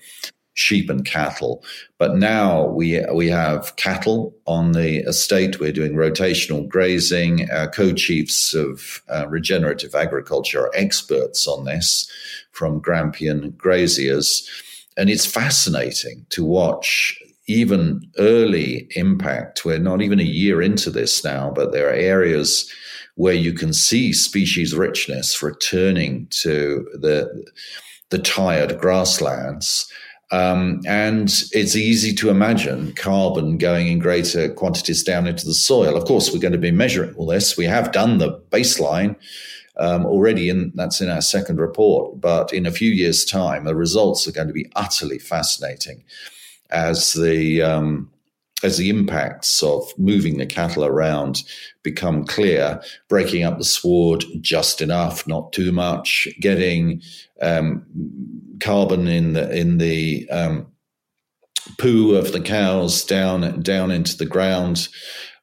sheep 0.54 0.90
and 0.90 1.06
cattle. 1.06 1.64
But 1.98 2.18
now 2.18 2.66
we 2.66 3.04
we 3.14 3.30
have 3.30 3.76
cattle 3.76 4.36
on 4.46 4.74
the 4.74 5.00
estate. 5.08 5.60
We're 5.60 5.72
doing 5.72 5.94
rotational 5.94 6.68
grazing. 6.68 7.50
Our 7.52 7.70
co-chiefs 7.70 8.54
of 8.54 9.02
uh, 9.10 9.28
regenerative 9.28 9.96
agriculture 9.96 10.62
are 10.62 10.72
experts 10.76 11.48
on 11.48 11.66
this 11.66 12.10
from 12.52 12.80
Grampian 12.80 13.52
graziers, 13.52 14.48
and 14.98 15.10
it's 15.10 15.26
fascinating 15.26 16.26
to 16.30 16.44
watch. 16.44 17.18
Even 17.48 18.02
early 18.18 18.88
impact. 18.96 19.66
We're 19.66 19.80
not 19.80 20.02
even 20.02 20.22
a 20.22 20.24
year 20.24 20.62
into 20.62 20.90
this 20.90 21.24
now, 21.24 21.52
but 21.54 21.74
there 21.74 21.90
are 21.90 21.94
areas 21.94 22.72
where 23.16 23.34
you 23.34 23.52
can 23.52 23.74
see 23.74 24.14
species 24.14 24.74
richness 24.74 25.42
returning 25.42 26.28
to 26.30 26.88
the 26.94 27.46
the 28.10 28.20
tired 28.20 28.78
grasslands 28.80 29.92
um, 30.32 30.82
and 30.88 31.28
it's 31.52 31.76
easy 31.76 32.14
to 32.14 32.30
imagine 32.30 32.94
carbon 32.94 33.58
going 33.58 33.88
in 33.88 34.00
greater 34.00 34.50
quantities 34.50 35.04
down 35.04 35.28
into 35.28 35.46
the 35.46 35.54
soil. 35.54 35.98
Of 35.98 36.06
course, 36.06 36.32
we're 36.32 36.40
going 36.40 36.54
to 36.54 36.58
be 36.58 36.72
measuring 36.72 37.14
all 37.16 37.26
this. 37.26 37.58
We 37.58 37.66
have 37.66 37.92
done 37.92 38.18
the 38.18 38.40
baseline 38.50 39.18
um, 39.78 40.06
already, 40.06 40.50
and 40.50 40.72
that's 40.74 41.02
in 41.02 41.10
our 41.10 41.22
second 41.22 41.60
report. 41.60 42.22
But 42.22 42.54
in 42.54 42.66
a 42.66 42.72
few 42.72 42.92
years' 42.92 43.26
time, 43.26 43.66
the 43.66 43.76
results 43.76 44.26
are 44.28 44.32
going 44.32 44.48
to 44.48 44.54
be 44.54 44.72
utterly 44.76 45.20
fascinating 45.20 46.04
as 46.70 47.14
the 47.14 47.62
um, 47.62 48.10
as 48.64 48.78
the 48.78 48.90
impacts 48.90 49.62
of 49.64 49.92
moving 49.98 50.38
the 50.38 50.46
cattle 50.46 50.86
around 50.86 51.44
become 51.84 52.24
clear, 52.26 52.80
breaking 53.10 53.44
up 53.44 53.58
the 53.58 53.66
sward 53.66 54.24
just 54.40 54.82
enough, 54.82 55.28
not 55.28 55.52
too 55.52 55.72
much, 55.72 56.28
getting 56.40 57.02
um, 57.42 57.84
carbon 58.62 59.08
in 59.08 59.34
the 59.34 59.52
in 59.52 59.78
the 59.78 60.30
um, 60.30 60.68
poo 61.78 62.16
of 62.16 62.32
the 62.32 62.42
cows 62.42 63.04
down 63.04 63.62
down 63.62 63.92
into 63.92 64.16
the 64.18 64.26
ground, 64.26 64.88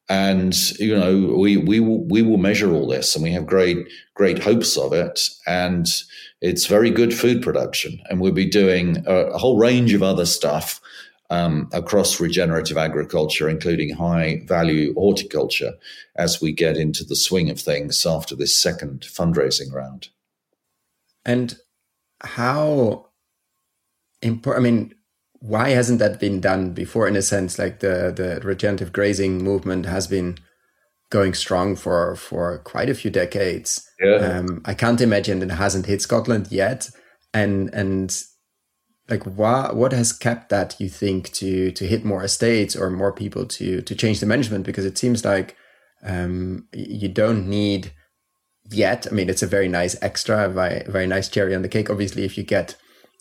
and 0.09 0.55
you 0.79 0.97
know 0.97 1.37
we 1.37 1.57
we 1.57 1.81
will 1.81 2.05
we 2.09 2.23
will 2.23 2.39
measure 2.39 2.73
all 2.73 2.89
this, 2.89 3.15
and 3.15 3.23
we 3.23 3.33
have 3.33 3.47
great 3.47 3.87
great 4.15 4.43
hopes 4.43 4.77
of 4.77 4.93
it, 4.93 5.21
and 5.47 5.87
it's 6.41 6.67
very 6.67 6.91
good 6.91 7.13
food 7.13 7.43
production, 7.43 8.01
and 8.09 8.21
we'll 8.21 8.33
be 8.33 8.49
doing 8.49 9.05
a, 9.07 9.15
a 9.15 9.39
whole 9.39 9.59
range 9.59 9.93
of 9.93 10.03
other 10.03 10.27
stuff 10.27 10.81
um, 11.31 11.69
across 11.73 12.21
regenerative 12.21 12.79
agriculture, 12.79 13.49
including 13.49 13.95
high 13.95 14.43
value 14.47 14.95
horticulture, 14.95 15.73
as 16.17 16.41
we 16.41 16.53
get 16.53 16.77
into 16.77 17.05
the 17.05 17.17
swing 17.17 17.51
of 17.51 17.61
things 17.61 18.07
after 18.07 18.35
this 18.35 18.57
second 18.57 19.01
fundraising 19.01 19.73
round. 19.73 20.09
And 21.25 21.59
how 22.23 23.08
important, 24.23 24.67
I 24.67 24.71
mean, 24.71 24.95
why 25.41 25.71
hasn't 25.71 26.01
that 26.01 26.21
been 26.21 26.41
done 26.41 26.73
before 26.73 27.07
in 27.07 27.17
a 27.17 27.23
sense? 27.23 27.59
Like 27.59 27.81
the, 27.81 28.13
the 28.15 28.41
regenerative 28.43 28.93
grazing 28.93 29.43
movement 29.43 29.87
has 29.87 30.07
been 30.07 30.39
going 31.11 31.35
strong 31.35 31.77
for, 31.77 32.17
for 32.17 32.59
quite 32.59 32.91
a 32.91 32.95
few 32.95 33.11
decades. 33.11 33.87
Yeah. 34.01 34.17
Um, 34.17 34.63
I 34.65 34.75
can't 34.75 35.01
imagine 35.01 35.43
it 35.43 35.51
hasn't 35.51 35.87
hit 35.87 36.03
Scotland 36.03 36.49
yet. 36.51 36.91
And, 37.33 37.73
and 37.73 38.11
like 39.09 39.25
what 39.25 39.75
what 39.75 39.93
has 39.93 40.13
kept 40.13 40.51
that 40.51 40.77
you 40.79 40.89
think 40.89 41.33
to 41.33 41.71
to 41.73 41.87
hit 41.87 42.05
more 42.05 42.23
estates 42.23 42.77
or 42.77 42.91
more 42.91 43.13
people 43.13 43.47
to 43.47 43.81
to 43.83 43.95
change 43.95 44.21
the 44.21 44.27
management 44.27 44.67
because 44.67 44.85
it 44.85 44.99
seems 44.99 45.25
like 45.25 45.57
um, 46.05 46.69
you 46.73 47.09
don't 47.09 47.49
need 47.49 47.93
yet 48.71 49.07
i 49.11 49.15
mean 49.15 49.31
it's 49.31 49.43
a 49.43 49.47
very 49.47 49.69
nice 49.69 49.97
extra 50.03 50.49
very, 50.49 50.83
very 50.87 51.07
nice 51.07 51.29
cherry 51.29 51.55
on 51.55 51.63
the 51.63 51.69
cake 51.69 51.89
obviously 51.89 52.25
if 52.25 52.37
you 52.37 52.45
get 52.45 52.77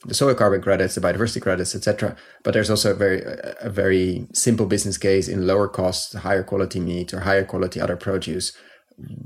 the 0.05 0.13
soil 0.13 0.35
carbon 0.35 0.61
credits 0.61 0.95
the 0.95 1.01
biodiversity 1.01 1.41
credits 1.41 1.73
etc 1.73 2.15
but 2.43 2.53
there's 2.53 2.69
also 2.69 2.91
a 2.91 2.95
very 2.95 3.21
a 3.59 3.69
very 3.69 4.27
simple 4.33 4.65
business 4.65 4.97
case 4.97 5.27
in 5.27 5.47
lower 5.47 5.67
cost 5.67 6.13
higher 6.13 6.43
quality 6.43 6.79
meat 6.79 7.13
or 7.13 7.21
higher 7.21 7.43
quality 7.43 7.81
other 7.81 7.97
produce. 7.97 8.53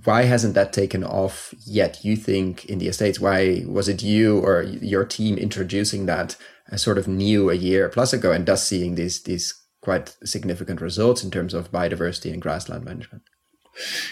Why 0.03 0.23
hasn't 0.23 0.55
that 0.55 0.73
taken 0.73 1.03
off 1.03 1.53
yet 1.65 2.03
you 2.03 2.15
think 2.15 2.65
in 2.65 2.79
the 2.79 2.87
estates 2.87 3.19
why 3.19 3.63
was 3.67 3.87
it 3.87 4.03
you 4.03 4.39
or 4.39 4.63
your 4.63 5.05
team 5.05 5.37
introducing 5.37 6.07
that 6.07 6.35
sort 6.75 6.97
of 6.97 7.07
new 7.07 7.49
a 7.49 7.53
year 7.53 7.89
plus 7.89 8.11
ago 8.11 8.31
and 8.31 8.45
thus 8.45 8.65
seeing 8.65 8.95
these 8.95 9.21
these 9.23 9.53
quite 9.81 10.15
significant 10.23 10.81
results 10.81 11.23
in 11.23 11.31
terms 11.31 11.53
of 11.53 11.71
biodiversity 11.71 12.33
and 12.33 12.41
grassland 12.41 12.83
management? 12.83 13.23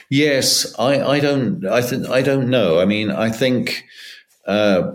Yes 0.10 0.74
i 0.80 1.02
i 1.16 1.20
don't 1.20 1.66
i 1.66 1.82
think 1.82 2.08
i 2.10 2.22
don't 2.22 2.50
know. 2.50 2.80
I 2.80 2.86
mean 2.86 3.12
i 3.12 3.30
think 3.30 3.84
uh, 4.46 4.92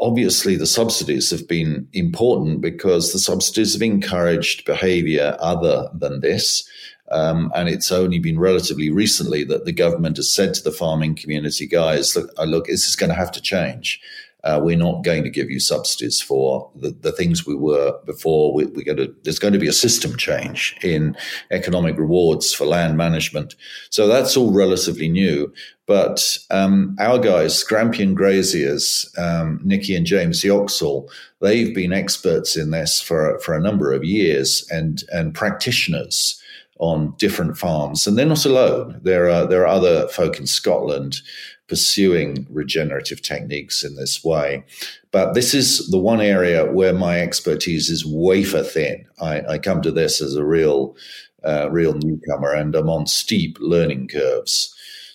obviously 0.00 0.56
the 0.56 0.66
subsidies 0.66 1.30
have 1.30 1.46
been 1.46 1.88
important 1.92 2.60
because 2.60 3.12
the 3.12 3.18
subsidies 3.18 3.72
have 3.72 3.82
encouraged 3.82 4.64
behavior 4.64 5.36
other 5.40 5.88
than 5.94 6.20
this 6.20 6.68
um, 7.10 7.52
and 7.54 7.68
it's 7.68 7.92
only 7.92 8.18
been 8.18 8.38
relatively 8.38 8.90
recently 8.90 9.44
that 9.44 9.66
the 9.66 9.72
government 9.72 10.16
has 10.16 10.32
said 10.32 10.54
to 10.54 10.62
the 10.62 10.72
farming 10.72 11.14
community, 11.14 11.66
guys, 11.66 12.16
look, 12.16 12.30
uh, 12.38 12.44
look 12.44 12.66
this 12.66 12.88
is 12.88 12.96
going 12.96 13.10
to 13.10 13.16
have 13.16 13.30
to 13.32 13.40
change. 13.40 14.00
Uh, 14.44 14.60
we're 14.62 14.76
not 14.76 15.02
going 15.02 15.24
to 15.24 15.30
give 15.30 15.50
you 15.50 15.58
subsidies 15.58 16.20
for 16.20 16.70
the, 16.76 16.90
the 16.90 17.12
things 17.12 17.46
we 17.46 17.54
were 17.54 17.98
before. 18.04 18.54
We, 18.54 18.66
we 18.66 18.84
to, 18.84 19.14
there's 19.22 19.38
going 19.38 19.54
to 19.54 19.58
be 19.58 19.68
a 19.68 19.72
system 19.72 20.16
change 20.16 20.76
in 20.82 21.16
economic 21.50 21.98
rewards 21.98 22.52
for 22.52 22.66
land 22.66 22.96
management. 22.96 23.54
So 23.90 24.06
that's 24.06 24.36
all 24.36 24.52
relatively 24.52 25.08
new. 25.08 25.52
But 25.86 26.38
um, 26.50 26.96
our 26.98 27.18
guys, 27.18 27.62
Grampian 27.62 28.14
Graziers, 28.14 29.10
um, 29.18 29.60
Nikki 29.64 29.94
and 29.96 30.06
James 30.06 30.42
Yoxall, 30.42 31.10
they've 31.40 31.74
been 31.74 31.92
experts 31.92 32.56
in 32.56 32.70
this 32.70 33.00
for, 33.00 33.38
for 33.40 33.54
a 33.54 33.60
number 33.60 33.92
of 33.92 34.04
years 34.04 34.66
and, 34.70 35.02
and 35.12 35.34
practitioners 35.34 36.40
on 36.78 37.14
different 37.18 37.56
farms. 37.56 38.06
And 38.06 38.18
they're 38.18 38.26
not 38.26 38.44
alone. 38.44 39.00
There 39.02 39.30
are 39.30 39.46
there 39.46 39.62
are 39.62 39.66
other 39.68 40.08
folk 40.08 40.38
in 40.38 40.46
Scotland 40.46 41.20
pursuing 41.68 42.46
regenerative 42.50 43.22
techniques 43.22 43.82
in 43.82 43.96
this 43.96 44.22
way. 44.22 44.64
But 45.10 45.34
this 45.34 45.54
is 45.54 45.88
the 45.90 45.98
one 45.98 46.20
area 46.20 46.70
where 46.70 46.92
my 46.92 47.20
expertise 47.20 47.88
is 47.88 48.04
wafer 48.04 48.62
thin. 48.62 49.06
I, 49.20 49.40
I 49.42 49.58
come 49.58 49.80
to 49.82 49.90
this 49.90 50.20
as 50.20 50.36
a 50.36 50.44
real 50.44 50.96
uh, 51.44 51.68
real 51.70 51.92
newcomer, 51.94 52.52
and 52.52 52.74
I'm 52.74 52.88
on 52.88 53.06
steep 53.06 53.58
learning 53.60 54.08
curves. 54.08 54.73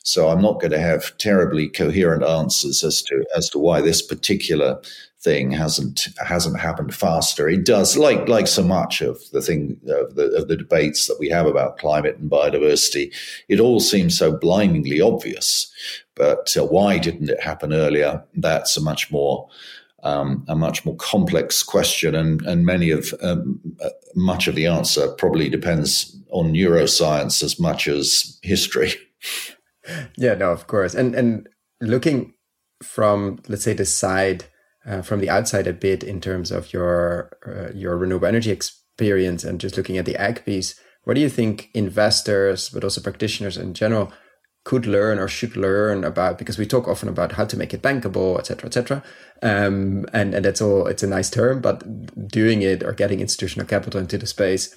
So 0.09 0.29
I'm 0.29 0.41
not 0.41 0.59
going 0.59 0.71
to 0.71 0.79
have 0.79 1.15
terribly 1.19 1.69
coherent 1.69 2.23
answers 2.23 2.83
as 2.83 3.03
to 3.03 3.23
as 3.37 3.47
to 3.51 3.59
why 3.59 3.79
this 3.79 4.01
particular 4.01 4.81
thing 5.21 5.51
hasn't 5.51 6.07
hasn't 6.17 6.59
happened 6.59 6.95
faster. 6.95 7.47
It 7.47 7.63
does, 7.63 7.95
like 7.95 8.27
like 8.27 8.47
so 8.47 8.63
much 8.63 9.01
of 9.01 9.19
the 9.33 9.41
thing 9.43 9.79
of 9.87 10.15
the, 10.15 10.31
of 10.35 10.47
the 10.47 10.57
debates 10.57 11.05
that 11.05 11.19
we 11.19 11.29
have 11.29 11.45
about 11.45 11.77
climate 11.77 12.17
and 12.17 12.31
biodiversity. 12.31 13.13
It 13.49 13.59
all 13.59 13.79
seems 13.79 14.17
so 14.17 14.35
blindingly 14.35 14.99
obvious, 14.99 15.71
but 16.15 16.57
uh, 16.57 16.65
why 16.65 16.97
didn't 16.97 17.29
it 17.29 17.43
happen 17.43 17.71
earlier? 17.71 18.23
That's 18.33 18.77
a 18.77 18.81
much 18.81 19.11
more 19.11 19.47
um, 20.01 20.43
a 20.47 20.55
much 20.55 20.85
more 20.85 20.95
complex 20.95 21.61
question, 21.61 22.15
and 22.15 22.41
and 22.47 22.65
many 22.65 22.89
of 22.89 23.13
um, 23.21 23.59
uh, 23.79 23.89
much 24.15 24.47
of 24.47 24.55
the 24.55 24.65
answer 24.65 25.07
probably 25.19 25.49
depends 25.49 26.17
on 26.31 26.51
neuroscience 26.51 27.43
as 27.43 27.59
much 27.59 27.87
as 27.87 28.39
history. 28.41 28.93
Yeah, 30.17 30.35
no, 30.35 30.51
of 30.51 30.67
course, 30.67 30.93
and 30.93 31.15
and 31.15 31.47
looking 31.81 32.33
from 32.83 33.39
let's 33.47 33.63
say 33.63 33.73
the 33.73 33.85
side 33.85 34.45
uh, 34.85 35.01
from 35.01 35.19
the 35.19 35.29
outside 35.29 35.67
a 35.67 35.73
bit 35.73 36.03
in 36.03 36.21
terms 36.21 36.51
of 36.51 36.73
your 36.73 37.31
uh, 37.45 37.71
your 37.73 37.97
renewable 37.97 38.27
energy 38.27 38.51
experience 38.51 39.43
and 39.43 39.59
just 39.59 39.77
looking 39.77 39.97
at 39.97 40.05
the 40.05 40.15
ag 40.15 40.43
piece, 40.45 40.79
what 41.03 41.13
do 41.15 41.21
you 41.21 41.29
think 41.29 41.69
investors, 41.73 42.69
but 42.69 42.83
also 42.83 43.01
practitioners 43.01 43.57
in 43.57 43.73
general, 43.73 44.11
could 44.63 44.85
learn 44.85 45.19
or 45.19 45.27
should 45.27 45.55
learn 45.55 46.03
about? 46.03 46.37
Because 46.37 46.57
we 46.57 46.65
talk 46.65 46.87
often 46.87 47.09
about 47.09 47.33
how 47.33 47.45
to 47.45 47.57
make 47.57 47.73
it 47.73 47.81
bankable, 47.81 48.37
etc., 48.37 48.67
etc., 48.67 49.03
um, 49.41 50.05
and 50.13 50.33
and 50.33 50.45
that's 50.45 50.61
all. 50.61 50.87
It's 50.87 51.03
a 51.03 51.07
nice 51.07 51.29
term, 51.29 51.61
but 51.61 52.27
doing 52.27 52.61
it 52.61 52.83
or 52.83 52.93
getting 52.93 53.19
institutional 53.19 53.67
capital 53.67 53.99
into 53.99 54.17
the 54.17 54.27
space 54.27 54.75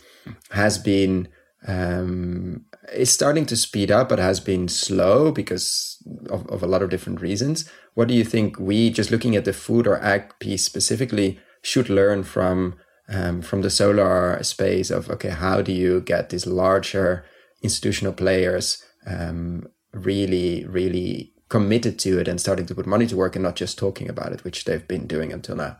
has 0.50 0.78
been 0.78 1.28
um, 1.66 2.64
is 2.94 3.12
starting 3.12 3.46
to 3.46 3.56
speed 3.56 3.90
up, 3.90 4.08
but 4.08 4.18
has 4.18 4.40
been 4.40 4.68
slow 4.68 5.32
because 5.32 5.96
of, 6.30 6.46
of 6.48 6.62
a 6.62 6.66
lot 6.66 6.82
of 6.82 6.90
different 6.90 7.20
reasons. 7.20 7.68
What 7.94 8.08
do 8.08 8.14
you 8.14 8.24
think 8.24 8.58
we, 8.58 8.90
just 8.90 9.10
looking 9.10 9.36
at 9.36 9.44
the 9.44 9.52
food 9.52 9.86
or 9.86 9.98
ag 10.02 10.38
piece 10.38 10.64
specifically, 10.64 11.38
should 11.62 11.88
learn 11.88 12.24
from 12.24 12.74
um, 13.08 13.42
from 13.42 13.62
the 13.62 13.70
solar 13.70 14.42
space 14.42 14.90
of 14.90 15.10
okay, 15.10 15.30
how 15.30 15.60
do 15.60 15.72
you 15.72 16.00
get 16.00 16.30
these 16.30 16.46
larger 16.46 17.24
institutional 17.62 18.12
players 18.12 18.82
um, 19.06 19.66
really, 19.92 20.64
really 20.66 21.32
committed 21.48 21.98
to 21.98 22.18
it 22.18 22.28
and 22.28 22.40
starting 22.40 22.66
to 22.66 22.74
put 22.74 22.86
money 22.86 23.06
to 23.06 23.16
work 23.16 23.36
and 23.36 23.42
not 23.42 23.56
just 23.56 23.78
talking 23.78 24.08
about 24.08 24.32
it, 24.32 24.44
which 24.44 24.64
they've 24.64 24.88
been 24.88 25.06
doing 25.06 25.32
until 25.32 25.56
now? 25.56 25.76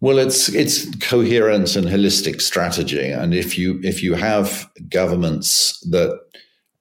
Well, 0.00 0.18
it's 0.18 0.48
it's 0.48 0.88
coherent 0.98 1.74
and 1.74 1.86
holistic 1.86 2.40
strategy, 2.40 3.10
and 3.10 3.34
if 3.34 3.58
you 3.58 3.80
if 3.82 4.02
you 4.02 4.14
have 4.14 4.70
governments 4.88 5.80
that 5.90 6.20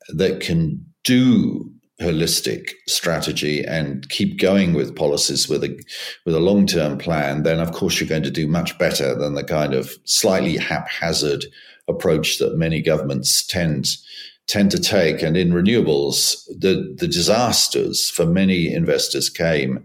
that 0.10 0.40
can 0.40 0.86
do 1.04 1.72
holistic 2.00 2.74
strategy 2.88 3.64
and 3.64 4.08
keep 4.10 4.40
going 4.40 4.74
with 4.74 4.96
policies 4.96 5.50
with 5.50 5.64
a 5.64 5.84
with 6.26 6.36
a 6.36 6.40
long 6.40 6.68
term 6.68 7.00
plan, 7.00 7.42
then 7.42 7.60
of 7.60 7.72
course 7.72 8.00
you're 8.00 8.10
going 8.10 8.22
to 8.24 8.30
do 8.30 8.48
much 8.48 8.78
better 8.78 9.16
than 9.16 9.34
the 9.34 9.44
kind 9.44 9.74
of 9.74 9.92
slightly 10.04 10.58
haphazard 10.58 11.46
approach 11.88 12.38
that 12.38 12.58
many 12.58 12.82
governments 12.82 13.46
tend 13.48 13.88
tend 14.46 14.70
to 14.72 14.80
take. 14.80 15.24
And 15.24 15.36
in 15.36 15.52
renewables, 15.52 16.46
the 16.50 16.96
the 17.00 17.08
disasters 17.08 18.12
for 18.12 18.28
many 18.28 18.72
investors 18.72 19.28
came 19.28 19.84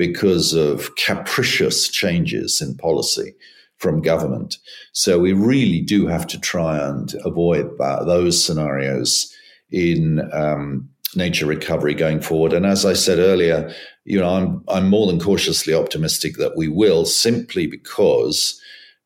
because 0.00 0.54
of 0.54 0.96
capricious 0.96 1.86
changes 1.86 2.62
in 2.62 2.74
policy 2.74 3.34
from 3.76 4.00
government. 4.00 4.56
So 4.92 5.18
we 5.18 5.34
really 5.34 5.82
do 5.82 6.06
have 6.06 6.26
to 6.28 6.40
try 6.40 6.78
and 6.78 7.14
avoid 7.22 7.66
that, 7.76 8.06
those 8.06 8.42
scenarios 8.42 9.30
in 9.70 10.26
um, 10.32 10.88
nature 11.14 11.44
recovery 11.44 11.92
going 11.92 12.22
forward. 12.22 12.54
And 12.54 12.64
as 12.64 12.86
I 12.86 12.94
said 12.94 13.18
earlier, 13.18 13.70
you 14.06 14.18
know, 14.18 14.30
I'm 14.30 14.64
I'm 14.68 14.88
more 14.88 15.06
than 15.06 15.20
cautiously 15.20 15.74
optimistic 15.74 16.38
that 16.38 16.56
we 16.56 16.66
will, 16.66 17.04
simply 17.04 17.66
because 17.66 18.58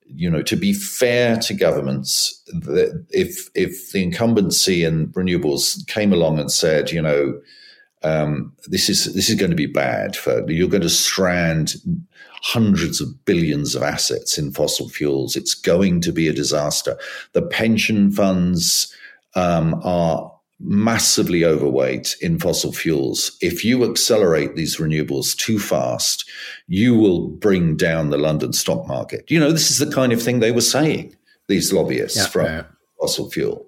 you 0.06 0.30
know, 0.30 0.42
to 0.42 0.54
be 0.54 0.72
fair 0.72 1.36
to 1.38 1.54
governments, 1.54 2.40
if 3.10 3.50
if 3.56 3.90
the 3.90 4.04
incumbency 4.04 4.84
in 4.84 5.08
renewables 5.08 5.84
came 5.88 6.12
along 6.12 6.38
and 6.38 6.52
said, 6.52 6.92
you 6.92 7.02
know, 7.02 7.40
um, 8.04 8.52
this 8.66 8.88
is 8.88 9.12
this 9.14 9.28
is 9.28 9.34
going 9.34 9.50
to 9.50 9.56
be 9.56 9.66
bad 9.66 10.14
for 10.14 10.48
you're 10.50 10.68
going 10.68 10.82
to 10.82 10.90
strand 10.90 11.74
hundreds 12.42 13.00
of 13.00 13.24
billions 13.24 13.74
of 13.74 13.82
assets 13.82 14.36
in 14.36 14.52
fossil 14.52 14.88
fuels. 14.88 15.34
It's 15.34 15.54
going 15.54 16.02
to 16.02 16.12
be 16.12 16.28
a 16.28 16.32
disaster. 16.32 16.98
The 17.32 17.42
pension 17.42 18.12
funds 18.12 18.94
um, 19.34 19.80
are 19.82 20.30
massively 20.60 21.44
overweight 21.44 22.16
in 22.20 22.38
fossil 22.38 22.72
fuels. 22.72 23.36
If 23.40 23.64
you 23.64 23.82
accelerate 23.90 24.54
these 24.54 24.76
renewables 24.76 25.34
too 25.36 25.58
fast, 25.58 26.28
you 26.68 26.94
will 26.94 27.28
bring 27.28 27.76
down 27.76 28.10
the 28.10 28.18
London 28.18 28.52
stock 28.52 28.86
market. 28.86 29.30
You 29.30 29.40
know, 29.40 29.50
this 29.50 29.70
is 29.70 29.78
the 29.78 29.90
kind 29.90 30.12
of 30.12 30.22
thing 30.22 30.40
they 30.40 30.52
were 30.52 30.60
saying, 30.60 31.16
these 31.48 31.72
lobbyists 31.72 32.18
yeah, 32.18 32.26
from 32.26 32.46
yeah. 32.46 32.64
fossil 33.00 33.30
fuel. 33.30 33.66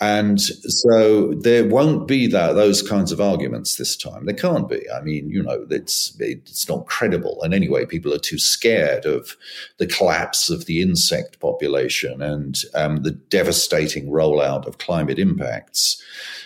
And 0.00 0.40
so 0.40 1.34
there 1.34 1.68
won't 1.68 2.08
be 2.08 2.26
that 2.28 2.54
those 2.54 2.80
kinds 2.80 3.12
of 3.12 3.20
arguments 3.20 3.76
this 3.76 3.96
time. 3.96 4.24
There 4.24 4.34
can't 4.34 4.66
be. 4.66 4.82
I 4.90 5.02
mean, 5.02 5.28
you 5.28 5.42
know, 5.42 5.66
it's 5.68 6.16
it's 6.18 6.66
not 6.70 6.86
credible. 6.86 7.42
And 7.42 7.52
anyway, 7.52 7.84
people 7.84 8.14
are 8.14 8.18
too 8.18 8.38
scared 8.38 9.04
of 9.04 9.36
the 9.76 9.86
collapse 9.86 10.48
of 10.48 10.64
the 10.64 10.80
insect 10.80 11.38
population 11.38 12.22
and 12.22 12.56
um, 12.74 13.02
the 13.02 13.10
devastating 13.10 14.08
rollout 14.08 14.66
of 14.66 14.78
climate 14.78 15.18
impacts. 15.18 16.02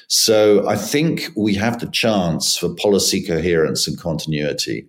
So 0.08 0.68
I 0.68 0.76
think 0.76 1.30
we 1.36 1.54
have 1.54 1.78
the 1.78 1.86
chance 1.86 2.56
for 2.56 2.74
policy 2.74 3.24
coherence 3.24 3.86
and 3.86 3.98
continuity. 3.98 4.88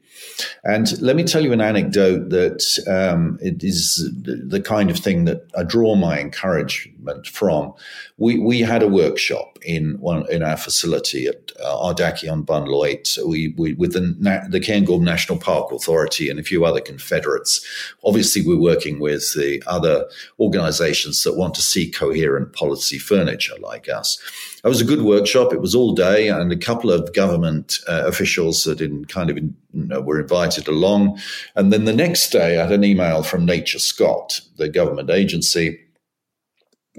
And 0.63 0.99
let 1.01 1.15
me 1.15 1.23
tell 1.23 1.43
you 1.43 1.53
an 1.53 1.61
anecdote 1.61 2.29
that 2.29 2.63
um, 2.87 3.37
it 3.41 3.63
is 3.63 4.09
the 4.23 4.61
kind 4.61 4.89
of 4.89 4.97
thing 4.97 5.25
that 5.25 5.47
I 5.57 5.63
draw 5.63 5.95
my 5.95 6.19
encouragement 6.19 7.27
from. 7.27 7.73
We, 8.17 8.39
we 8.39 8.61
had 8.61 8.83
a 8.83 8.87
workshop 8.87 9.54
in 9.65 9.99
one 9.99 10.29
in 10.31 10.43
our 10.43 10.57
facility 10.57 11.27
at 11.27 11.51
uh, 11.59 11.75
Ardaki 11.75 12.31
on 12.31 12.45
Bunloit, 12.45 13.17
we, 13.27 13.53
we, 13.57 13.73
with 13.73 13.93
the, 13.93 14.01
the 14.49 14.59
Cairngorm 14.59 15.01
National 15.01 15.37
Park 15.37 15.71
Authority 15.71 16.29
and 16.29 16.39
a 16.39 16.43
few 16.43 16.65
other 16.65 16.81
confederates. 16.81 17.65
Obviously, 18.03 18.41
we're 18.45 18.59
working 18.59 18.99
with 18.99 19.33
the 19.33 19.61
other 19.65 20.05
organizations 20.39 21.23
that 21.23 21.35
want 21.35 21.55
to 21.55 21.61
see 21.61 21.89
coherent 21.91 22.53
policy 22.53 22.97
furniture 22.97 23.55
like 23.59 23.89
us. 23.89 24.19
It 24.63 24.67
was 24.67 24.81
a 24.81 24.85
good 24.85 25.01
workshop. 25.01 25.53
It 25.53 25.61
was 25.61 25.75
all 25.75 25.93
day, 25.93 26.27
and 26.27 26.51
a 26.51 26.57
couple 26.57 26.91
of 26.91 27.13
government 27.13 27.79
uh, 27.87 28.03
officials 28.05 28.63
that 28.63 28.81
in 28.81 29.05
kind 29.05 29.29
of 29.29 29.37
in, 29.37 29.55
you 29.73 29.85
know, 29.85 30.01
were 30.01 30.19
invited 30.19 30.67
along. 30.67 31.19
And 31.55 31.71
then 31.71 31.85
the 31.85 31.93
next 31.93 32.31
day, 32.31 32.59
I 32.59 32.63
had 32.63 32.71
an 32.71 32.83
email 32.83 33.23
from 33.23 33.45
NatureScot, 33.45 34.41
the 34.57 34.69
government 34.69 35.09
agency. 35.09 35.79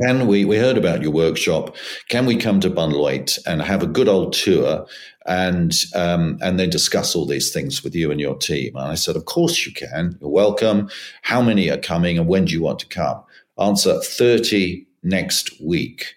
Can 0.00 0.26
we, 0.26 0.44
we 0.44 0.56
heard 0.56 0.76
about 0.76 1.02
your 1.02 1.12
workshop. 1.12 1.74
Can 2.08 2.26
we 2.26 2.36
come 2.36 2.60
to 2.60 2.70
Bunloit 2.70 3.38
and 3.46 3.62
have 3.62 3.82
a 3.82 3.86
good 3.86 4.08
old 4.08 4.32
tour 4.32 4.86
and, 5.26 5.72
um, 5.94 6.38
and 6.42 6.58
then 6.58 6.70
discuss 6.70 7.16
all 7.16 7.26
these 7.26 7.52
things 7.52 7.82
with 7.82 7.94
you 7.94 8.10
and 8.10 8.20
your 8.20 8.36
team? 8.36 8.76
And 8.76 8.86
I 8.86 8.94
said, 8.94 9.16
of 9.16 9.24
course 9.24 9.64
you 9.66 9.72
can. 9.72 10.18
You're 10.20 10.30
welcome. 10.30 10.90
How 11.22 11.40
many 11.40 11.70
are 11.70 11.78
coming 11.78 12.18
and 12.18 12.28
when 12.28 12.44
do 12.44 12.52
you 12.52 12.62
want 12.62 12.78
to 12.80 12.86
come? 12.86 13.22
Answer 13.58 14.00
30 14.00 14.86
next 15.02 15.60
week. 15.60 16.14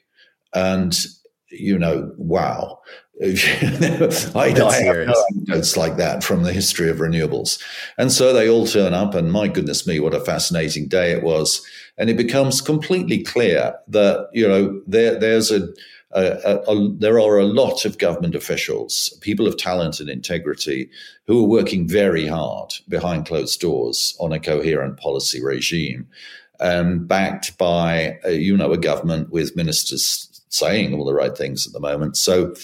And 0.53 0.97
you 1.51 1.77
know, 1.77 2.11
wow. 2.17 2.80
I, 3.21 3.25
I 4.36 4.49
have 4.49 5.07
no 5.07 5.25
anecdotes 5.36 5.75
like 5.75 5.97
that 5.97 6.23
from 6.23 6.43
the 6.43 6.53
history 6.53 6.89
of 6.89 6.97
renewables. 6.97 7.61
And 7.97 8.13
so 8.13 8.32
they 8.32 8.49
all 8.49 8.65
turn 8.65 8.93
up, 8.93 9.13
and 9.13 9.32
my 9.32 9.49
goodness 9.49 9.86
me, 9.86 9.99
what 9.99 10.13
a 10.13 10.21
fascinating 10.21 10.88
day 10.88 11.11
it 11.11 11.21
was. 11.21 11.65
And 11.99 12.09
it 12.09 12.17
becomes 12.17 12.61
completely 12.61 13.21
clear 13.23 13.75
that, 13.89 14.29
you 14.33 14.47
know, 14.47 14.81
there, 14.87 15.19
there's 15.19 15.51
a, 15.51 15.67
a, 16.11 16.61
a, 16.67 16.89
there 16.97 17.19
are 17.19 17.37
a 17.37 17.45
lot 17.45 17.85
of 17.85 17.97
government 17.97 18.35
officials, 18.35 19.15
people 19.21 19.45
of 19.45 19.57
talent 19.57 19.99
and 19.99 20.09
integrity, 20.09 20.89
who 21.27 21.43
are 21.43 21.47
working 21.47 21.87
very 21.87 22.25
hard 22.25 22.73
behind 22.87 23.27
closed 23.27 23.59
doors 23.59 24.15
on 24.19 24.31
a 24.31 24.39
coherent 24.39 24.97
policy 24.97 25.43
regime, 25.43 26.07
and 26.61 27.07
backed 27.07 27.57
by, 27.57 28.17
uh, 28.25 28.29
you 28.29 28.55
know, 28.55 28.71
a 28.71 28.77
government 28.77 29.29
with 29.29 29.55
ministers 29.55 30.41
saying 30.49 30.93
all 30.93 31.05
the 31.05 31.13
right 31.13 31.37
things 31.37 31.67
at 31.67 31.73
the 31.73 31.79
moment. 31.79 32.17
So, 32.17 32.55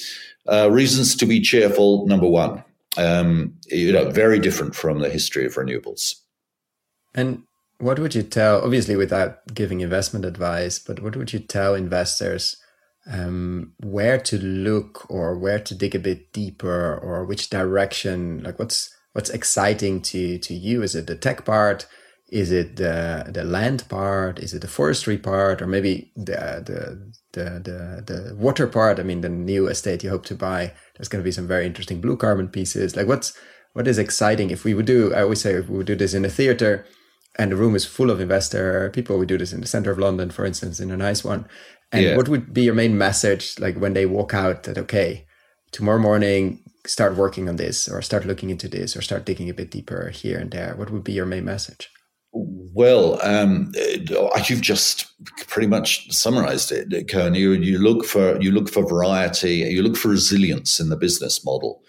uh, 0.47 0.71
reasons 0.71 1.15
to 1.17 1.25
be 1.25 1.41
cheerful. 1.41 2.07
Number 2.07 2.27
one, 2.27 2.63
um, 2.97 3.53
you 3.67 3.91
know, 3.91 4.09
very 4.09 4.39
different 4.39 4.75
from 4.75 4.99
the 4.99 5.09
history 5.09 5.45
of 5.45 5.55
renewables. 5.55 6.15
And 7.13 7.43
what 7.85 7.99
would 7.99 8.15
you 8.15 8.23
tell? 8.23 8.61
Obviously, 8.61 8.95
without 8.95 9.31
giving 9.53 9.81
investment 9.81 10.25
advice, 10.25 10.79
but 10.79 11.01
what 11.01 11.15
would 11.15 11.31
you 11.33 11.39
tell 11.39 11.75
investors? 11.75 12.57
Um, 13.11 13.73
where 13.97 14.19
to 14.29 14.37
look 14.39 15.05
or 15.09 15.37
where 15.37 15.59
to 15.59 15.75
dig 15.75 15.93
a 15.95 15.99
bit 15.99 16.33
deeper 16.33 16.97
or 17.03 17.23
which 17.23 17.51
direction 17.51 18.41
like 18.43 18.57
what's 18.57 18.89
what's 19.13 19.29
exciting 19.29 20.01
to 20.09 20.39
to 20.39 20.55
you 20.55 20.81
is 20.81 20.95
it 20.95 21.05
the 21.05 21.15
tech 21.15 21.45
part 21.45 21.85
Is 22.29 22.51
it 22.51 22.77
the 22.77 23.25
the 23.31 23.43
land 23.43 23.87
part? 23.87 24.39
Is 24.39 24.53
it 24.53 24.61
the 24.61 24.67
forestry 24.67 25.17
part, 25.17 25.61
or 25.61 25.67
maybe 25.67 26.11
the 26.15 26.63
the 26.65 27.13
the 27.33 27.45
the, 27.59 28.03
the 28.13 28.35
water 28.35 28.67
part? 28.67 28.99
I 28.99 29.03
mean, 29.03 29.21
the 29.21 29.29
new 29.29 29.67
estate 29.67 30.03
you 30.03 30.09
hope 30.09 30.25
to 30.27 30.35
buy. 30.35 30.73
There's 30.95 31.07
going 31.07 31.21
to 31.23 31.27
be 31.27 31.31
some 31.31 31.47
very 31.47 31.65
interesting 31.67 32.01
blue 32.01 32.17
carbon 32.17 32.49
pieces. 32.49 32.95
Like, 32.95 33.07
what's 33.07 33.37
what 33.73 33.87
is 33.87 33.99
exciting? 33.99 34.49
If 34.49 34.63
we 34.63 34.73
would 34.73 34.87
do, 34.87 35.13
I 35.13 35.21
always 35.21 35.41
say, 35.41 35.53
if 35.53 35.69
we 35.69 35.77
would 35.77 35.85
do 35.87 35.95
this 35.95 36.13
in 36.15 36.25
a 36.25 36.29
theater, 36.29 36.85
and 37.37 37.51
the 37.51 37.55
room 37.55 37.75
is 37.75 37.85
full 37.85 38.09
of 38.09 38.21
investor 38.21 38.89
people, 38.91 39.17
we 39.17 39.25
do 39.25 39.37
this 39.37 39.53
in 39.53 39.61
the 39.61 39.67
center 39.67 39.91
of 39.91 39.99
London, 39.99 40.29
for 40.29 40.45
instance, 40.45 40.79
in 40.79 40.91
a 40.91 40.97
nice 40.97 41.23
one. 41.23 41.47
And 41.91 42.03
yeah. 42.03 42.17
what 42.17 42.29
would 42.29 42.53
be 42.53 42.63
your 42.63 42.73
main 42.73 42.97
message, 42.97 43.59
like 43.59 43.77
when 43.77 43.93
they 43.93 44.05
walk 44.05 44.33
out, 44.33 44.63
that 44.63 44.77
okay, 44.77 45.25
tomorrow 45.71 45.99
morning 45.99 46.61
start 46.85 47.15
working 47.15 47.49
on 47.49 47.55
this, 47.55 47.87
or 47.87 48.01
start 48.01 48.25
looking 48.25 48.49
into 48.49 48.67
this, 48.67 48.95
or 48.95 49.01
start 49.01 49.25
digging 49.25 49.49
a 49.49 49.53
bit 49.53 49.71
deeper 49.71 50.09
here 50.09 50.39
and 50.39 50.51
there? 50.51 50.75
What 50.75 50.89
would 50.89 51.03
be 51.03 51.13
your 51.13 51.25
main 51.25 51.45
message? 51.45 51.89
Well, 52.75 53.25
um, 53.25 53.71
uh, 53.77 54.41
you've 54.49 54.59
just 54.59 55.05
pretty 55.47 55.67
much 55.67 56.11
summarized 56.11 56.73
it, 56.73 57.07
Koen. 57.09 57.33
You, 57.33 57.53
you 57.53 57.79
look 57.79 58.03
for 58.05 58.37
you 58.41 58.51
look 58.51 58.69
for 58.69 58.85
variety, 58.85 59.59
you 59.59 59.81
look 59.81 59.95
for 59.95 60.09
resilience 60.09 60.77
in 60.77 60.89
the 60.89 60.97
business 60.97 61.45
model, 61.45 61.81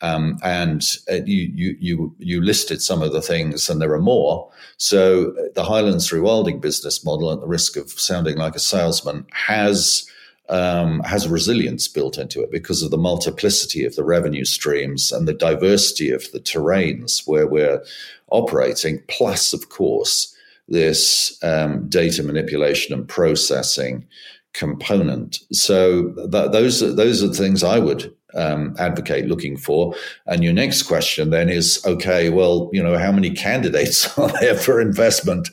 um, 0.00 0.38
and 0.42 0.82
uh, 1.08 1.20
you, 1.24 1.52
you 1.54 1.76
you 1.78 2.16
you 2.18 2.42
listed 2.42 2.82
some 2.82 3.02
of 3.02 3.12
the 3.12 3.22
things, 3.22 3.70
and 3.70 3.80
there 3.80 3.92
are 3.92 4.00
more. 4.00 4.50
So 4.78 5.30
uh, 5.38 5.42
the 5.54 5.62
Highlands 5.62 6.10
Rewilding 6.10 6.60
business 6.60 7.04
model, 7.04 7.30
at 7.30 7.38
the 7.38 7.46
risk 7.46 7.76
of 7.76 7.92
sounding 7.92 8.36
like 8.36 8.56
a 8.56 8.58
salesman, 8.58 9.24
has 9.30 10.10
um, 10.48 11.00
has 11.00 11.28
resilience 11.28 11.88
built 11.88 12.18
into 12.18 12.42
it 12.42 12.50
because 12.50 12.82
of 12.82 12.90
the 12.90 12.98
multiplicity 12.98 13.84
of 13.84 13.96
the 13.96 14.04
revenue 14.04 14.44
streams 14.44 15.12
and 15.12 15.26
the 15.26 15.32
diversity 15.32 16.10
of 16.10 16.30
the 16.32 16.40
terrains 16.40 17.26
where 17.26 17.46
we're 17.46 17.82
operating, 18.30 19.02
plus, 19.08 19.52
of 19.52 19.68
course, 19.68 20.34
this 20.68 21.42
um, 21.42 21.88
data 21.88 22.22
manipulation 22.22 22.94
and 22.94 23.08
processing 23.08 24.06
component. 24.52 25.38
So 25.52 26.12
th- 26.30 26.52
those 26.52 26.80
those 26.96 27.22
are 27.22 27.28
the 27.28 27.34
things 27.34 27.62
I 27.62 27.78
would 27.78 28.14
um, 28.34 28.74
advocate 28.78 29.26
looking 29.26 29.56
for. 29.56 29.94
And 30.26 30.42
your 30.42 30.52
next 30.52 30.84
question 30.84 31.30
then 31.30 31.48
is, 31.48 31.82
okay, 31.84 32.30
well, 32.30 32.70
you 32.72 32.82
know, 32.82 32.98
how 32.98 33.12
many 33.12 33.30
candidates 33.30 34.18
are 34.18 34.32
there 34.40 34.56
for 34.56 34.80
investment? 34.80 35.48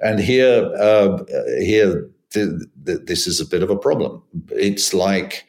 And 0.00 0.20
here, 0.20 0.72
uh, 0.78 1.24
here, 1.58 2.08
th- 2.32 2.50
th- 2.86 3.00
this 3.04 3.26
is 3.26 3.40
a 3.40 3.46
bit 3.46 3.62
of 3.62 3.70
a 3.70 3.76
problem. 3.76 4.22
It's 4.50 4.94
like 4.94 5.46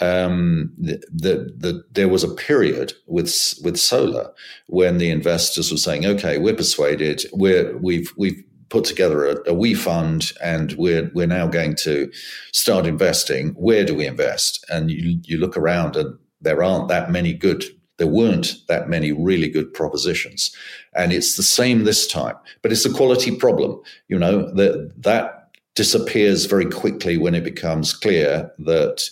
um, 0.00 0.72
the, 0.78 1.02
the, 1.12 1.54
the, 1.56 1.84
there 1.92 2.08
was 2.08 2.24
a 2.24 2.34
period 2.34 2.92
with 3.06 3.54
with 3.62 3.76
solar 3.76 4.32
when 4.66 4.98
the 4.98 5.10
investors 5.10 5.70
were 5.70 5.76
saying, 5.76 6.06
"Okay, 6.06 6.38
we're 6.38 6.56
persuaded. 6.56 7.24
We're 7.32 7.76
we've 7.78 8.12
we've 8.16 8.42
put 8.68 8.84
together 8.84 9.26
a, 9.26 9.50
a 9.50 9.54
we 9.54 9.74
fund, 9.74 10.32
and 10.42 10.72
we're 10.72 11.10
we're 11.14 11.26
now 11.26 11.46
going 11.46 11.76
to 11.82 12.10
start 12.52 12.86
investing. 12.86 13.50
Where 13.50 13.84
do 13.84 13.94
we 13.94 14.06
invest?" 14.06 14.64
And 14.70 14.90
you 14.90 15.20
you 15.24 15.38
look 15.38 15.56
around, 15.56 15.96
and 15.96 16.18
there 16.40 16.62
aren't 16.62 16.88
that 16.88 17.10
many 17.10 17.32
good. 17.32 17.64
There 17.98 18.08
weren't 18.08 18.56
that 18.66 18.88
many 18.88 19.12
really 19.12 19.48
good 19.48 19.72
propositions, 19.72 20.56
and 20.94 21.12
it's 21.12 21.36
the 21.36 21.44
same 21.44 21.84
this 21.84 22.06
time. 22.06 22.36
But 22.62 22.72
it's 22.72 22.86
a 22.86 22.92
quality 22.92 23.36
problem. 23.36 23.80
You 24.08 24.18
know 24.18 24.52
that 24.54 24.92
that 25.02 25.41
disappears 25.74 26.44
very 26.44 26.66
quickly 26.66 27.16
when 27.16 27.34
it 27.34 27.44
becomes 27.44 27.92
clear 27.92 28.50
that 28.58 29.08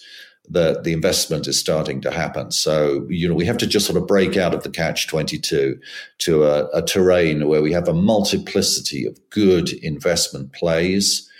that 0.51 0.83
the 0.83 0.93
investment 0.93 1.47
is 1.47 1.57
starting 1.57 2.01
to 2.01 2.11
happen. 2.11 2.51
So, 2.51 3.07
you 3.09 3.29
know, 3.29 3.35
we 3.35 3.47
have 3.47 3.59
to 3.59 3.69
just 3.69 3.87
sort 3.87 3.97
of 3.97 4.09
break 4.09 4.37
out 4.37 4.53
of 4.53 4.65
the 4.65 4.71
catch 4.71 5.07
22 5.07 5.79
to 6.19 6.45
a, 6.45 6.67
a 6.71 6.83
terrain 6.83 7.47
where 7.47 7.63
we 7.63 7.73
have 7.73 7.87
a 7.87 7.95
multiplicity 7.95 9.07
of 9.07 9.17
good 9.31 9.73
investment 9.75 10.53
plays, 10.53 11.31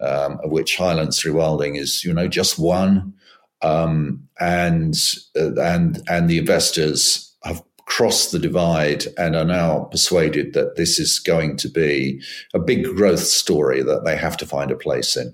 um, 0.00 0.40
of 0.42 0.50
which 0.50 0.78
Highlands 0.78 1.22
Rewilding 1.22 1.78
is, 1.78 2.04
you 2.06 2.14
know, 2.14 2.26
just 2.26 2.58
one. 2.58 3.12
Um, 3.60 4.26
and, 4.40 4.94
uh, 5.36 5.60
and, 5.60 6.00
and 6.08 6.30
the 6.30 6.38
investors 6.38 7.34
have 7.42 7.62
crossed 7.96 8.32
the 8.32 8.40
divide 8.40 9.04
and 9.16 9.36
are 9.36 9.44
now 9.44 9.84
persuaded 9.84 10.52
that 10.52 10.74
this 10.74 10.98
is 10.98 11.20
going 11.20 11.56
to 11.56 11.68
be 11.68 12.20
a 12.52 12.58
big 12.58 12.84
growth 12.96 13.20
story 13.20 13.84
that 13.84 14.04
they 14.04 14.16
have 14.16 14.36
to 14.36 14.44
find 14.44 14.72
a 14.72 14.76
place 14.76 15.16
in. 15.16 15.32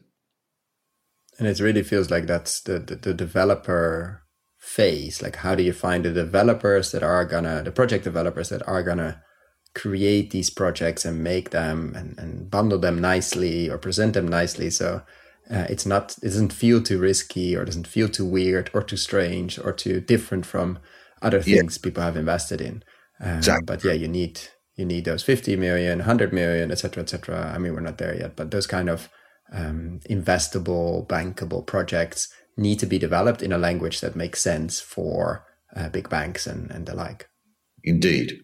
And 1.38 1.48
it 1.48 1.58
really 1.58 1.82
feels 1.82 2.10
like 2.10 2.26
that's 2.26 2.60
the, 2.60 2.78
the, 2.78 2.96
the 2.96 3.14
developer 3.14 4.24
phase. 4.58 5.22
Like 5.22 5.36
how 5.36 5.54
do 5.54 5.62
you 5.62 5.72
find 5.72 6.04
the 6.04 6.12
developers 6.12 6.92
that 6.92 7.02
are 7.02 7.24
gonna 7.24 7.62
the 7.62 7.72
project 7.72 8.04
developers 8.04 8.50
that 8.50 8.66
are 8.68 8.82
gonna 8.82 9.22
create 9.74 10.30
these 10.30 10.50
projects 10.50 11.06
and 11.06 11.24
make 11.24 11.50
them 11.50 11.94
and, 11.96 12.18
and 12.18 12.50
bundle 12.50 12.78
them 12.78 13.00
nicely 13.00 13.70
or 13.70 13.78
present 13.78 14.12
them 14.12 14.28
nicely? 14.28 14.68
So 14.68 15.00
uh, 15.50 15.64
it's 15.70 15.86
not 15.86 16.18
it 16.18 16.26
doesn't 16.26 16.52
feel 16.52 16.82
too 16.82 16.98
risky 16.98 17.56
or 17.56 17.64
doesn't 17.64 17.86
feel 17.86 18.10
too 18.10 18.26
weird 18.26 18.70
or 18.74 18.82
too 18.82 18.98
strange 18.98 19.58
or 19.58 19.72
too 19.72 19.98
different 20.02 20.44
from 20.44 20.78
other 21.22 21.42
things 21.42 21.76
yeah. 21.76 21.82
people 21.82 22.02
have 22.02 22.16
invested 22.16 22.60
in 22.60 22.82
um, 23.20 23.38
exactly. 23.38 23.66
but 23.66 23.84
yeah 23.84 23.92
you 23.92 24.08
need 24.08 24.40
you 24.76 24.84
need 24.84 25.04
those 25.04 25.22
50 25.22 25.56
million 25.56 25.98
100 25.98 26.32
million 26.32 26.70
etc 26.70 27.02
etc 27.02 27.52
i 27.54 27.58
mean 27.58 27.74
we're 27.74 27.80
not 27.80 27.98
there 27.98 28.16
yet 28.16 28.36
but 28.36 28.50
those 28.50 28.66
kind 28.66 28.88
of 28.88 29.08
um, 29.52 30.00
investable, 30.08 31.06
bankable 31.06 31.66
projects 31.66 32.28
need 32.56 32.78
to 32.78 32.86
be 32.86 32.98
developed 32.98 33.42
in 33.42 33.52
a 33.52 33.58
language 33.58 34.00
that 34.00 34.16
makes 34.16 34.40
sense 34.40 34.80
for 34.80 35.44
uh, 35.74 35.88
big 35.88 36.08
banks 36.08 36.46
and, 36.46 36.70
and 36.70 36.86
the 36.86 36.94
like. 36.94 37.28
Indeed. 37.84 38.40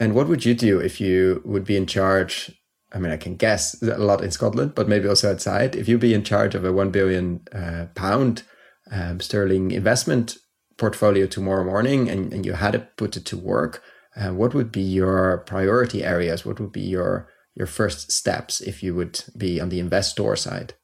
And 0.00 0.14
what 0.14 0.28
would 0.28 0.44
you 0.44 0.54
do 0.54 0.78
if 0.78 1.00
you 1.00 1.42
would 1.44 1.64
be 1.64 1.76
in 1.76 1.86
charge? 1.86 2.52
I 2.92 2.98
mean, 2.98 3.12
I 3.12 3.16
can 3.16 3.36
guess 3.36 3.80
a 3.82 3.98
lot 3.98 4.22
in 4.22 4.30
Scotland, 4.30 4.74
but 4.74 4.88
maybe 4.88 5.08
also 5.08 5.30
outside. 5.30 5.74
If 5.74 5.88
you'd 5.88 6.00
be 6.00 6.14
in 6.14 6.24
charge 6.24 6.54
of 6.54 6.64
a 6.64 6.72
one 6.72 6.90
billion 6.90 7.46
uh, 7.52 7.86
pound 7.94 8.42
um, 8.90 9.20
sterling 9.20 9.70
investment 9.70 10.36
portfolio 10.78 11.26
tomorrow 11.26 11.64
morning, 11.64 12.08
and, 12.08 12.32
and 12.32 12.44
you 12.44 12.52
had 12.52 12.72
to 12.72 12.80
put 12.96 13.16
it 13.16 13.24
to 13.26 13.36
work, 13.36 13.82
uh, 14.16 14.32
what 14.32 14.54
would 14.54 14.72
be 14.72 14.82
your 14.82 15.38
priority 15.46 16.04
areas? 16.04 16.44
What 16.44 16.60
would 16.60 16.72
be 16.72 16.80
your 16.80 17.28
your 17.54 17.66
first 17.66 18.12
steps 18.12 18.60
if 18.60 18.82
you 18.82 18.94
would 18.94 19.24
be 19.36 19.60
on 19.60 19.70
the 19.70 19.80
investor 19.80 20.36
side? 20.36 20.74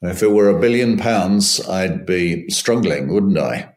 If 0.00 0.22
it 0.22 0.30
were 0.30 0.48
a 0.48 0.60
billion 0.60 0.96
pounds, 0.96 1.66
I'd 1.66 2.06
be 2.06 2.48
struggling, 2.50 3.12
wouldn't 3.12 3.38
I? 3.38 3.73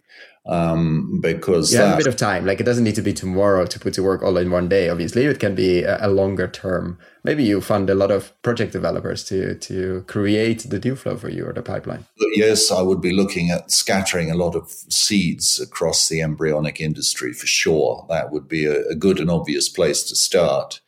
Um, 0.48 1.20
because 1.22 1.74
yeah, 1.74 1.94
a 1.94 1.98
bit 1.98 2.08
of 2.08 2.16
time. 2.16 2.46
Like 2.46 2.62
it 2.62 2.64
doesn't 2.64 2.86
need 2.86 2.96
to 2.96 3.02
be 3.02 3.12
tomorrow 3.12 3.66
to 3.66 3.80
put 3.80 3.94
to 3.96 4.04
work 4.04 4.24
all 4.24 4.38
in 4.38 4.50
one 4.50 4.70
day. 4.70 4.88
Obviously, 4.88 5.26
it 5.26 5.42
can 5.42 5.56
be 5.56 5.84
a, 5.84 6.08
a 6.08 6.10
longer 6.10 6.48
term. 6.48 6.98
Maybe 7.26 7.44
you 7.44 7.60
fund 7.60 7.90
a 7.90 7.96
lot 7.96 8.12
of 8.12 8.32
project 8.44 8.72
developers 8.72 9.26
to 9.26 9.56
to 9.56 10.06
create 10.08 10.70
the 10.70 10.80
deal 10.80 10.96
flow 10.96 11.18
for 11.18 11.28
you 11.28 11.46
or 11.46 11.52
the 11.52 11.62
pipeline. 11.62 12.06
Yes, 12.34 12.72
I 12.72 12.82
would 12.82 13.02
be 13.02 13.12
looking 13.12 13.50
at 13.50 13.72
scattering 13.72 14.32
a 14.32 14.36
lot 14.36 14.56
of 14.56 14.70
seeds 14.90 15.60
across 15.60 16.08
the 16.08 16.22
embryonic 16.22 16.80
industry 16.80 17.34
for 17.34 17.48
sure. 17.48 18.06
That 18.08 18.32
would 18.32 18.48
be 18.48 18.66
a, 18.66 18.88
a 18.88 18.96
good 18.96 19.20
and 19.20 19.30
obvious 19.30 19.68
place 19.68 20.04
to 20.04 20.16
start. 20.16 20.80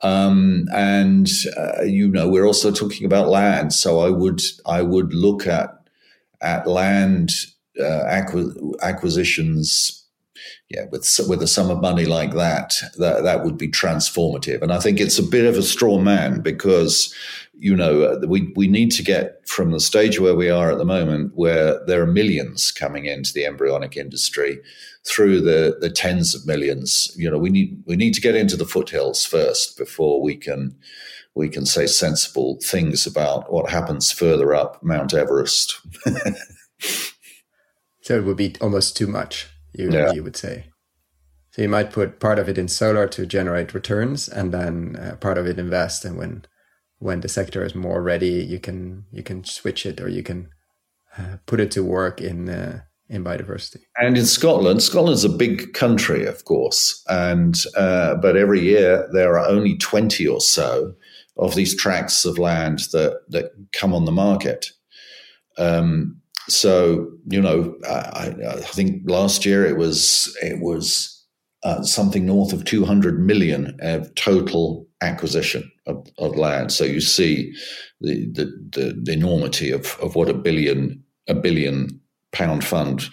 Um, 0.00 0.66
and 0.74 1.28
uh, 1.58 1.82
you 1.82 2.08
know, 2.08 2.28
we're 2.28 2.46
also 2.46 2.70
talking 2.70 3.04
about 3.04 3.28
land. 3.28 3.74
So 3.74 4.00
I 4.00 4.08
would 4.08 4.40
I 4.64 4.80
would 4.80 5.12
look 5.12 5.46
at 5.46 5.70
at 6.40 6.66
land 6.66 7.32
uh, 7.80 8.04
acqu- 8.06 8.74
acquisitions. 8.82 10.00
Yeah, 10.68 10.86
with 10.90 11.08
with 11.28 11.42
a 11.42 11.46
sum 11.46 11.70
of 11.70 11.80
money 11.80 12.04
like 12.04 12.34
that, 12.34 12.74
that 12.98 13.22
that 13.22 13.44
would 13.44 13.56
be 13.56 13.68
transformative. 13.68 14.62
And 14.62 14.72
I 14.72 14.80
think 14.80 14.98
it's 14.98 15.18
a 15.18 15.22
bit 15.22 15.44
of 15.44 15.56
a 15.56 15.62
straw 15.62 15.98
man 15.98 16.40
because 16.40 17.14
you 17.56 17.76
know, 17.76 18.02
uh, 18.02 18.26
we, 18.26 18.52
we 18.56 18.66
need 18.66 18.90
to 18.90 19.02
get 19.02 19.48
from 19.48 19.70
the 19.70 19.78
stage 19.78 20.18
where 20.18 20.34
we 20.34 20.50
are 20.50 20.72
at 20.72 20.78
the 20.78 20.84
moment, 20.84 21.32
where 21.34 21.84
there 21.86 22.02
are 22.02 22.06
millions 22.06 22.72
coming 22.72 23.06
into 23.06 23.32
the 23.32 23.46
embryonic 23.46 23.96
industry, 23.96 24.58
through 25.06 25.40
the, 25.40 25.76
the 25.80 25.90
tens 25.90 26.34
of 26.34 26.46
millions. 26.46 27.12
You 27.16 27.30
know, 27.30 27.38
we 27.38 27.50
need 27.50 27.82
we 27.86 27.96
need 27.96 28.14
to 28.14 28.20
get 28.20 28.34
into 28.34 28.56
the 28.56 28.64
foothills 28.64 29.24
first 29.24 29.76
before 29.76 30.20
we 30.20 30.36
can 30.36 30.74
we 31.34 31.48
can 31.48 31.66
say 31.66 31.86
sensible 31.86 32.58
things 32.62 33.06
about 33.06 33.52
what 33.52 33.70
happens 33.70 34.10
further 34.12 34.54
up 34.54 34.82
Mount 34.82 35.14
Everest. 35.14 35.80
so 38.04 38.18
it 38.18 38.24
would 38.24 38.36
be 38.36 38.54
almost 38.60 38.98
too 38.98 39.06
much, 39.06 39.48
you, 39.72 39.90
yeah. 39.90 40.12
you 40.12 40.22
would 40.22 40.36
say. 40.36 40.66
So 41.52 41.62
you 41.62 41.70
might 41.70 41.90
put 41.90 42.20
part 42.20 42.38
of 42.38 42.50
it 42.50 42.58
in 42.58 42.68
solar 42.68 43.08
to 43.08 43.24
generate 43.24 43.72
returns, 43.72 44.28
and 44.28 44.52
then 44.52 44.96
uh, 44.96 45.16
part 45.16 45.38
of 45.38 45.46
it 45.46 45.58
invest, 45.58 46.04
and 46.04 46.18
when 46.18 46.44
when 46.98 47.20
the 47.20 47.28
sector 47.28 47.64
is 47.64 47.74
more 47.74 48.02
ready, 48.02 48.44
you 48.44 48.60
can 48.60 49.06
you 49.10 49.22
can 49.22 49.42
switch 49.44 49.86
it 49.86 50.00
or 50.00 50.08
you 50.08 50.22
can 50.22 50.50
uh, 51.16 51.36
put 51.46 51.60
it 51.60 51.70
to 51.70 51.82
work 51.82 52.20
in 52.20 52.50
uh, 52.50 52.82
in 53.08 53.24
biodiversity. 53.24 53.80
And 53.96 54.18
in 54.18 54.26
Scotland, 54.26 54.82
Scotland's 54.82 55.24
a 55.24 55.30
big 55.30 55.72
country, 55.72 56.26
of 56.26 56.44
course, 56.44 57.02
and 57.08 57.56
uh, 57.74 58.16
but 58.16 58.36
every 58.36 58.60
year 58.60 59.08
there 59.12 59.38
are 59.38 59.48
only 59.48 59.78
twenty 59.78 60.26
or 60.26 60.42
so 60.42 60.92
of 61.38 61.54
these 61.54 61.74
tracts 61.74 62.26
of 62.26 62.38
land 62.38 62.80
that 62.92 63.20
that 63.28 63.52
come 63.72 63.94
on 63.94 64.04
the 64.04 64.12
market. 64.12 64.72
Um, 65.56 66.20
so 66.48 67.10
you 67.26 67.40
know, 67.40 67.74
I, 67.88 68.34
I 68.48 68.60
think 68.60 69.02
last 69.06 69.44
year 69.46 69.64
it 69.64 69.76
was 69.76 70.36
it 70.42 70.60
was 70.60 71.14
uh, 71.62 71.82
something 71.82 72.26
north 72.26 72.52
of 72.52 72.64
200 72.64 73.18
million 73.18 73.76
of 73.80 74.14
total 74.16 74.86
acquisition 75.00 75.70
of, 75.86 76.06
of 76.18 76.36
land. 76.36 76.70
So 76.72 76.84
you 76.84 77.00
see 77.00 77.54
the, 78.00 78.26
the, 78.32 78.44
the, 78.70 79.00
the, 79.02 79.12
enormity 79.12 79.70
of, 79.70 79.98
of 80.00 80.14
what 80.14 80.28
a 80.28 80.34
billion 80.34 81.02
a 81.26 81.34
billion 81.34 82.00
pound 82.32 82.64
fund 82.64 83.08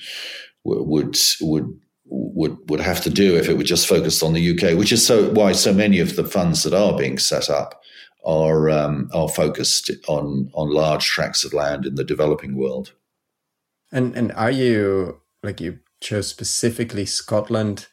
would 0.65 1.17
would 1.39 1.79
would 2.05 2.57
would 2.69 2.81
have 2.81 3.01
to 3.01 3.09
do 3.09 3.37
if 3.37 3.47
it 3.47 3.57
were 3.57 3.63
just 3.63 3.87
focused 3.87 4.21
on 4.21 4.33
the 4.33 4.51
UK, 4.51 4.77
which 4.77 4.91
is 4.91 5.05
so 5.05 5.29
why 5.31 5.53
so 5.53 5.73
many 5.73 5.99
of 5.99 6.17
the 6.17 6.25
funds 6.25 6.63
that 6.63 6.73
are 6.73 6.97
being 6.97 7.17
set 7.17 7.49
up 7.49 7.81
are 8.25 8.69
um, 8.69 9.09
are 9.13 9.29
focused 9.29 9.89
on 10.07 10.49
on 10.53 10.69
large 10.69 11.05
tracts 11.05 11.45
of 11.45 11.53
land 11.53 11.85
in 11.85 11.95
the 11.95 12.03
developing 12.03 12.55
world. 12.55 12.91
And 13.91 14.15
and 14.15 14.31
are 14.33 14.51
you 14.51 15.21
like 15.43 15.59
you 15.59 15.79
chose 16.01 16.27
specifically 16.27 17.05
Scotland? 17.05 17.87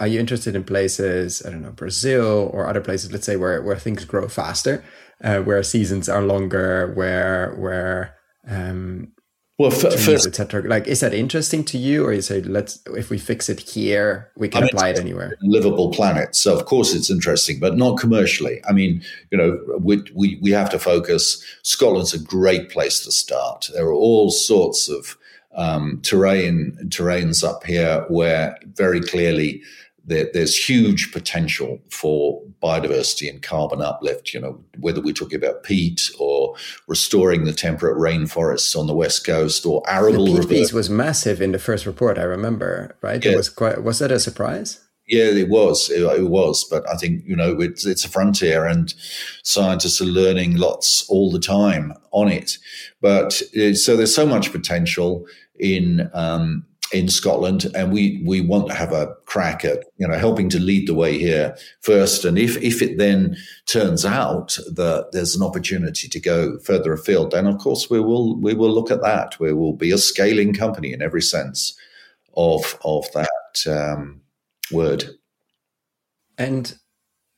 Are 0.00 0.06
you 0.06 0.20
interested 0.20 0.54
in 0.54 0.64
places 0.64 1.44
I 1.44 1.50
don't 1.50 1.62
know 1.62 1.72
Brazil 1.72 2.50
or 2.52 2.66
other 2.66 2.80
places? 2.80 3.12
Let's 3.12 3.26
say 3.26 3.36
where 3.36 3.62
where 3.62 3.76
things 3.76 4.04
grow 4.04 4.28
faster, 4.28 4.84
uh, 5.22 5.40
where 5.40 5.62
seasons 5.62 6.08
are 6.08 6.22
longer, 6.22 6.92
where 6.94 7.54
where 7.56 8.16
um, 8.46 9.12
well, 9.58 9.72
f- 9.72 9.98
first, 10.00 10.24
etc. 10.24 10.62
Like, 10.62 10.86
is 10.86 11.00
that 11.00 11.12
interesting 11.12 11.64
to 11.64 11.78
you, 11.78 12.04
or 12.04 12.12
you 12.12 12.22
say, 12.22 12.40
let's 12.42 12.78
if 12.94 13.10
we 13.10 13.18
fix 13.18 13.48
it 13.48 13.58
here, 13.58 14.30
we 14.36 14.48
can 14.48 14.62
I 14.62 14.66
mean, 14.66 14.70
apply 14.72 14.88
it 14.90 14.98
anywhere? 15.00 15.36
Livable 15.42 15.90
planet, 15.90 16.36
so 16.36 16.56
of 16.56 16.64
course 16.64 16.94
it's 16.94 17.10
interesting, 17.10 17.58
but 17.58 17.76
not 17.76 17.98
commercially. 17.98 18.60
I 18.68 18.72
mean, 18.72 19.02
you 19.32 19.38
know, 19.38 19.58
we 19.80 20.04
we 20.14 20.38
we 20.40 20.52
have 20.52 20.70
to 20.70 20.78
focus. 20.78 21.44
Scotland's 21.62 22.14
a 22.14 22.20
great 22.20 22.70
place 22.70 23.00
to 23.04 23.10
start. 23.10 23.68
There 23.74 23.86
are 23.86 23.92
all 23.92 24.30
sorts 24.30 24.88
of 24.88 25.18
um, 25.56 26.00
terrain 26.02 26.78
terrains 26.86 27.42
up 27.42 27.64
here 27.64 28.04
where 28.08 28.56
very 28.74 29.00
clearly 29.00 29.62
there, 30.08 30.28
there's 30.32 30.56
huge 30.56 31.12
potential 31.12 31.78
for 31.90 32.42
biodiversity 32.62 33.28
and 33.30 33.42
carbon 33.42 33.82
uplift. 33.82 34.34
You 34.34 34.40
know, 34.40 34.64
whether 34.78 35.00
we're 35.00 35.14
talking 35.14 35.36
about 35.36 35.62
peat 35.62 36.10
or 36.18 36.56
restoring 36.86 37.44
the 37.44 37.52
temperate 37.52 37.96
rainforests 37.96 38.78
on 38.78 38.86
the 38.86 38.94
west 38.94 39.24
coast 39.24 39.64
or 39.64 39.82
arable. 39.86 40.26
The 40.26 40.40
peat 40.40 40.48
piece 40.48 40.72
was 40.72 40.90
massive 40.90 41.40
in 41.40 41.52
the 41.52 41.58
first 41.58 41.86
report. 41.86 42.18
I 42.18 42.22
remember, 42.22 42.96
right? 43.02 43.24
Yeah. 43.24 43.32
It 43.32 43.36
was 43.36 43.48
quite. 43.48 43.84
Was 43.84 43.98
that 44.00 44.10
a 44.10 44.18
surprise? 44.18 44.80
Yeah, 45.06 45.24
it 45.24 45.48
was. 45.48 45.88
It, 45.88 46.02
it, 46.02 46.28
was, 46.28 46.64
but 46.64 46.86
I 46.86 46.96
think 46.96 47.24
you 47.24 47.34
know 47.34 47.58
it's, 47.60 47.86
it's 47.86 48.04
a 48.04 48.10
frontier, 48.10 48.66
and 48.66 48.92
scientists 49.42 50.02
are 50.02 50.06
learning 50.06 50.56
lots 50.56 51.08
all 51.08 51.30
the 51.30 51.40
time 51.40 51.94
on 52.10 52.28
it. 52.28 52.58
But 53.00 53.40
uh, 53.56 53.74
so 53.74 53.96
there's 53.96 54.14
so 54.14 54.26
much 54.26 54.52
potential 54.52 55.26
in 55.58 56.10
um, 56.12 56.66
in 56.92 57.08
Scotland, 57.08 57.66
and 57.74 57.92
we 57.92 58.22
we 58.24 58.40
want 58.40 58.68
to 58.68 58.74
have 58.74 58.92
a 58.92 59.14
crack 59.26 59.64
at 59.64 59.84
you 59.96 60.08
know 60.08 60.18
helping 60.18 60.48
to 60.50 60.58
lead 60.58 60.88
the 60.88 60.94
way 60.94 61.18
here 61.18 61.56
first. 61.80 62.24
And 62.24 62.38
if 62.38 62.56
if 62.58 62.80
it 62.80 62.98
then 62.98 63.36
turns 63.66 64.04
out 64.04 64.58
that 64.74 65.08
there's 65.12 65.36
an 65.36 65.42
opportunity 65.42 66.08
to 66.08 66.20
go 66.20 66.58
further 66.60 66.92
afield, 66.92 67.32
then 67.32 67.46
of 67.46 67.58
course 67.58 67.90
we 67.90 68.00
will 68.00 68.36
we 68.40 68.54
will 68.54 68.72
look 68.72 68.90
at 68.90 69.02
that. 69.02 69.38
We 69.38 69.52
will 69.52 69.74
be 69.74 69.90
a 69.90 69.98
scaling 69.98 70.54
company 70.54 70.92
in 70.92 71.02
every 71.02 71.22
sense 71.22 71.76
of 72.36 72.78
of 72.84 73.06
that 73.12 73.66
um, 73.66 74.22
word. 74.72 75.04
And 76.38 76.78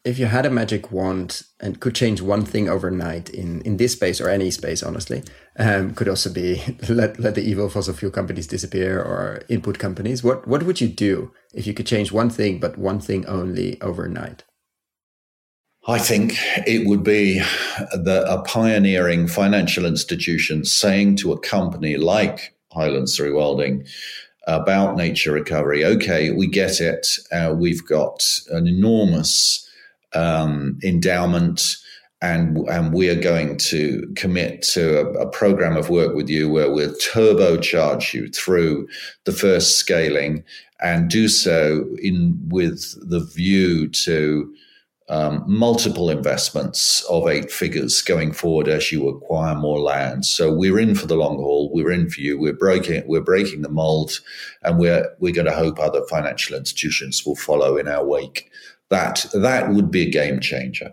if 0.04 0.18
you 0.18 0.26
had 0.26 0.46
a 0.46 0.50
magic 0.50 0.90
wand 0.90 1.42
and 1.60 1.80
could 1.80 1.94
change 1.94 2.22
one 2.22 2.44
thing 2.44 2.68
overnight 2.68 3.28
in, 3.28 3.60
in 3.62 3.76
this 3.76 3.92
space 3.92 4.20
or 4.20 4.30
any 4.30 4.50
space, 4.50 4.82
honestly, 4.82 5.22
um, 5.58 5.94
could 5.94 6.08
also 6.08 6.32
be 6.32 6.62
let, 6.88 7.20
let 7.20 7.34
the 7.34 7.42
evil 7.42 7.68
fossil 7.68 7.94
fuel 7.94 8.10
companies 8.10 8.46
disappear 8.46 8.98
or 8.98 9.42
input 9.48 9.78
companies. 9.78 10.24
What, 10.24 10.48
what 10.48 10.62
would 10.62 10.80
you 10.80 10.88
do 10.88 11.32
if 11.52 11.66
you 11.66 11.74
could 11.74 11.86
change 11.86 12.12
one 12.12 12.30
thing, 12.30 12.58
but 12.60 12.78
one 12.78 13.00
thing 13.00 13.26
only 13.26 13.80
overnight? 13.82 14.44
I 15.86 15.98
think 15.98 16.34
it 16.66 16.86
would 16.86 17.02
be 17.02 17.40
the, 17.92 18.24
a 18.28 18.42
pioneering 18.42 19.26
financial 19.26 19.86
institution 19.86 20.64
saying 20.64 21.16
to 21.16 21.32
a 21.32 21.40
company 21.40 21.96
like 21.96 22.54
Highlands 22.72 23.18
Rewilding 23.18 23.88
about 24.46 24.96
nature 24.96 25.32
recovery, 25.32 25.84
okay, 25.84 26.30
we 26.30 26.46
get 26.46 26.80
it. 26.80 27.06
Uh, 27.32 27.54
we've 27.56 27.86
got 27.86 28.24
an 28.50 28.66
enormous 28.66 29.66
um, 30.14 30.78
endowment, 30.82 31.76
and 32.22 32.58
and 32.68 32.92
we 32.92 33.08
are 33.08 33.20
going 33.20 33.56
to 33.56 34.12
commit 34.16 34.62
to 34.62 35.00
a, 35.00 35.26
a, 35.26 35.30
program 35.30 35.76
of 35.76 35.88
work 35.88 36.14
with 36.14 36.28
you 36.28 36.48
where 36.50 36.70
we'll 36.70 36.94
turbocharge 36.96 38.12
you 38.12 38.28
through 38.28 38.86
the 39.24 39.32
first 39.32 39.76
scaling 39.76 40.44
and 40.82 41.10
do 41.10 41.28
so 41.28 41.86
in 42.02 42.38
with 42.48 42.94
the 43.08 43.20
view 43.20 43.88
to 43.88 44.52
um, 45.10 45.42
multiple 45.46 46.08
investments 46.08 47.04
of 47.10 47.26
eight 47.26 47.50
figures 47.50 48.00
going 48.00 48.32
forward 48.32 48.68
as 48.68 48.92
you 48.92 49.08
acquire 49.08 49.56
more 49.56 49.80
land. 49.80 50.24
So 50.24 50.52
we're 50.52 50.78
in 50.78 50.94
for 50.94 51.08
the 51.08 51.16
long 51.16 51.36
haul. 51.36 51.68
We're 51.72 51.90
in 51.90 52.08
for 52.08 52.20
you. 52.20 52.38
We're 52.38 52.52
breaking 52.52 53.02
we're 53.06 53.20
breaking 53.20 53.62
the 53.62 53.68
mold, 53.68 54.20
and 54.62 54.78
we're 54.78 55.08
we're 55.18 55.34
going 55.34 55.46
to 55.46 55.52
hope 55.52 55.80
other 55.80 56.02
financial 56.08 56.56
institutions 56.56 57.26
will 57.26 57.36
follow 57.36 57.76
in 57.76 57.88
our 57.88 58.06
wake 58.06 58.50
that 58.90 59.26
that 59.32 59.70
would 59.70 59.90
be 59.90 60.02
a 60.02 60.10
game 60.10 60.40
changer. 60.40 60.92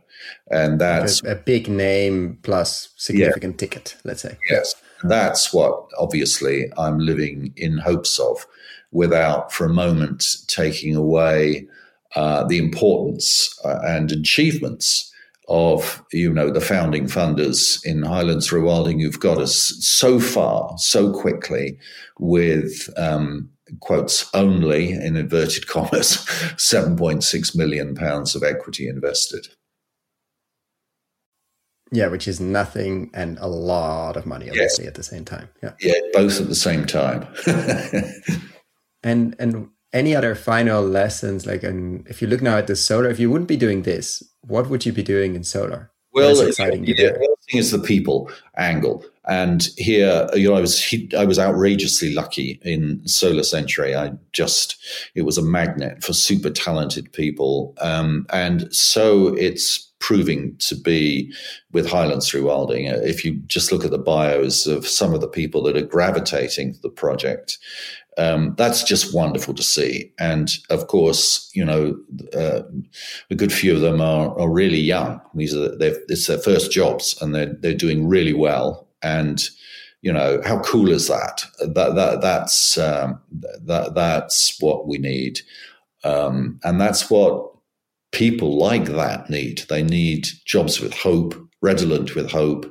And 0.50 0.80
that's 0.80 1.24
a, 1.24 1.32
a 1.32 1.36
big 1.36 1.68
name 1.68 2.40
plus 2.44 2.90
significant 2.96 3.56
yeah. 3.56 3.58
ticket 3.58 3.96
let's 4.04 4.22
say. 4.22 4.38
Yes. 4.50 4.76
That's 5.04 5.54
what 5.54 5.86
obviously 6.00 6.72
i'm 6.78 6.98
living 6.98 7.54
in 7.56 7.78
hopes 7.78 8.18
of 8.18 8.48
without 8.92 9.52
for 9.52 9.66
a 9.66 9.74
moment 9.74 10.26
taking 10.48 10.96
away 10.96 11.68
uh, 12.16 12.44
the 12.46 12.58
importance 12.58 13.60
uh, 13.64 13.80
and 13.86 14.12
achievements 14.12 15.14
of 15.50 16.04
you 16.12 16.34
know 16.34 16.50
the 16.50 16.62
founding 16.62 17.06
funders 17.06 17.80
in 17.86 18.02
Highlands 18.02 18.50
Rewilding 18.50 19.02
who've 19.02 19.20
got 19.20 19.38
us 19.38 19.74
so 19.80 20.20
far 20.20 20.78
so 20.78 21.14
quickly 21.14 21.78
with 22.20 22.90
um, 22.98 23.50
quotes 23.80 24.30
only 24.34 24.92
in 24.92 25.16
inverted 25.16 25.68
commas 25.68 26.18
7.6 26.58 27.56
million 27.56 27.96
pounds 27.96 28.36
of 28.36 28.44
equity 28.44 28.88
invested. 28.88 29.48
Yeah 31.92 32.08
which 32.08 32.28
is 32.28 32.40
nothing 32.40 33.12
and 33.14 33.38
a 33.40 33.48
lot 33.48 34.18
of 34.18 34.26
money 34.26 34.50
obviously 34.50 34.86
yes. 34.86 34.90
at 34.90 34.96
the 34.96 35.04
same 35.04 35.26
time. 35.26 35.50
Yeah. 35.64 35.74
Yeah 35.80 36.00
both 36.14 36.42
at 36.42 36.48
the 36.48 36.56
same 36.56 36.86
time. 36.86 37.28
And 39.04 39.36
and 39.40 39.70
any 39.94 40.16
other 40.16 40.36
final 40.36 40.82
lessons 40.82 41.46
like 41.46 41.64
and 41.64 42.06
if 42.08 42.22
you 42.22 42.28
look 42.28 42.42
now 42.42 42.58
at 42.58 42.68
the 42.68 42.76
solar 42.76 43.10
if 43.10 43.20
you 43.20 43.32
wouldn't 43.32 43.48
be 43.48 43.56
doing 43.56 43.84
this 43.84 44.22
what 44.42 44.70
would 44.70 44.86
you 44.86 44.92
be 44.92 45.04
doing 45.04 45.36
in 45.36 45.44
solar 45.44 45.92
well, 46.18 46.42
exciting 46.42 46.86
yeah, 46.86 46.96
the 46.96 47.36
thing 47.50 47.60
is 47.60 47.72
the 47.72 47.80
people 47.80 48.30
angle. 48.58 49.06
And 49.28 49.68
here, 49.78 50.28
you 50.34 50.50
know, 50.50 50.56
I 50.56 50.62
was 50.62 50.96
I 51.18 51.26
was 51.26 51.38
outrageously 51.38 52.14
lucky 52.14 52.60
in 52.64 53.06
Solar 53.08 53.44
Century. 53.44 53.96
I 53.96 54.14
just 54.32 54.78
it 55.16 55.24
was 55.24 55.38
a 55.38 55.42
magnet 55.42 56.04
for 56.04 56.14
super 56.14 56.50
talented 56.50 57.12
people, 57.12 57.76
um, 57.82 58.26
and 58.32 58.74
so 58.74 59.36
it's 59.36 59.88
proving 60.00 60.56
to 60.60 60.76
be 60.76 61.34
with 61.72 61.90
Highlands 61.90 62.30
Through 62.30 62.44
Rewilding. 62.44 62.86
If 63.04 63.26
you 63.26 63.34
just 63.48 63.72
look 63.72 63.84
at 63.84 63.92
the 63.92 63.98
bios 63.98 64.66
of 64.66 64.88
some 64.88 65.14
of 65.14 65.22
the 65.22 65.28
people 65.28 65.64
that 65.64 65.76
are 65.76 65.86
gravitating 65.86 66.74
to 66.74 66.82
the 66.82 66.90
project, 66.90 67.58
um, 68.18 68.56
that's 68.58 68.84
just 68.84 69.14
wonderful 69.14 69.54
to 69.54 69.64
see. 69.64 70.12
And 70.20 70.52
of 70.70 70.88
course, 70.88 71.52
you 71.54 71.64
know, 71.64 71.98
uh, 72.34 72.62
a 73.30 73.36
good 73.36 73.54
few 73.54 73.74
of 73.74 73.82
them 73.82 74.02
are, 74.02 74.38
are 74.40 74.52
really 74.52 74.80
young. 74.80 75.22
These 75.36 75.56
are 75.56 75.76
it's 75.80 76.28
their 76.28 76.40
first 76.40 76.72
jobs, 76.72 77.20
and 77.22 77.34
they're 77.34 77.54
they're 77.60 77.74
doing 77.74 78.08
really 78.08 78.34
well. 78.34 78.88
And 79.04 79.48
you 80.02 80.12
know, 80.12 80.42
how 80.44 80.60
cool 80.62 80.90
is 80.90 81.08
that? 81.08 81.46
That 81.60 81.96
that 81.96 82.22
that's 82.22 82.78
um, 82.78 83.22
that 83.64 83.94
that's 83.94 84.60
what 84.60 84.88
we 84.88 84.98
need, 84.98 85.40
um, 86.04 86.60
and 86.64 86.82
that's 86.82 87.10
what 87.12 87.52
people 88.12 88.58
like 88.58 88.86
that 88.86 89.30
need. 89.30 89.64
They 89.70 89.84
need 89.84 90.28
jobs 90.46 90.80
with 90.80 90.94
hope, 90.94 91.36
redolent 91.62 92.16
with 92.16 92.32
hope. 92.32 92.66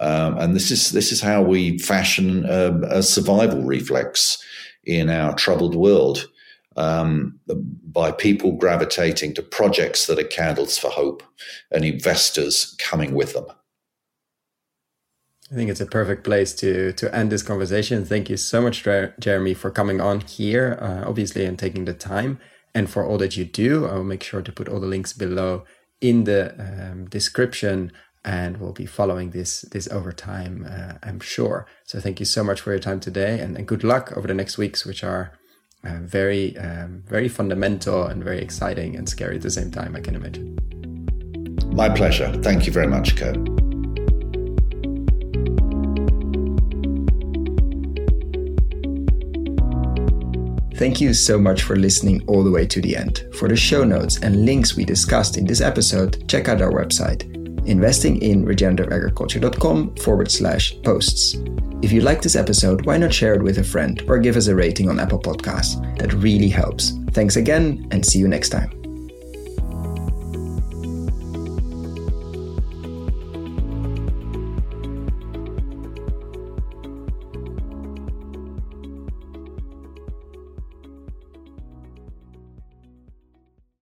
Um, 0.00 0.38
and 0.38 0.54
this 0.54 0.70
is 0.70 0.90
this 0.90 1.10
is 1.10 1.20
how 1.20 1.42
we 1.42 1.78
fashion 1.78 2.44
a, 2.46 2.78
a 2.90 3.02
survival 3.02 3.62
reflex 3.62 4.38
in 4.86 5.10
our 5.10 5.34
troubled 5.34 5.74
world 5.74 6.28
um, 6.76 7.38
by 7.92 8.10
people 8.10 8.52
gravitating 8.52 9.34
to 9.34 9.42
projects 9.42 10.06
that 10.06 10.18
are 10.18 10.24
candles 10.24 10.78
for 10.78 10.88
hope 10.88 11.22
and 11.70 11.84
investors 11.84 12.74
coming 12.78 13.14
with 13.14 13.34
them. 13.34 13.46
I 15.52 15.54
think 15.54 15.70
it's 15.70 15.80
a 15.80 15.86
perfect 15.86 16.24
place 16.24 16.54
to 16.54 16.92
to 16.94 17.14
end 17.14 17.30
this 17.30 17.42
conversation. 17.42 18.04
Thank 18.04 18.30
you 18.30 18.36
so 18.36 18.62
much, 18.62 18.82
Jeremy, 19.20 19.54
for 19.54 19.70
coming 19.70 20.00
on 20.00 20.20
here, 20.20 20.78
uh, 20.80 21.08
obviously, 21.08 21.44
and 21.44 21.58
taking 21.58 21.84
the 21.84 21.92
time, 21.92 22.40
and 22.74 22.88
for 22.88 23.06
all 23.06 23.18
that 23.18 23.36
you 23.36 23.44
do. 23.44 23.86
I 23.86 23.94
will 23.94 24.04
make 24.04 24.22
sure 24.22 24.42
to 24.42 24.52
put 24.52 24.68
all 24.68 24.80
the 24.80 24.86
links 24.86 25.12
below 25.12 25.64
in 26.00 26.24
the 26.24 26.54
um, 26.58 27.06
description 27.08 27.92
and 28.24 28.56
we'll 28.56 28.72
be 28.72 28.86
following 28.86 29.30
this 29.30 29.62
this 29.62 29.88
over 29.88 30.12
time, 30.12 30.66
uh, 30.68 30.94
I'm 31.02 31.20
sure. 31.20 31.66
So 31.84 32.00
thank 32.00 32.20
you 32.20 32.26
so 32.26 32.42
much 32.42 32.60
for 32.60 32.70
your 32.70 32.80
time 32.80 33.00
today, 33.00 33.40
and, 33.40 33.56
and, 33.56 33.66
good 33.66 33.84
luck 33.84 34.16
over 34.16 34.26
the 34.26 34.34
next 34.34 34.56
weeks, 34.58 34.86
which 34.86 35.04
are 35.04 35.32
uh, 35.84 35.98
very, 36.00 36.56
um, 36.56 37.02
very 37.06 37.28
fundamental 37.28 38.04
and 38.04 38.24
very 38.24 38.40
exciting 38.40 38.96
and 38.96 39.08
scary 39.08 39.36
at 39.36 39.42
the 39.42 39.50
same 39.50 39.70
time, 39.70 39.94
I 39.94 40.00
can 40.00 40.14
imagine. 40.14 40.58
My 41.72 41.88
pleasure. 41.88 42.32
Thank 42.42 42.66
you 42.66 42.72
very 42.72 42.86
much, 42.86 43.16
Kurt. 43.16 43.36
Thank 50.76 51.00
you 51.00 51.14
so 51.14 51.38
much 51.38 51.62
for 51.62 51.76
listening 51.76 52.22
all 52.26 52.42
the 52.42 52.50
way 52.50 52.66
to 52.66 52.80
the 52.80 52.96
end. 52.96 53.24
For 53.34 53.48
the 53.48 53.56
show 53.56 53.84
notes 53.84 54.18
and 54.20 54.44
links 54.44 54.76
we 54.76 54.84
discussed 54.84 55.36
in 55.36 55.46
this 55.46 55.60
episode, 55.60 56.28
check 56.28 56.48
out 56.48 56.60
our 56.60 56.72
website, 56.72 57.33
investinginregenerativeagriculture.com 57.66 59.96
forward 59.96 60.30
slash 60.30 60.80
posts. 60.82 61.36
If 61.82 61.92
you 61.92 62.00
like 62.00 62.22
this 62.22 62.36
episode, 62.36 62.86
why 62.86 62.98
not 62.98 63.12
share 63.12 63.34
it 63.34 63.42
with 63.42 63.58
a 63.58 63.64
friend 63.64 64.02
or 64.08 64.18
give 64.18 64.36
us 64.36 64.46
a 64.46 64.54
rating 64.54 64.88
on 64.88 64.98
Apple 64.98 65.20
Podcasts? 65.20 65.98
That 65.98 66.14
really 66.14 66.48
helps. 66.48 66.92
Thanks 67.10 67.36
again 67.36 67.86
and 67.90 68.04
see 68.04 68.18
you 68.18 68.28
next 68.28 68.48
time. 68.48 68.83